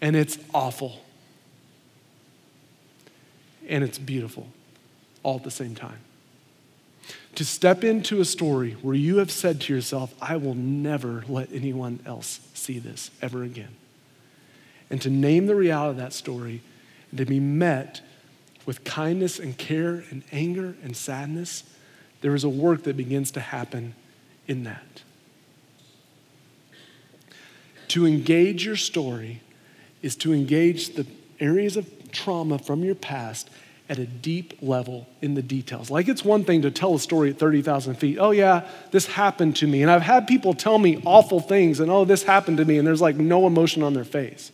And 0.00 0.16
it's 0.16 0.36
awful. 0.52 1.00
And 3.68 3.84
it's 3.84 4.00
beautiful 4.00 4.48
all 5.22 5.36
at 5.36 5.44
the 5.44 5.50
same 5.52 5.76
time. 5.76 5.98
To 7.36 7.44
step 7.44 7.84
into 7.84 8.20
a 8.20 8.24
story 8.24 8.72
where 8.82 8.94
you 8.94 9.18
have 9.18 9.30
said 9.30 9.60
to 9.62 9.74
yourself, 9.74 10.14
I 10.20 10.36
will 10.36 10.54
never 10.54 11.24
let 11.28 11.52
anyone 11.52 12.00
else 12.04 12.40
see 12.54 12.78
this 12.78 13.10
ever 13.22 13.42
again 13.42 13.76
and 14.90 15.00
to 15.02 15.08
name 15.08 15.46
the 15.46 15.54
reality 15.54 15.90
of 15.90 15.96
that 15.96 16.12
story 16.12 16.60
and 17.10 17.18
to 17.18 17.24
be 17.24 17.40
met 17.40 18.00
with 18.66 18.84
kindness 18.84 19.38
and 19.38 19.56
care 19.56 20.04
and 20.10 20.22
anger 20.32 20.74
and 20.82 20.96
sadness, 20.96 21.62
there 22.20 22.34
is 22.34 22.44
a 22.44 22.48
work 22.48 22.82
that 22.82 22.96
begins 22.96 23.30
to 23.30 23.40
happen 23.40 23.94
in 24.46 24.64
that. 24.64 25.02
To 27.88 28.06
engage 28.06 28.64
your 28.64 28.76
story 28.76 29.40
is 30.02 30.16
to 30.16 30.32
engage 30.32 30.94
the 30.94 31.06
areas 31.38 31.76
of 31.76 31.88
trauma 32.12 32.58
from 32.58 32.84
your 32.84 32.94
past 32.94 33.48
at 33.90 33.98
a 33.98 34.06
deep 34.06 34.56
level 34.62 35.08
in 35.20 35.34
the 35.34 35.42
details. 35.42 35.90
Like 35.90 36.06
it's 36.06 36.24
one 36.24 36.44
thing 36.44 36.62
to 36.62 36.70
tell 36.70 36.94
a 36.94 37.00
story 37.00 37.30
at 37.30 37.38
30,000 37.40 37.96
feet. 37.96 38.18
Oh, 38.20 38.30
yeah, 38.30 38.66
this 38.92 39.06
happened 39.06 39.56
to 39.56 39.66
me. 39.66 39.82
And 39.82 39.90
I've 39.90 40.00
had 40.00 40.28
people 40.28 40.54
tell 40.54 40.78
me 40.78 41.02
awful 41.04 41.40
things, 41.40 41.80
and 41.80 41.90
oh, 41.90 42.04
this 42.04 42.22
happened 42.22 42.58
to 42.58 42.64
me, 42.64 42.78
and 42.78 42.86
there's 42.86 43.00
like 43.00 43.16
no 43.16 43.48
emotion 43.48 43.82
on 43.82 43.92
their 43.92 44.04
face. 44.04 44.52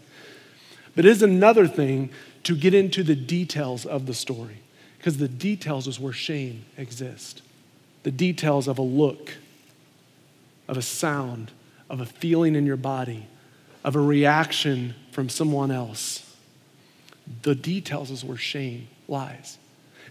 But 0.96 1.04
it 1.04 1.10
is 1.10 1.22
another 1.22 1.68
thing 1.68 2.08
to 2.44 2.56
get 2.56 2.72
into 2.72 3.02
the 3.02 3.14
details 3.14 3.84
of 3.84 4.06
the 4.06 4.14
story, 4.14 4.62
because 4.96 5.18
the 5.18 5.28
details 5.28 5.86
is 5.86 6.00
where 6.00 6.14
shame 6.14 6.64
exists. 6.78 7.42
The 8.04 8.10
details 8.10 8.66
of 8.66 8.78
a 8.78 8.82
look, 8.82 9.34
of 10.66 10.78
a 10.78 10.82
sound, 10.82 11.52
of 11.90 12.00
a 12.00 12.06
feeling 12.06 12.54
in 12.54 12.64
your 12.64 12.78
body, 12.78 13.26
of 13.84 13.96
a 13.96 14.00
reaction 14.00 14.94
from 15.12 15.28
someone 15.28 15.70
else. 15.70 16.34
The 17.42 17.54
details 17.54 18.10
is 18.10 18.24
where 18.24 18.38
shame 18.38 18.88
lies. 19.08 19.58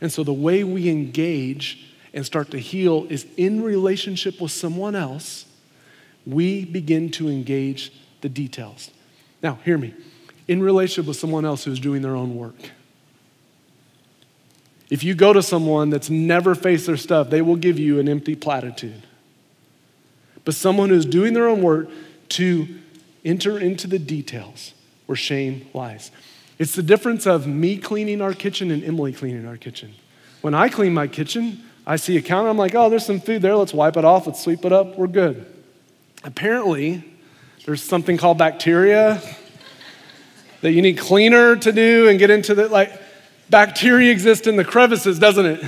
And 0.01 0.11
so 0.11 0.23
the 0.23 0.33
way 0.33 0.63
we 0.63 0.89
engage 0.89 1.85
and 2.13 2.25
start 2.25 2.51
to 2.51 2.59
heal 2.59 3.07
is 3.09 3.25
in 3.37 3.61
relationship 3.61 4.39
with 4.39 4.51
someone 4.51 4.95
else, 4.95 5.45
we 6.25 6.65
begin 6.65 7.11
to 7.11 7.29
engage 7.29 7.91
the 8.21 8.29
details. 8.29 8.91
Now, 9.43 9.59
hear 9.63 9.77
me 9.77 9.93
in 10.47 10.61
relationship 10.61 11.07
with 11.07 11.17
someone 11.17 11.45
else 11.45 11.63
who's 11.63 11.79
doing 11.79 12.01
their 12.01 12.15
own 12.15 12.35
work. 12.35 12.55
If 14.89 15.03
you 15.03 15.15
go 15.15 15.33
to 15.33 15.41
someone 15.41 15.89
that's 15.89 16.09
never 16.09 16.53
faced 16.53 16.85
their 16.85 16.97
stuff, 16.97 17.29
they 17.29 17.41
will 17.41 17.55
give 17.55 17.79
you 17.79 17.99
an 17.99 18.07
empty 18.07 18.35
platitude. 18.35 19.03
But 20.43 20.53
someone 20.53 20.89
who's 20.89 21.05
doing 21.05 21.33
their 21.33 21.47
own 21.47 21.63
work 21.63 21.89
to 22.29 22.67
enter 23.23 23.57
into 23.57 23.87
the 23.87 23.97
details 23.97 24.73
where 25.07 25.15
shame 25.15 25.67
lies. 25.73 26.11
It's 26.57 26.73
the 26.73 26.83
difference 26.83 27.25
of 27.25 27.47
me 27.47 27.77
cleaning 27.77 28.21
our 28.21 28.33
kitchen 28.33 28.71
and 28.71 28.83
Emily 28.83 29.11
cleaning 29.11 29.45
our 29.45 29.57
kitchen. 29.57 29.93
When 30.41 30.53
I 30.53 30.69
clean 30.69 30.93
my 30.93 31.07
kitchen, 31.07 31.63
I 31.85 31.97
see 31.97 32.17
a 32.17 32.21
counter, 32.21 32.49
I'm 32.49 32.57
like, 32.57 32.73
oh, 32.75 32.89
there's 32.89 33.05
some 33.05 33.19
food 33.19 33.41
there, 33.41 33.55
let's 33.55 33.73
wipe 33.73 33.97
it 33.97 34.05
off, 34.05 34.25
let's 34.27 34.41
sweep 34.41 34.63
it 34.65 34.71
up, 34.71 34.97
we're 34.97 35.07
good. 35.07 35.45
Apparently, 36.23 37.03
there's 37.65 37.83
something 37.83 38.17
called 38.17 38.37
bacteria 38.37 39.21
that 40.61 40.71
you 40.71 40.81
need 40.81 40.97
cleaner 40.97 41.55
to 41.57 41.71
do 41.71 42.07
and 42.07 42.17
get 42.17 42.29
into 42.29 42.55
the, 42.55 42.69
like, 42.69 42.91
bacteria 43.49 44.11
exist 44.11 44.47
in 44.47 44.55
the 44.55 44.65
crevices, 44.65 45.19
doesn't 45.19 45.45
it? 45.45 45.63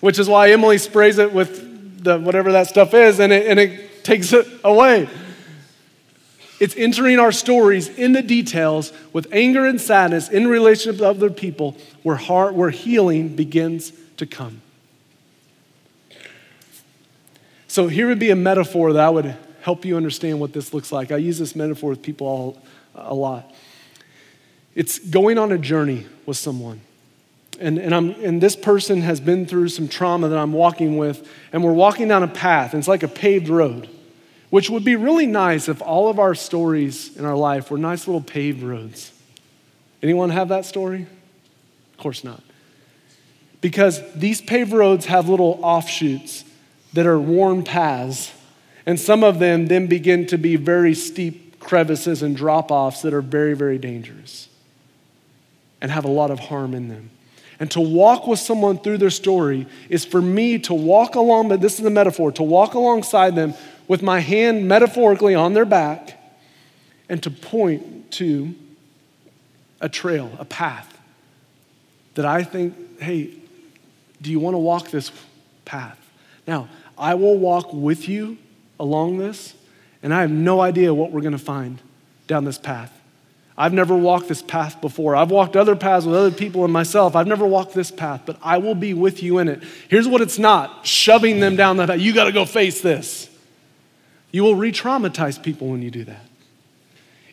Which 0.00 0.18
is 0.18 0.28
why 0.28 0.50
Emily 0.50 0.78
sprays 0.78 1.18
it 1.18 1.32
with 1.32 2.02
the 2.02 2.18
whatever 2.18 2.52
that 2.52 2.66
stuff 2.66 2.94
is 2.94 3.20
and 3.20 3.32
it, 3.32 3.46
and 3.46 3.60
it 3.60 4.02
takes 4.02 4.32
it 4.32 4.46
away. 4.64 5.08
It's 6.62 6.76
entering 6.76 7.18
our 7.18 7.32
stories 7.32 7.88
in 7.88 8.12
the 8.12 8.22
details 8.22 8.92
with 9.12 9.26
anger 9.32 9.66
and 9.66 9.80
sadness 9.80 10.28
in 10.28 10.46
relationship 10.46 10.98
to 10.98 11.08
other 11.08 11.28
people 11.28 11.76
where, 12.04 12.14
heart, 12.14 12.54
where 12.54 12.70
healing 12.70 13.34
begins 13.34 13.92
to 14.18 14.26
come. 14.26 14.62
So, 17.66 17.88
here 17.88 18.06
would 18.06 18.20
be 18.20 18.30
a 18.30 18.36
metaphor 18.36 18.92
that 18.92 19.04
I 19.04 19.10
would 19.10 19.36
help 19.62 19.84
you 19.84 19.96
understand 19.96 20.38
what 20.38 20.52
this 20.52 20.72
looks 20.72 20.92
like. 20.92 21.10
I 21.10 21.16
use 21.16 21.36
this 21.36 21.56
metaphor 21.56 21.90
with 21.90 22.00
people 22.00 22.28
all, 22.28 22.62
a 22.94 23.12
lot. 23.12 23.52
It's 24.76 25.00
going 25.00 25.38
on 25.38 25.50
a 25.50 25.58
journey 25.58 26.06
with 26.26 26.36
someone. 26.36 26.80
And, 27.58 27.76
and, 27.76 27.92
I'm, 27.92 28.10
and 28.22 28.40
this 28.40 28.54
person 28.54 29.00
has 29.00 29.20
been 29.20 29.46
through 29.46 29.70
some 29.70 29.88
trauma 29.88 30.28
that 30.28 30.38
I'm 30.38 30.52
walking 30.52 30.96
with, 30.96 31.28
and 31.52 31.64
we're 31.64 31.72
walking 31.72 32.06
down 32.06 32.22
a 32.22 32.28
path, 32.28 32.72
and 32.72 32.78
it's 32.78 32.86
like 32.86 33.02
a 33.02 33.08
paved 33.08 33.48
road 33.48 33.88
which 34.52 34.68
would 34.68 34.84
be 34.84 34.96
really 34.96 35.24
nice 35.24 35.66
if 35.66 35.80
all 35.80 36.10
of 36.10 36.18
our 36.18 36.34
stories 36.34 37.16
in 37.16 37.24
our 37.24 37.34
life 37.34 37.70
were 37.70 37.78
nice 37.78 38.06
little 38.06 38.20
paved 38.20 38.62
roads. 38.62 39.10
Anyone 40.02 40.28
have 40.28 40.50
that 40.50 40.66
story? 40.66 41.06
Of 41.92 41.96
course 41.96 42.22
not. 42.22 42.42
Because 43.62 44.02
these 44.12 44.42
paved 44.42 44.72
roads 44.72 45.06
have 45.06 45.26
little 45.26 45.58
offshoots 45.62 46.44
that 46.92 47.06
are 47.06 47.18
worn 47.18 47.64
paths, 47.64 48.30
and 48.84 49.00
some 49.00 49.24
of 49.24 49.38
them 49.38 49.68
then 49.68 49.86
begin 49.86 50.26
to 50.26 50.36
be 50.36 50.56
very 50.56 50.92
steep 50.92 51.58
crevices 51.58 52.22
and 52.22 52.36
drop 52.36 52.70
offs 52.70 53.00
that 53.00 53.14
are 53.14 53.22
very, 53.22 53.54
very 53.54 53.78
dangerous 53.78 54.50
and 55.80 55.90
have 55.90 56.04
a 56.04 56.10
lot 56.10 56.30
of 56.30 56.38
harm 56.38 56.74
in 56.74 56.88
them. 56.88 57.08
And 57.58 57.70
to 57.70 57.80
walk 57.80 58.26
with 58.26 58.38
someone 58.38 58.78
through 58.80 58.98
their 58.98 59.08
story 59.08 59.66
is 59.88 60.04
for 60.04 60.20
me 60.20 60.58
to 60.58 60.74
walk 60.74 61.14
along, 61.14 61.48
but 61.48 61.62
this 61.62 61.78
is 61.78 61.84
the 61.84 61.90
metaphor, 61.90 62.32
to 62.32 62.42
walk 62.42 62.74
alongside 62.74 63.34
them 63.34 63.54
with 63.88 64.02
my 64.02 64.20
hand 64.20 64.66
metaphorically 64.68 65.34
on 65.34 65.54
their 65.54 65.64
back 65.64 66.18
and 67.08 67.22
to 67.22 67.30
point 67.30 68.10
to 68.12 68.54
a 69.80 69.88
trail, 69.88 70.30
a 70.38 70.44
path 70.44 70.98
that 72.14 72.24
I 72.24 72.44
think, 72.44 73.00
hey, 73.00 73.30
do 74.20 74.30
you 74.30 74.38
want 74.38 74.54
to 74.54 74.58
walk 74.58 74.90
this 74.90 75.10
path? 75.64 75.98
Now, 76.46 76.68
I 76.96 77.14
will 77.14 77.36
walk 77.36 77.72
with 77.72 78.08
you 78.08 78.38
along 78.78 79.18
this, 79.18 79.54
and 80.02 80.14
I 80.14 80.20
have 80.20 80.30
no 80.30 80.60
idea 80.60 80.94
what 80.94 81.10
we're 81.10 81.20
going 81.20 81.32
to 81.32 81.38
find 81.38 81.80
down 82.26 82.44
this 82.44 82.58
path. 82.58 82.96
I've 83.56 83.72
never 83.72 83.96
walked 83.96 84.28
this 84.28 84.42
path 84.42 84.80
before. 84.80 85.14
I've 85.14 85.30
walked 85.30 85.56
other 85.56 85.76
paths 85.76 86.06
with 86.06 86.14
other 86.14 86.30
people 86.30 86.64
and 86.64 86.72
myself. 86.72 87.14
I've 87.14 87.26
never 87.26 87.46
walked 87.46 87.74
this 87.74 87.90
path, 87.90 88.22
but 88.24 88.38
I 88.42 88.58
will 88.58 88.74
be 88.74 88.94
with 88.94 89.22
you 89.22 89.38
in 89.38 89.48
it. 89.48 89.62
Here's 89.88 90.08
what 90.08 90.20
it's 90.20 90.38
not 90.38 90.86
shoving 90.86 91.40
them 91.40 91.56
down 91.56 91.76
that 91.76 91.88
path. 91.88 92.00
You 92.00 92.14
got 92.14 92.24
to 92.24 92.32
go 92.32 92.44
face 92.44 92.80
this. 92.80 93.28
You 94.32 94.42
will 94.42 94.56
re 94.56 94.72
traumatize 94.72 95.40
people 95.40 95.68
when 95.68 95.82
you 95.82 95.90
do 95.90 96.04
that. 96.04 96.26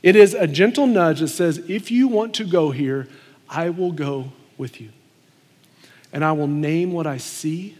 It 0.04 0.16
is 0.16 0.34
a 0.34 0.48
gentle 0.48 0.88
nudge 0.88 1.20
that 1.22 1.30
says, 1.30 1.58
if 1.68 1.92
you 1.92 2.08
want 2.08 2.34
to 2.36 2.46
go 2.46 2.72
here, 2.72 3.08
I 3.50 3.70
will 3.70 3.92
go 3.92 4.32
with 4.58 4.80
you. 4.80 4.90
And 6.14 6.24
I 6.24 6.32
will 6.34 6.48
name 6.48 6.92
what 6.92 7.08
I 7.08 7.18
see. 7.18 7.78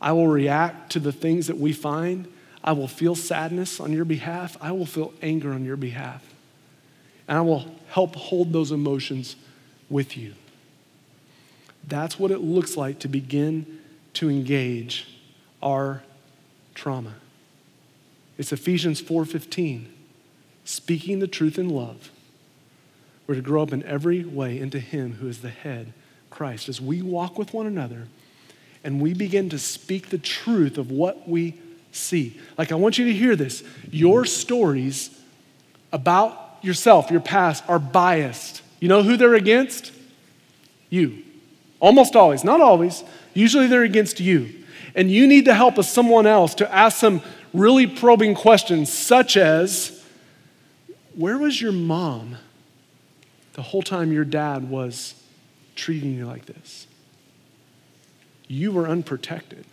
I 0.00 0.12
will 0.12 0.28
react 0.28 0.92
to 0.92 1.00
the 1.00 1.12
things 1.12 1.46
that 1.48 1.58
we 1.58 1.72
find. 1.72 2.26
I 2.62 2.72
will 2.72 2.88
feel 2.88 3.14
sadness 3.14 3.80
on 3.80 3.92
your 3.92 4.04
behalf. 4.04 4.56
I 4.60 4.72
will 4.72 4.86
feel 4.86 5.12
anger 5.22 5.52
on 5.52 5.64
your 5.64 5.76
behalf. 5.76 6.22
And 7.28 7.38
I 7.38 7.40
will 7.42 7.66
help 7.88 8.16
hold 8.16 8.52
those 8.52 8.72
emotions 8.72 9.36
with 9.88 10.16
you. 10.16 10.34
That's 11.86 12.18
what 12.18 12.30
it 12.30 12.40
looks 12.40 12.76
like 12.76 12.98
to 13.00 13.08
begin 13.08 13.80
to 14.14 14.28
engage 14.30 15.18
our 15.62 16.02
trauma. 16.74 17.14
It's 18.40 18.52
Ephesians 18.52 19.02
4:15. 19.02 19.84
Speaking 20.64 21.18
the 21.18 21.28
truth 21.28 21.58
in 21.58 21.68
love. 21.68 22.10
We're 23.26 23.34
to 23.34 23.42
grow 23.42 23.62
up 23.62 23.70
in 23.70 23.82
every 23.82 24.24
way 24.24 24.58
into 24.58 24.80
him 24.80 25.16
who 25.20 25.28
is 25.28 25.40
the 25.40 25.50
head, 25.50 25.92
Christ. 26.30 26.66
As 26.66 26.80
we 26.80 27.02
walk 27.02 27.38
with 27.38 27.52
one 27.52 27.66
another 27.66 28.08
and 28.82 28.98
we 28.98 29.12
begin 29.12 29.50
to 29.50 29.58
speak 29.58 30.08
the 30.08 30.16
truth 30.16 30.78
of 30.78 30.90
what 30.90 31.28
we 31.28 31.52
see. 31.92 32.40
Like 32.56 32.72
I 32.72 32.76
want 32.76 32.96
you 32.96 33.04
to 33.04 33.12
hear 33.12 33.36
this. 33.36 33.62
Your 33.90 34.24
stories 34.24 35.10
about 35.92 36.56
yourself, 36.62 37.10
your 37.10 37.20
past 37.20 37.62
are 37.68 37.78
biased. 37.78 38.62
You 38.80 38.88
know 38.88 39.02
who 39.02 39.18
they're 39.18 39.34
against? 39.34 39.92
You. 40.88 41.24
Almost 41.78 42.16
always, 42.16 42.42
not 42.42 42.62
always. 42.62 43.04
Usually 43.34 43.66
they're 43.66 43.82
against 43.82 44.18
you. 44.18 44.64
And 44.94 45.10
you 45.10 45.26
need 45.26 45.44
the 45.44 45.54
help 45.54 45.76
of 45.76 45.84
someone 45.84 46.26
else 46.26 46.54
to 46.56 46.74
ask 46.74 46.98
some 46.98 47.20
really 47.52 47.86
probing 47.86 48.34
questions, 48.34 48.92
such 48.92 49.36
as 49.36 50.04
Where 51.14 51.38
was 51.38 51.60
your 51.60 51.72
mom 51.72 52.36
the 53.54 53.62
whole 53.62 53.82
time 53.82 54.12
your 54.12 54.24
dad 54.24 54.70
was 54.70 55.14
treating 55.74 56.14
you 56.14 56.26
like 56.26 56.46
this? 56.46 56.86
You 58.46 58.72
were 58.72 58.88
unprotected. 58.88 59.64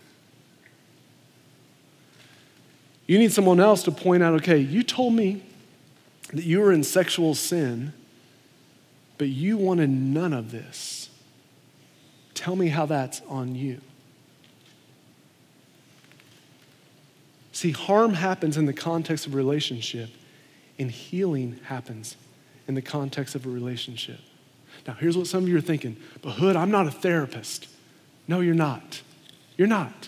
You 3.08 3.18
need 3.18 3.32
someone 3.32 3.60
else 3.60 3.84
to 3.84 3.92
point 3.92 4.22
out 4.22 4.34
okay, 4.36 4.58
you 4.58 4.84
told 4.84 5.14
me 5.14 5.42
that 6.34 6.44
you 6.44 6.60
were 6.60 6.74
in 6.74 6.84
sexual 6.84 7.34
sin, 7.36 7.94
but 9.18 9.30
you 9.30 9.58
wanted 9.58 9.90
none 9.90 10.34
of 10.34 10.52
this. 10.52 11.10
Tell 12.34 12.56
me 12.56 12.68
how 12.68 12.86
that's 12.86 13.22
on 13.30 13.56
you. 13.56 13.82
See, 17.58 17.72
harm 17.72 18.14
happens 18.14 18.56
in 18.56 18.68
the 18.68 18.72
context 18.72 19.26
of 19.26 19.34
relationship, 19.34 20.12
and 20.78 20.92
healing 20.92 21.60
happens 21.64 22.16
in 22.68 22.76
the 22.76 22.84
context 22.84 23.34
of 23.34 23.48
a 23.48 23.50
relationship. 23.50 24.20
Now, 24.88 24.94
here's 24.94 25.18
what 25.18 25.26
some 25.26 25.42
of 25.42 25.50
you 25.50 25.58
are 25.58 25.62
thinking, 25.62 25.98
but 26.22 26.34
Hood, 26.34 26.56
I'm 26.56 26.70
not 26.70 26.86
a 26.86 26.92
therapist. 26.92 27.68
No, 28.28 28.42
you're 28.42 28.54
not. 28.54 29.02
You're 29.58 29.68
not. 29.68 30.08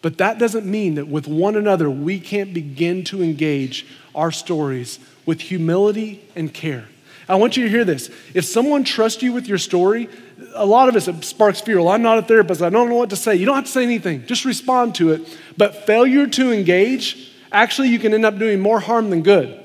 But 0.00 0.18
that 0.18 0.38
doesn't 0.38 0.64
mean 0.64 0.94
that 0.94 1.08
with 1.08 1.26
one 1.26 1.56
another 1.56 1.90
we 1.90 2.20
can't 2.20 2.54
begin 2.54 3.02
to 3.06 3.20
engage 3.20 3.84
our 4.14 4.30
stories 4.30 5.00
with 5.26 5.40
humility 5.40 6.24
and 6.36 6.54
care. 6.54 6.86
I 7.28 7.34
want 7.34 7.56
you 7.56 7.64
to 7.64 7.68
hear 7.68 7.84
this. 7.84 8.10
If 8.32 8.44
someone 8.44 8.84
trusts 8.84 9.24
you 9.24 9.32
with 9.32 9.48
your 9.48 9.58
story, 9.58 10.08
a 10.54 10.66
lot 10.66 10.88
of 10.88 10.96
us, 10.96 11.08
it 11.08 11.24
sparks 11.24 11.60
fear. 11.60 11.78
Well, 11.78 11.88
I'm 11.88 12.02
not 12.02 12.18
a 12.18 12.22
therapist. 12.22 12.62
I 12.62 12.70
don't 12.70 12.88
know 12.88 12.96
what 12.96 13.10
to 13.10 13.16
say. 13.16 13.36
You 13.36 13.46
don't 13.46 13.56
have 13.56 13.64
to 13.64 13.70
say 13.70 13.82
anything, 13.82 14.26
just 14.26 14.44
respond 14.44 14.94
to 14.96 15.12
it. 15.12 15.38
But 15.56 15.86
failure 15.86 16.26
to 16.26 16.52
engage, 16.52 17.32
actually, 17.50 17.88
you 17.88 17.98
can 17.98 18.12
end 18.12 18.24
up 18.24 18.38
doing 18.38 18.60
more 18.60 18.80
harm 18.80 19.10
than 19.10 19.22
good. 19.22 19.62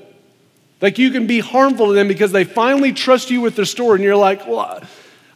Like 0.80 0.98
you 0.98 1.10
can 1.10 1.26
be 1.26 1.40
harmful 1.40 1.88
to 1.88 1.92
them 1.92 2.08
because 2.08 2.32
they 2.32 2.44
finally 2.44 2.92
trust 2.92 3.30
you 3.30 3.40
with 3.40 3.54
their 3.54 3.64
story, 3.64 3.96
and 3.96 4.04
you're 4.04 4.16
like, 4.16 4.46
well, 4.46 4.82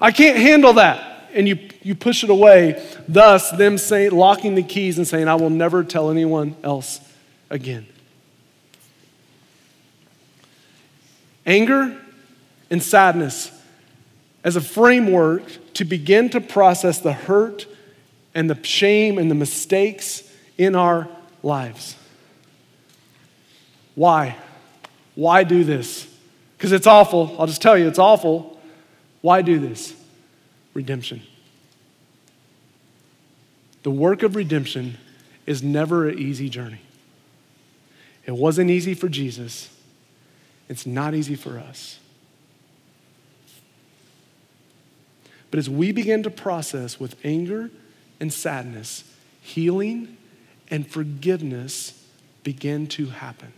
I 0.00 0.10
can't 0.10 0.38
handle 0.38 0.74
that. 0.74 1.30
And 1.32 1.46
you, 1.46 1.58
you 1.82 1.94
push 1.94 2.24
it 2.24 2.30
away, 2.30 2.82
thus, 3.06 3.50
them 3.50 3.76
saying, 3.76 4.12
locking 4.12 4.54
the 4.54 4.62
keys 4.62 4.96
and 4.96 5.06
saying, 5.06 5.28
I 5.28 5.34
will 5.34 5.50
never 5.50 5.84
tell 5.84 6.10
anyone 6.10 6.56
else 6.64 7.00
again. 7.50 7.86
Anger 11.44 11.96
and 12.70 12.82
sadness 12.82 13.52
as 14.46 14.54
a 14.54 14.60
framework 14.60 15.42
to 15.74 15.84
begin 15.84 16.30
to 16.30 16.40
process 16.40 17.00
the 17.00 17.12
hurt 17.12 17.66
and 18.32 18.48
the 18.48 18.64
shame 18.64 19.18
and 19.18 19.28
the 19.28 19.34
mistakes 19.34 20.22
in 20.56 20.76
our 20.76 21.08
lives. 21.42 21.96
Why? 23.96 24.36
Why 25.16 25.42
do 25.42 25.64
this? 25.64 26.06
Because 26.56 26.70
it's 26.70 26.86
awful. 26.86 27.34
I'll 27.40 27.48
just 27.48 27.60
tell 27.60 27.76
you, 27.76 27.88
it's 27.88 27.98
awful. 27.98 28.60
Why 29.20 29.42
do 29.42 29.58
this? 29.58 29.96
Redemption. 30.74 31.22
The 33.82 33.90
work 33.90 34.22
of 34.22 34.36
redemption 34.36 34.96
is 35.44 35.60
never 35.60 36.08
an 36.08 36.20
easy 36.20 36.48
journey. 36.48 36.82
It 38.26 38.36
wasn't 38.36 38.70
easy 38.70 38.94
for 38.94 39.08
Jesus, 39.08 39.70
it's 40.68 40.86
not 40.86 41.14
easy 41.14 41.34
for 41.34 41.58
us. 41.58 41.98
But 45.50 45.58
as 45.58 45.70
we 45.70 45.92
begin 45.92 46.22
to 46.24 46.30
process 46.30 46.98
with 46.98 47.16
anger 47.24 47.70
and 48.20 48.32
sadness, 48.32 49.04
healing 49.40 50.16
and 50.70 50.86
forgiveness 50.86 52.04
begin 52.42 52.86
to 52.88 53.06
happen. 53.06 53.52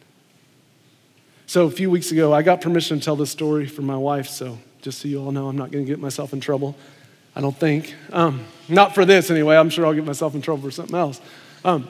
So, 1.47 1.64
a 1.64 1.70
few 1.70 1.91
weeks 1.91 2.11
ago, 2.12 2.34
I 2.34 2.43
got 2.43 2.61
permission 2.61 2.99
to 2.99 3.05
tell 3.05 3.16
this 3.16 3.30
story 3.30 3.66
from 3.66 3.86
my 3.86 3.97
wife, 3.97 4.28
so 4.28 4.59
just 4.82 5.01
so 5.01 5.09
you 5.09 5.22
all 5.22 5.32
know, 5.32 5.49
I'm 5.49 5.57
not 5.57 5.70
going 5.70 5.84
to 5.84 5.91
get 5.91 5.99
myself 5.99 6.32
in 6.32 6.41
trouble. 6.41 6.76
I 7.34 7.41
don't 7.41 7.57
think. 7.57 7.95
Um, 8.12 8.45
not 8.68 8.95
for 8.95 9.05
this, 9.05 9.30
anyway. 9.30 9.57
I'm 9.57 9.70
sure 9.70 9.86
I'll 9.86 9.95
get 9.95 10.05
myself 10.05 10.34
in 10.34 10.43
trouble 10.43 10.64
for 10.64 10.70
something 10.70 10.97
else. 10.97 11.20
Um, 11.64 11.89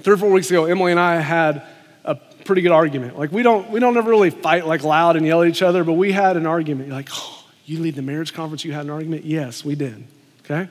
three 0.00 0.14
or 0.14 0.16
four 0.16 0.30
weeks 0.30 0.50
ago, 0.50 0.66
Emily 0.66 0.92
and 0.92 1.00
I 1.00 1.16
had 1.16 1.62
a 2.04 2.14
pretty 2.14 2.62
good 2.62 2.72
argument. 2.72 3.18
Like, 3.18 3.32
we 3.32 3.42
don't, 3.42 3.70
we 3.70 3.80
don't 3.80 3.96
ever 3.96 4.10
really 4.10 4.30
fight 4.30 4.66
like 4.66 4.82
loud 4.82 5.16
and 5.16 5.26
yell 5.26 5.42
at 5.42 5.48
each 5.48 5.62
other, 5.62 5.82
but 5.82 5.94
we 5.94 6.12
had 6.12 6.36
an 6.36 6.46
argument. 6.46 6.88
You're 6.88 6.96
like, 6.96 7.08
oh, 7.12 7.43
you 7.64 7.80
lead 7.80 7.94
the 7.94 8.02
marriage 8.02 8.32
conference, 8.34 8.64
you 8.64 8.72
had 8.72 8.84
an 8.84 8.90
argument? 8.90 9.24
Yes, 9.24 9.64
we 9.64 9.74
did. 9.74 10.04
Okay? 10.44 10.68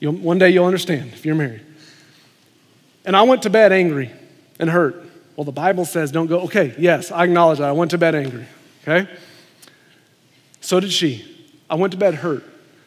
You'll, 0.00 0.14
one 0.14 0.38
day 0.38 0.50
you'll 0.50 0.66
understand 0.66 1.12
if 1.12 1.24
you're 1.24 1.34
married. 1.34 1.62
And 3.04 3.16
I 3.16 3.22
went 3.22 3.42
to 3.42 3.50
bed 3.50 3.72
angry 3.72 4.10
and 4.58 4.68
hurt. 4.68 5.04
Well, 5.36 5.44
the 5.44 5.52
Bible 5.52 5.84
says 5.84 6.10
don't 6.10 6.26
go, 6.26 6.40
okay, 6.42 6.74
yes, 6.78 7.12
I 7.12 7.24
acknowledge 7.24 7.58
that. 7.58 7.68
I 7.68 7.72
went 7.72 7.92
to 7.92 7.98
bed 7.98 8.14
angry, 8.14 8.46
okay? 8.82 9.08
So 10.60 10.80
did 10.80 10.90
she. 10.90 11.24
I 11.70 11.76
went 11.76 11.92
to 11.92 11.98
bed 11.98 12.14
hurt. 12.14 12.44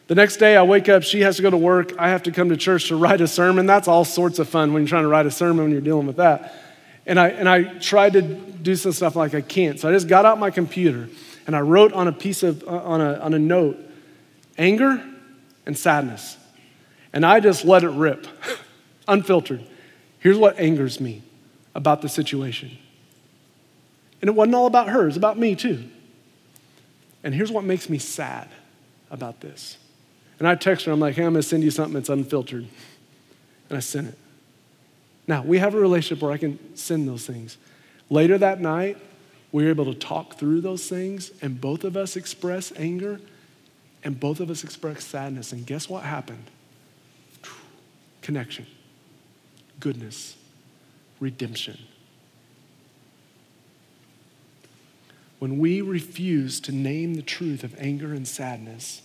The 0.07 0.15
next 0.15 0.37
day 0.37 0.57
I 0.57 0.63
wake 0.63 0.89
up, 0.89 1.03
she 1.03 1.21
has 1.21 1.35
to 1.37 1.41
go 1.41 1.51
to 1.51 1.57
work, 1.57 1.93
I 1.99 2.09
have 2.09 2.23
to 2.23 2.31
come 2.31 2.49
to 2.49 2.57
church 2.57 2.87
to 2.87 2.95
write 2.95 3.21
a 3.21 3.27
sermon. 3.27 3.65
That's 3.65 3.87
all 3.87 4.03
sorts 4.03 4.39
of 4.39 4.49
fun 4.49 4.73
when 4.73 4.81
you're 4.81 4.89
trying 4.89 5.03
to 5.03 5.09
write 5.09 5.27
a 5.27 5.31
sermon 5.31 5.63
when 5.63 5.71
you're 5.71 5.81
dealing 5.81 6.07
with 6.07 6.17
that. 6.17 6.55
And 7.05 7.19
I, 7.19 7.29
and 7.29 7.47
I 7.47 7.63
tried 7.79 8.13
to 8.13 8.21
do 8.21 8.75
some 8.75 8.91
stuff 8.91 9.15
like 9.15 9.33
I 9.33 9.41
can't. 9.41 9.79
So 9.79 9.87
I 9.87 9.93
just 9.93 10.07
got 10.07 10.25
out 10.25 10.39
my 10.39 10.49
computer 10.49 11.09
and 11.49 11.55
I 11.55 11.61
wrote 11.61 11.93
on 11.93 12.07
a 12.07 12.11
piece 12.11 12.43
of, 12.43 12.61
uh, 12.61 12.67
on 12.67 13.01
a, 13.01 13.13
on 13.15 13.33
a 13.33 13.39
note, 13.39 13.75
anger 14.59 15.03
and 15.65 15.75
sadness. 15.75 16.37
And 17.11 17.25
I 17.25 17.39
just 17.39 17.65
let 17.65 17.83
it 17.83 17.89
rip, 17.89 18.27
unfiltered. 19.07 19.65
Here's 20.19 20.37
what 20.37 20.59
angers 20.59 20.99
me 20.99 21.23
about 21.73 22.03
the 22.03 22.07
situation. 22.07 22.77
And 24.21 24.29
it 24.29 24.35
wasn't 24.35 24.53
all 24.53 24.67
about 24.67 24.89
her, 24.89 25.01
it 25.01 25.05
was 25.07 25.17
about 25.17 25.39
me 25.39 25.55
too. 25.55 25.85
And 27.23 27.33
here's 27.33 27.51
what 27.51 27.63
makes 27.63 27.89
me 27.89 27.97
sad 27.97 28.47
about 29.09 29.41
this. 29.41 29.79
And 30.37 30.47
I 30.47 30.53
text 30.53 30.85
her, 30.85 30.91
I'm 30.91 30.99
like, 30.99 31.15
hey, 31.15 31.23
I'm 31.23 31.33
gonna 31.33 31.41
send 31.41 31.63
you 31.63 31.71
something 31.71 31.95
that's 31.95 32.09
unfiltered. 32.09 32.67
And 33.69 33.75
I 33.75 33.79
sent 33.79 34.09
it. 34.09 34.17
Now, 35.27 35.41
we 35.41 35.57
have 35.57 35.73
a 35.73 35.79
relationship 35.79 36.21
where 36.21 36.31
I 36.31 36.37
can 36.37 36.75
send 36.75 37.07
those 37.07 37.25
things. 37.25 37.57
Later 38.07 38.37
that 38.37 38.61
night, 38.61 38.99
we 39.51 39.63
were 39.63 39.69
able 39.69 39.85
to 39.85 39.97
talk 39.97 40.35
through 40.35 40.61
those 40.61 40.87
things, 40.87 41.31
and 41.41 41.59
both 41.59 41.83
of 41.83 41.97
us 41.97 42.15
express 42.15 42.71
anger, 42.75 43.19
and 44.03 44.19
both 44.19 44.39
of 44.39 44.49
us 44.49 44.63
express 44.63 45.03
sadness. 45.03 45.51
And 45.51 45.65
guess 45.65 45.89
what 45.89 46.03
happened? 46.03 46.45
Connection, 48.21 48.67
goodness, 49.79 50.37
redemption. 51.19 51.79
When 55.39 55.57
we 55.57 55.81
refuse 55.81 56.59
to 56.61 56.71
name 56.71 57.15
the 57.15 57.21
truth 57.21 57.63
of 57.63 57.73
anger 57.79 58.13
and 58.13 58.27
sadness, 58.27 59.01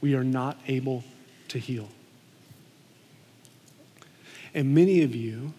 we 0.00 0.14
are 0.14 0.24
not 0.24 0.58
able 0.68 1.02
to 1.48 1.58
heal. 1.58 1.88
And 4.54 4.74
many 4.74 5.02
of 5.02 5.14
you 5.14 5.54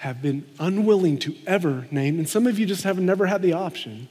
have 0.00 0.22
been 0.22 0.46
unwilling 0.58 1.18
to 1.18 1.36
ever 1.46 1.86
name, 1.90 2.18
and 2.18 2.26
some 2.26 2.46
of 2.46 2.58
you 2.58 2.64
just 2.64 2.84
have 2.84 2.98
never 2.98 3.26
had 3.26 3.42
the 3.42 3.52
option, 3.52 4.08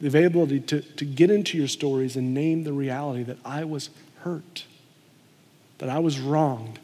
the 0.00 0.06
availability 0.06 0.58
to, 0.58 0.80
to 0.80 1.04
get 1.04 1.30
into 1.30 1.58
your 1.58 1.68
stories 1.68 2.16
and 2.16 2.32
name 2.32 2.64
the 2.64 2.72
reality 2.72 3.22
that 3.22 3.36
I 3.44 3.64
was 3.64 3.90
hurt, 4.20 4.64
that 5.76 5.90
I 5.90 5.98
was 5.98 6.18
wronged, 6.18 6.78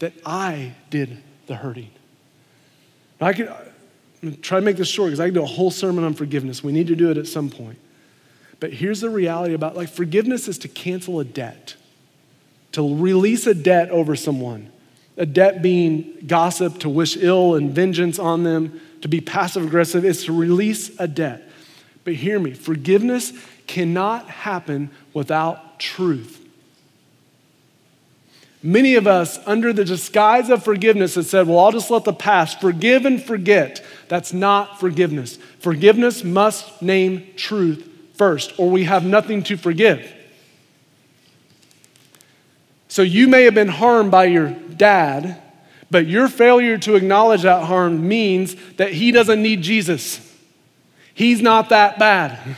that 0.00 0.12
I 0.26 0.74
did 0.90 1.22
the 1.46 1.54
hurting. 1.54 1.92
Now 3.20 3.28
I 3.28 3.32
could 3.32 4.42
try 4.42 4.58
to 4.58 4.64
make 4.64 4.76
this 4.76 4.88
short 4.88 5.10
because 5.10 5.20
I 5.20 5.28
could 5.28 5.34
do 5.34 5.44
a 5.44 5.46
whole 5.46 5.70
sermon 5.70 6.02
on 6.02 6.14
forgiveness. 6.14 6.64
We 6.64 6.72
need 6.72 6.88
to 6.88 6.96
do 6.96 7.12
it 7.12 7.16
at 7.16 7.28
some 7.28 7.48
point. 7.48 7.78
But 8.58 8.72
here's 8.72 9.00
the 9.00 9.10
reality 9.10 9.54
about 9.54 9.76
like 9.76 9.88
forgiveness 9.88 10.48
is 10.48 10.58
to 10.58 10.68
cancel 10.68 11.20
a 11.20 11.24
debt, 11.24 11.76
to 12.72 12.96
release 12.96 13.46
a 13.46 13.54
debt 13.54 13.90
over 13.90 14.16
someone. 14.16 14.71
A 15.16 15.26
debt 15.26 15.62
being 15.62 16.24
gossip, 16.26 16.78
to 16.80 16.88
wish 16.88 17.16
ill 17.16 17.54
and 17.54 17.70
vengeance 17.70 18.18
on 18.18 18.44
them, 18.44 18.80
to 19.02 19.08
be 19.08 19.20
passive 19.20 19.64
aggressive, 19.64 20.04
is 20.04 20.24
to 20.24 20.32
release 20.32 20.90
a 20.98 21.06
debt. 21.06 21.48
But 22.04 22.14
hear 22.14 22.38
me 22.38 22.52
forgiveness 22.52 23.32
cannot 23.66 24.28
happen 24.28 24.90
without 25.12 25.78
truth. 25.78 26.38
Many 28.62 28.94
of 28.94 29.08
us, 29.08 29.40
under 29.44 29.72
the 29.72 29.84
disguise 29.84 30.48
of 30.48 30.62
forgiveness, 30.62 31.16
have 31.16 31.26
said, 31.26 31.48
Well, 31.48 31.58
I'll 31.58 31.72
just 31.72 31.90
let 31.90 32.04
the 32.04 32.12
past 32.12 32.60
forgive 32.60 33.04
and 33.04 33.22
forget. 33.22 33.84
That's 34.06 34.32
not 34.32 34.78
forgiveness. 34.78 35.36
Forgiveness 35.58 36.22
must 36.22 36.80
name 36.80 37.26
truth 37.36 37.88
first, 38.14 38.52
or 38.58 38.70
we 38.70 38.84
have 38.84 39.04
nothing 39.04 39.42
to 39.44 39.56
forgive. 39.56 40.12
So 42.86 43.02
you 43.02 43.26
may 43.26 43.44
have 43.44 43.54
been 43.54 43.68
harmed 43.68 44.10
by 44.10 44.26
your 44.26 44.54
dad, 44.76 45.40
but 45.90 46.06
your 46.06 46.28
failure 46.28 46.78
to 46.78 46.94
acknowledge 46.94 47.42
that 47.42 47.64
harm 47.64 48.08
means 48.08 48.56
that 48.76 48.92
he 48.92 49.12
doesn't 49.12 49.42
need 49.42 49.62
Jesus. 49.62 50.20
He's 51.14 51.42
not 51.42 51.68
that 51.68 51.98
bad. 51.98 52.56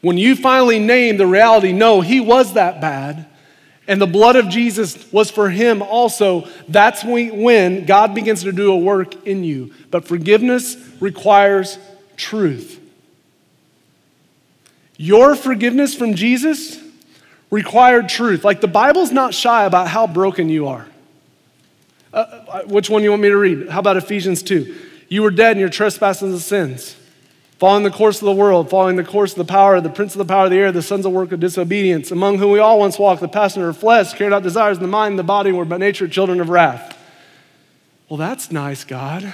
When 0.00 0.18
you 0.18 0.36
finally 0.36 0.78
name 0.78 1.16
the 1.16 1.26
reality, 1.26 1.72
no, 1.72 2.00
he 2.00 2.20
was 2.20 2.54
that 2.54 2.80
bad 2.80 3.26
and 3.88 4.00
the 4.00 4.06
blood 4.06 4.36
of 4.36 4.48
Jesus 4.48 5.10
was 5.12 5.30
for 5.30 5.48
him 5.48 5.80
also, 5.82 6.48
that's 6.68 7.04
when 7.04 7.84
God 7.84 8.14
begins 8.14 8.42
to 8.42 8.52
do 8.52 8.72
a 8.72 8.76
work 8.76 9.26
in 9.26 9.44
you. 9.44 9.72
But 9.90 10.06
forgiveness 10.06 10.76
requires 11.00 11.78
truth. 12.16 12.80
Your 14.96 15.36
forgiveness 15.36 15.94
from 15.94 16.14
Jesus 16.14 16.82
required 17.50 18.08
truth. 18.08 18.44
Like 18.44 18.60
the 18.60 18.68
Bible's 18.68 19.12
not 19.12 19.34
shy 19.34 19.64
about 19.64 19.88
how 19.88 20.06
broken 20.06 20.48
you 20.48 20.66
are. 20.66 20.86
Uh, 22.12 22.16
uh 22.16 22.62
which 22.62 22.90
one 22.90 23.02
you 23.02 23.10
want 23.10 23.22
me 23.22 23.28
to 23.28 23.36
read? 23.36 23.68
How 23.68 23.80
about 23.80 23.96
Ephesians 23.96 24.42
2? 24.42 24.74
You 25.08 25.22
were 25.22 25.30
dead 25.30 25.52
in 25.52 25.60
your 25.60 25.68
trespasses 25.68 26.32
and 26.32 26.40
sins 26.40 26.96
following 27.58 27.84
the 27.84 27.90
course 27.90 28.20
of 28.20 28.26
the 28.26 28.32
world, 28.32 28.68
following 28.68 28.96
the 28.96 29.04
course 29.04 29.32
of 29.32 29.38
the 29.38 29.50
power, 29.50 29.76
of 29.76 29.82
the 29.82 29.90
prince 29.90 30.14
of 30.14 30.18
the 30.18 30.26
power 30.26 30.44
of 30.44 30.50
the 30.50 30.58
air, 30.58 30.72
the 30.72 30.82
sons 30.82 31.06
of 31.06 31.12
work 31.12 31.32
of 31.32 31.40
disobedience, 31.40 32.10
among 32.10 32.38
whom 32.38 32.52
we 32.52 32.58
all 32.58 32.78
once 32.78 32.98
walked, 32.98 33.20
the 33.20 33.28
passion 33.28 33.62
of 33.62 33.76
flesh, 33.76 34.12
carried 34.12 34.32
out 34.32 34.42
desires 34.42 34.76
in 34.76 34.82
the 34.82 34.88
mind 34.88 35.12
and 35.12 35.18
the 35.18 35.24
body, 35.24 35.52
were 35.52 35.64
by 35.64 35.78
nature 35.78 36.06
children 36.06 36.40
of 36.40 36.48
wrath. 36.48 36.96
Well, 38.08 38.18
that's 38.18 38.52
nice, 38.52 38.84
God. 38.84 39.32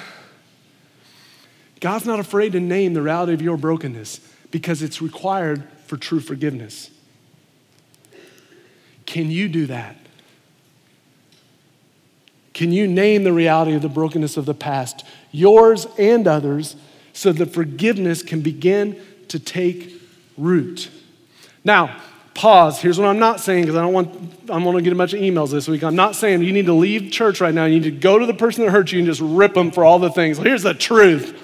God's 1.80 2.06
not 2.06 2.20
afraid 2.20 2.52
to 2.52 2.60
name 2.60 2.94
the 2.94 3.02
reality 3.02 3.34
of 3.34 3.42
your 3.42 3.56
brokenness 3.56 4.20
because 4.50 4.82
it's 4.82 5.02
required 5.02 5.64
for 5.86 5.96
true 5.96 6.20
forgiveness. 6.20 6.90
Can 9.12 9.30
you 9.30 9.48
do 9.48 9.66
that? 9.66 9.96
Can 12.52 12.72
you 12.72 12.86
name 12.86 13.24
the 13.24 13.32
reality 13.32 13.74
of 13.74 13.82
the 13.82 13.88
brokenness 13.88 14.36
of 14.36 14.44
the 14.44 14.54
past, 14.54 15.04
yours 15.30 15.86
and 15.98 16.26
others? 16.26 16.76
so 17.12 17.32
that 17.32 17.52
forgiveness 17.52 18.22
can 18.22 18.40
begin 18.40 19.00
to 19.28 19.38
take 19.38 20.00
root. 20.36 20.90
Now, 21.64 22.00
pause. 22.34 22.80
Here's 22.80 22.98
what 22.98 23.06
I'm 23.06 23.18
not 23.18 23.40
saying 23.40 23.64
because 23.64 23.76
I 23.76 23.82
don't 23.82 23.92
want 23.92 24.08
I'm 24.48 24.64
going 24.64 24.76
to 24.76 24.82
get 24.82 24.92
a 24.92 24.96
bunch 24.96 25.12
of 25.12 25.20
emails 25.20 25.50
this 25.50 25.68
week. 25.68 25.84
I'm 25.84 25.94
not 25.94 26.16
saying 26.16 26.42
you 26.42 26.52
need 26.52 26.66
to 26.66 26.72
leave 26.72 27.12
church 27.12 27.40
right 27.40 27.54
now. 27.54 27.66
You 27.66 27.80
need 27.80 27.84
to 27.84 27.90
go 27.90 28.18
to 28.18 28.26
the 28.26 28.34
person 28.34 28.64
that 28.64 28.70
hurt 28.70 28.92
you 28.92 28.98
and 28.98 29.06
just 29.06 29.20
rip 29.20 29.54
them 29.54 29.70
for 29.70 29.84
all 29.84 29.98
the 29.98 30.10
things. 30.10 30.38
Here's 30.38 30.62
the 30.62 30.74
truth. 30.74 31.38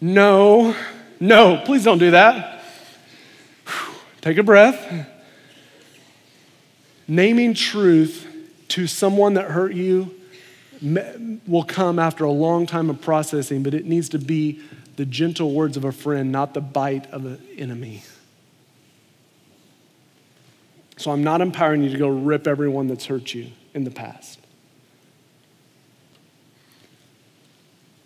No, 0.00 0.76
no, 1.18 1.62
please 1.64 1.84
don't 1.84 1.98
do 1.98 2.10
that. 2.10 2.62
Take 4.20 4.36
a 4.36 4.42
breath. 4.42 5.08
Naming 7.08 7.54
truth 7.54 8.26
to 8.68 8.86
someone 8.86 9.34
that 9.34 9.50
hurt 9.50 9.74
you 9.74 10.14
will 11.46 11.64
come 11.64 11.98
after 11.98 12.24
a 12.24 12.30
long 12.30 12.66
time 12.66 12.90
of 12.90 13.00
processing, 13.00 13.62
but 13.62 13.74
it 13.74 13.86
needs 13.86 14.08
to 14.10 14.18
be 14.18 14.60
the 14.96 15.06
gentle 15.06 15.52
words 15.52 15.76
of 15.76 15.84
a 15.84 15.92
friend, 15.92 16.32
not 16.32 16.54
the 16.54 16.60
bite 16.60 17.06
of 17.10 17.24
an 17.24 17.40
enemy. 17.56 18.02
So 20.96 21.10
I'm 21.10 21.22
not 21.22 21.40
empowering 21.40 21.82
you 21.82 21.90
to 21.90 21.98
go 21.98 22.08
rip 22.08 22.46
everyone 22.46 22.88
that's 22.88 23.06
hurt 23.06 23.34
you 23.34 23.48
in 23.74 23.84
the 23.84 23.90
past. 23.90 24.40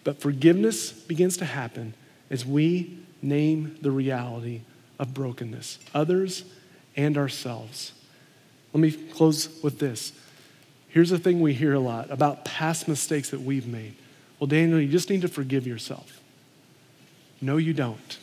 But 0.03 0.21
forgiveness 0.21 0.91
begins 0.93 1.37
to 1.39 1.45
happen 1.45 1.95
as 2.31 2.45
we 2.45 2.99
name 3.23 3.77
the 3.81 3.91
reality 3.91 4.63
of 4.99 5.15
brokenness, 5.15 5.79
others 5.95 6.45
and 6.97 7.17
ourselves. 7.17 7.93
Let 8.73 8.81
me 8.81 8.93
close 8.93 9.63
with 9.63 9.79
this. 9.79 10.13
Here's 10.89 11.11
the 11.11 11.19
thing 11.19 11.41
we 11.41 11.55
hear 11.55 11.75
a 11.75 11.81
lot 11.81 12.11
about 12.11 12.45
past 12.45 12.89
mistakes 12.89 13.31
that 13.31 13.41
we've 13.41 13.67
made. 13.67 13.95
Well, 14.39 14.47
Daniel, 14.47 14.81
you 14.81 14.89
just 14.89 15.11
need 15.11 15.23
to 15.23 15.29
forgive 15.29 15.67
yourself. 15.67 16.21
No, 17.41 17.57
you 17.57 17.73
don't. 17.73 18.19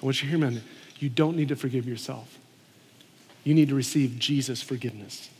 I 0.00 0.04
want 0.04 0.22
you 0.22 0.30
to 0.30 0.36
hear 0.36 0.50
me. 0.50 0.60
You 0.98 1.08
don't 1.08 1.36
need 1.36 1.48
to 1.48 1.56
forgive 1.56 1.86
yourself. 1.86 2.38
You 3.44 3.54
need 3.54 3.68
to 3.68 3.74
receive 3.74 4.18
Jesus' 4.18 4.62
forgiveness. 4.62 5.30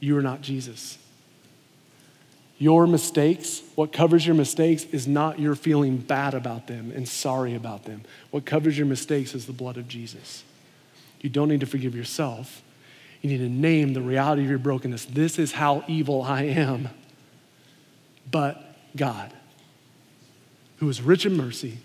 You 0.00 0.18
are 0.18 0.22
not 0.22 0.40
Jesus. 0.40 0.98
Your 2.58 2.86
mistakes, 2.86 3.62
what 3.74 3.92
covers 3.92 4.26
your 4.26 4.34
mistakes, 4.34 4.84
is 4.84 5.06
not 5.06 5.38
your 5.38 5.54
feeling 5.54 5.96
bad 5.96 6.34
about 6.34 6.66
them 6.66 6.92
and 6.94 7.08
sorry 7.08 7.54
about 7.54 7.84
them. 7.84 8.02
What 8.30 8.44
covers 8.44 8.76
your 8.76 8.86
mistakes 8.86 9.34
is 9.34 9.46
the 9.46 9.52
blood 9.52 9.76
of 9.76 9.86
Jesus. 9.86 10.42
You 11.20 11.30
don't 11.30 11.48
need 11.48 11.60
to 11.60 11.66
forgive 11.66 11.94
yourself. 11.94 12.62
You 13.24 13.30
need 13.30 13.38
to 13.38 13.48
name 13.48 13.94
the 13.94 14.02
reality 14.02 14.42
of 14.42 14.50
your 14.50 14.58
brokenness. 14.58 15.06
This 15.06 15.38
is 15.38 15.52
how 15.52 15.82
evil 15.88 16.20
I 16.20 16.42
am. 16.42 16.90
But 18.30 18.62
God, 18.94 19.32
who 20.76 20.90
is 20.90 21.00
rich 21.00 21.24
in 21.24 21.34
mercy, 21.34 21.78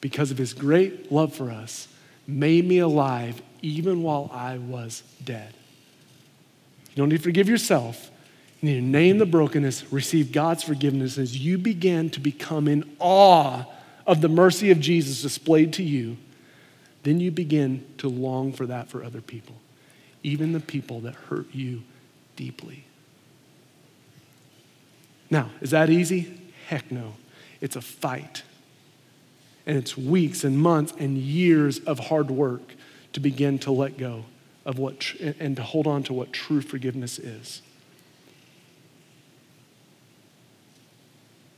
because 0.00 0.32
of 0.32 0.38
his 0.38 0.52
great 0.52 1.12
love 1.12 1.36
for 1.36 1.52
us, 1.52 1.86
made 2.26 2.66
me 2.66 2.80
alive 2.80 3.40
even 3.62 4.02
while 4.02 4.28
I 4.34 4.58
was 4.58 5.04
dead. 5.24 5.54
You 6.90 6.96
don't 6.96 7.10
need 7.10 7.18
to 7.18 7.22
forgive 7.22 7.48
yourself. 7.48 8.10
You 8.60 8.70
need 8.70 8.80
to 8.80 8.86
name 8.86 9.18
the 9.18 9.26
brokenness, 9.26 9.92
receive 9.92 10.32
God's 10.32 10.64
forgiveness 10.64 11.16
as 11.16 11.38
you 11.38 11.58
begin 11.58 12.10
to 12.10 12.18
become 12.18 12.66
in 12.66 12.96
awe 12.98 13.66
of 14.04 14.20
the 14.20 14.28
mercy 14.28 14.72
of 14.72 14.80
Jesus 14.80 15.22
displayed 15.22 15.74
to 15.74 15.84
you. 15.84 16.16
Then 17.04 17.20
you 17.20 17.30
begin 17.30 17.86
to 17.98 18.08
long 18.08 18.52
for 18.52 18.66
that 18.66 18.88
for 18.88 19.04
other 19.04 19.20
people, 19.20 19.54
even 20.22 20.52
the 20.52 20.60
people 20.60 21.00
that 21.00 21.14
hurt 21.14 21.46
you 21.52 21.82
deeply. 22.36 22.84
Now, 25.30 25.50
is 25.60 25.70
that 25.70 25.90
easy? 25.90 26.40
Heck 26.68 26.90
no. 26.90 27.14
It's 27.60 27.76
a 27.76 27.80
fight. 27.80 28.42
And 29.66 29.78
it's 29.78 29.96
weeks 29.96 30.44
and 30.44 30.58
months 30.58 30.92
and 30.98 31.16
years 31.16 31.78
of 31.80 31.98
hard 31.98 32.30
work 32.30 32.74
to 33.12 33.20
begin 33.20 33.58
to 33.60 33.70
let 33.70 33.96
go 33.96 34.24
of 34.64 34.78
what 34.78 35.14
and 35.40 35.56
to 35.56 35.62
hold 35.62 35.86
on 35.86 36.02
to 36.04 36.12
what 36.12 36.32
true 36.32 36.60
forgiveness 36.60 37.18
is. 37.18 37.62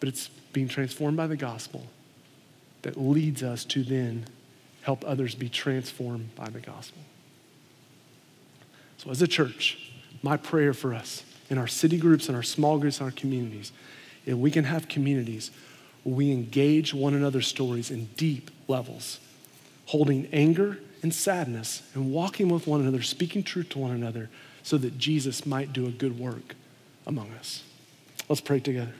But 0.00 0.08
it's 0.08 0.28
being 0.52 0.68
transformed 0.68 1.16
by 1.16 1.26
the 1.26 1.36
gospel 1.36 1.86
that 2.82 3.00
leads 3.00 3.42
us 3.42 3.64
to 3.64 3.82
then 3.82 4.26
help 4.82 5.02
others 5.06 5.34
be 5.34 5.48
transformed 5.48 6.34
by 6.34 6.48
the 6.50 6.60
gospel. 6.60 7.02
So, 9.04 9.10
as 9.10 9.20
a 9.20 9.28
church, 9.28 9.78
my 10.22 10.36
prayer 10.36 10.72
for 10.72 10.94
us 10.94 11.22
in 11.50 11.58
our 11.58 11.66
city 11.66 11.98
groups 11.98 12.28
and 12.28 12.36
our 12.36 12.42
small 12.42 12.78
groups 12.78 13.00
and 13.00 13.06
our 13.06 13.12
communities, 13.12 13.70
if 14.24 14.34
we 14.34 14.50
can 14.50 14.64
have 14.64 14.88
communities 14.88 15.50
where 16.02 16.14
we 16.14 16.32
engage 16.32 16.94
one 16.94 17.14
another's 17.14 17.46
stories 17.46 17.90
in 17.90 18.06
deep 18.16 18.50
levels, 18.66 19.20
holding 19.86 20.26
anger 20.32 20.78
and 21.02 21.12
sadness 21.12 21.82
and 21.94 22.10
walking 22.10 22.48
with 22.48 22.66
one 22.66 22.80
another, 22.80 23.02
speaking 23.02 23.42
truth 23.42 23.68
to 23.70 23.78
one 23.78 23.90
another, 23.90 24.30
so 24.62 24.78
that 24.78 24.96
Jesus 24.96 25.44
might 25.44 25.74
do 25.74 25.86
a 25.86 25.90
good 25.90 26.18
work 26.18 26.54
among 27.06 27.30
us. 27.32 27.62
Let's 28.28 28.40
pray 28.40 28.60
together. 28.60 28.94